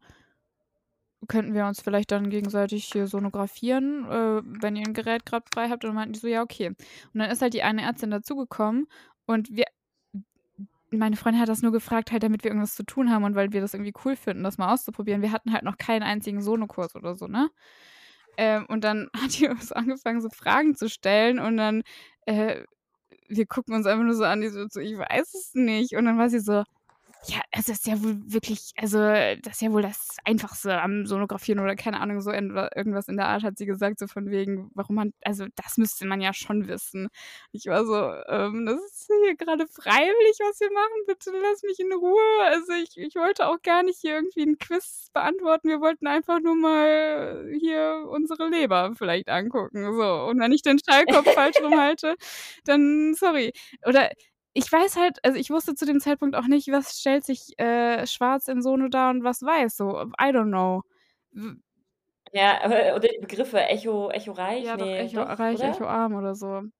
[1.28, 5.70] könnten wir uns vielleicht dann gegenseitig hier sonografieren, äh, wenn ihr 'n Gerät grad frei
[5.70, 5.84] habt?
[5.84, 6.78] Und dann meinten die so: „Ja, okay.“ Und
[7.14, 8.88] dann ist halt die eine Ärztin dazugekommen
[9.28, 9.66] und wir
[10.92, 13.54] meine Freundin hat das nur gefragt halt, damit wir irgendwas zu tun haben und weil
[13.54, 15.22] wir das irgendwie cool finden, das mal auszuprobieren.
[15.22, 17.50] Wir hatten halt noch keinen einzigen Sonokurs oder so, ne?
[18.38, 21.84] Ähm, und dann hat die uns angefangen, so Fragen zu stellen und dann,
[22.26, 22.64] äh
[23.30, 26.18] wir gucken uns einfach nur so an, die so „Ich weiß es nicht.“ Und dann
[26.20, 26.64] war sie so:
[27.28, 31.60] „Ja, es ist ja wohl wirklich also, das ist ja wohl das Einfachste am Sonografieren“
[31.60, 34.96] oder keine Ahnung, so irgendwas in der Art hat sie gesagt, so von wegen, warum
[34.96, 37.10] man also, das müsste man ja schon wissen.
[37.52, 37.94] Ich war so:
[38.28, 41.04] „Ähm, das ist hier grade freiwillig, was wir machen.
[41.06, 44.58] Bitte lass mich in Ruhe.“ Also, ich ich wollte auch gar nicht hier irgendwie 'n
[44.58, 45.68] Quiz beantworten.
[45.70, 50.24] Wir wollten einfach nur mal hier unsere Leber vielleicht angucken, so.
[50.24, 52.16] Und wenn ich den Stallkopf falsch rum halte,
[52.66, 53.52] dann sorry.
[53.86, 54.10] Oder
[54.54, 58.06] ich weiß halt also, ich wusste zu dem Zeitpunkt auch nicht, was stellt sich, äh,
[58.08, 59.92] schwarz in Sono dar und was weiß, so.
[60.22, 60.84] I don't know.
[62.34, 64.74] Ja, oder die Begriffe Echo Echo reich?
[64.74, 65.64] Ja, doch, Ne, Echo doch, reich, oder?
[65.64, 66.72] Echo arm oder so.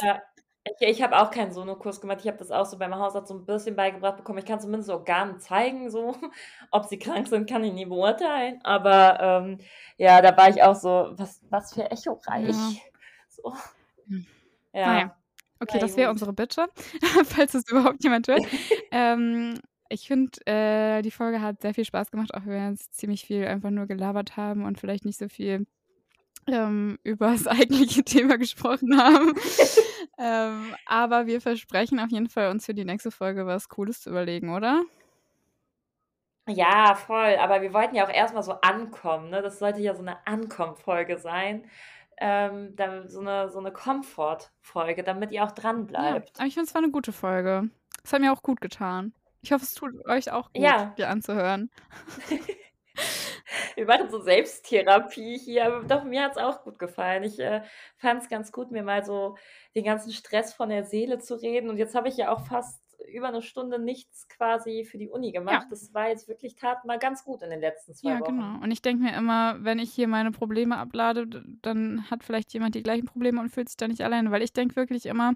[0.00, 0.22] Ja,
[0.64, 2.18] Ich ich habe auch keinen Sono-Kurs gemacht.
[2.20, 4.38] Ich habe das auch so beim Hausarzt so 'n bisschen beigebracht bekommen.
[4.38, 6.14] Ich kann zumindest Organe zeigen so.
[6.72, 8.60] Ob sie krank sind, kann ich nie beurteilen.
[8.64, 9.58] Aber, ähm,
[9.96, 12.78] ja, da war ich auch so: „Was was für echoreich.“ Ja.
[13.28, 13.54] So.
[14.06, 14.26] Hm.
[14.74, 15.00] Ja.
[15.00, 15.18] Ja.
[15.62, 16.66] Okay, das wäre unsere Bitte,
[17.24, 18.46] falls es überhaupt jemand hört.
[18.92, 19.54] Ähm,
[19.88, 23.24] ich finde, äh, die Folge hat sehr viel Spaß gemacht, auch wenn wir jetzt ziemlich
[23.26, 25.66] viel einfach nur gelabert haben und vielleicht nicht so viel,
[26.48, 29.34] ähm, über das eigentliche Thema gesprochen haben.
[30.20, 34.10] Ähm, aber wir versprechen auf jeden Fall, uns für die nächste Folge was Cooles zu
[34.10, 34.84] überlegen, oder?
[36.50, 37.36] Ja, voll.
[37.38, 39.42] Aber wir wollten ja auch erst mal so ankommen, ne?
[39.42, 41.68] Das sollte ja so 'ne Ankomm-Folge sein.
[42.20, 42.74] Ähm,
[43.08, 45.52] so 'ne so 'ne Komfort-Folge, damit ihr auch
[45.96, 46.36] Ja, dranbleibt.
[46.36, 47.70] aber ich finde, es war 'ne gute Folge.
[48.04, 49.14] Es hat mir auch gut getan.
[49.42, 50.98] Ich hoffe, es tut euch auch gut, Ja.
[50.98, 51.70] die anzuhören.
[53.76, 55.84] Wir machen so Selbsttherapie hier.
[55.88, 57.22] Doch, mir hat's auch gut gefallen.
[57.24, 57.62] Ich, äh,
[57.96, 59.36] fand's ganz gut, mir mal so
[59.76, 61.70] den ganzen Stress von der Seele zu reden.
[61.70, 65.32] Und jetzt habe ich ja auch fast über 'ne Stunde nichts quasi für die Uni
[65.46, 65.60] Ja.
[65.60, 65.68] gemacht.
[65.70, 68.44] Das war jetzt wirklich tat mal ganz gut in den letzten 2 Ja, Wochen.
[68.44, 68.62] genau.
[68.62, 71.26] Und ich denke mir immer, wenn ich hier meine Probleme ablade,
[71.62, 74.30] dann hat vielleicht jemand die gleichen Probleme und fühlt sich da nicht alleine.
[74.30, 75.32] Weil ich denke wirklich immer,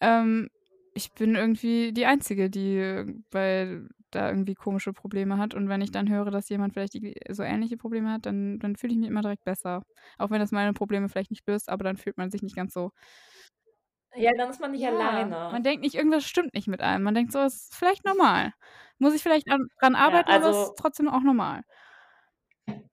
[0.00, 0.48] ähm,
[0.94, 5.54] ich bin irgendwie die Einzige, die weil da irgendwie komische Probleme hat.
[5.54, 8.76] Und wenn ich dann höre, dass jemand vielleicht die so ähnliche Probleme hat, dann dann
[8.76, 9.82] fühle ich mich immer direkt besser.
[10.18, 12.74] Auch wenn das meine Probleme vielleicht nicht löst, aber dann fühlt man sich nicht ganz
[12.74, 12.90] so
[14.16, 15.64] Ja, dann ist man nicht Ja, man alleine.
[15.64, 17.02] denkt nicht, irgendwas stimmt nicht mit einem.
[17.04, 18.52] Man denkt so: „Es ist vielleicht normal.
[18.98, 21.62] Muss ich vielleicht an dran Ja, arbeiten, aber es ist also trotzdem auch normal.“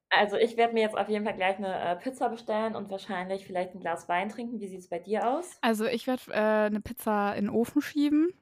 [0.09, 3.45] Also, ich werde mir jetzt auf jeden Fall gleich 'ne, äh, Pizza bestellen und wahrscheinlich
[3.45, 4.59] vielleicht 'n Glas Wein trinken.
[4.61, 5.61] Wie sieht's bei dir aus?
[5.61, 8.33] Also, ich werde, äh, 'ne Pizza in Ofen schieben,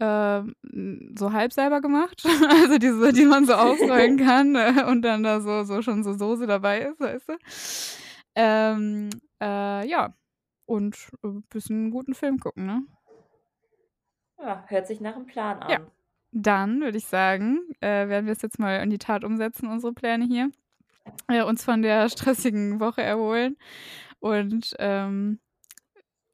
[0.00, 0.54] ähm,
[1.16, 2.24] so halb selber gemacht.
[2.68, 6.14] Also, diese, die man so ausrollen kann, äh, und dann da so so schon so
[6.14, 7.36] Soße dabei ist, weißt du?
[8.34, 10.14] Ähm, äh, ja,
[10.66, 12.84] und, äh, bisschen guten Film gucken, ne?
[14.38, 15.78] Ja, hört sich nach 'm Plan Ja.
[15.78, 15.90] an.
[16.32, 20.24] Dann würde ich sagen, äh, werden wir's jetzt mal in die Tat umsetzen, unsere Pläne
[20.26, 20.50] hier.
[21.28, 23.56] Äh, uns von der stressigen Woche erholen
[24.20, 25.40] und, ähm,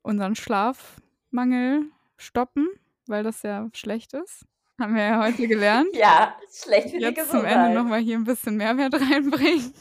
[0.02, 1.86] unseren Schlafmangel
[2.19, 2.69] stoppen,
[3.09, 4.47] weil das ja schlecht ist.
[4.81, 5.90] Haben wir ja heute gelernt.
[5.94, 7.86] Ja, schlecht für die Jetzt zum Ende noch Gesundheit.
[7.86, 9.74] mal hier 'n bisschen Mehrwert reinbringen,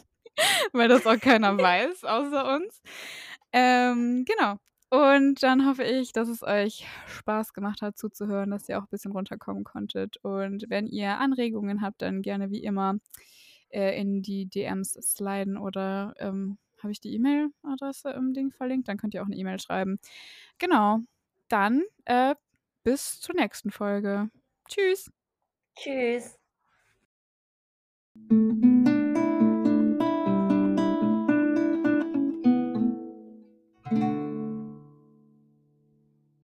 [0.73, 2.81] weil das auch keiner weiß außer uns.
[3.53, 4.57] Ähm, genau.
[4.91, 9.11] Und dann hoffe ich, dass es euch Spaß gemacht hat zuzuhören, dass ihr auch bisschen
[9.11, 10.17] runterkommen konntet.
[10.23, 12.95] Und wenn ihr Anregungen habt, dann gerne wie immer,
[13.69, 18.87] äh, in die DMs sliden oder, ähm habe ich die E-Mail-Adresse im Ding verlinkt?
[18.87, 19.99] Dann könnt ihr auch 'ne E-Mail schreiben.
[20.59, 20.99] Genau.
[21.49, 22.35] Dann, äh,
[22.83, 24.29] bis zur nächsten Folge.
[24.69, 25.11] Tschüss.
[25.75, 26.35] Tschüss.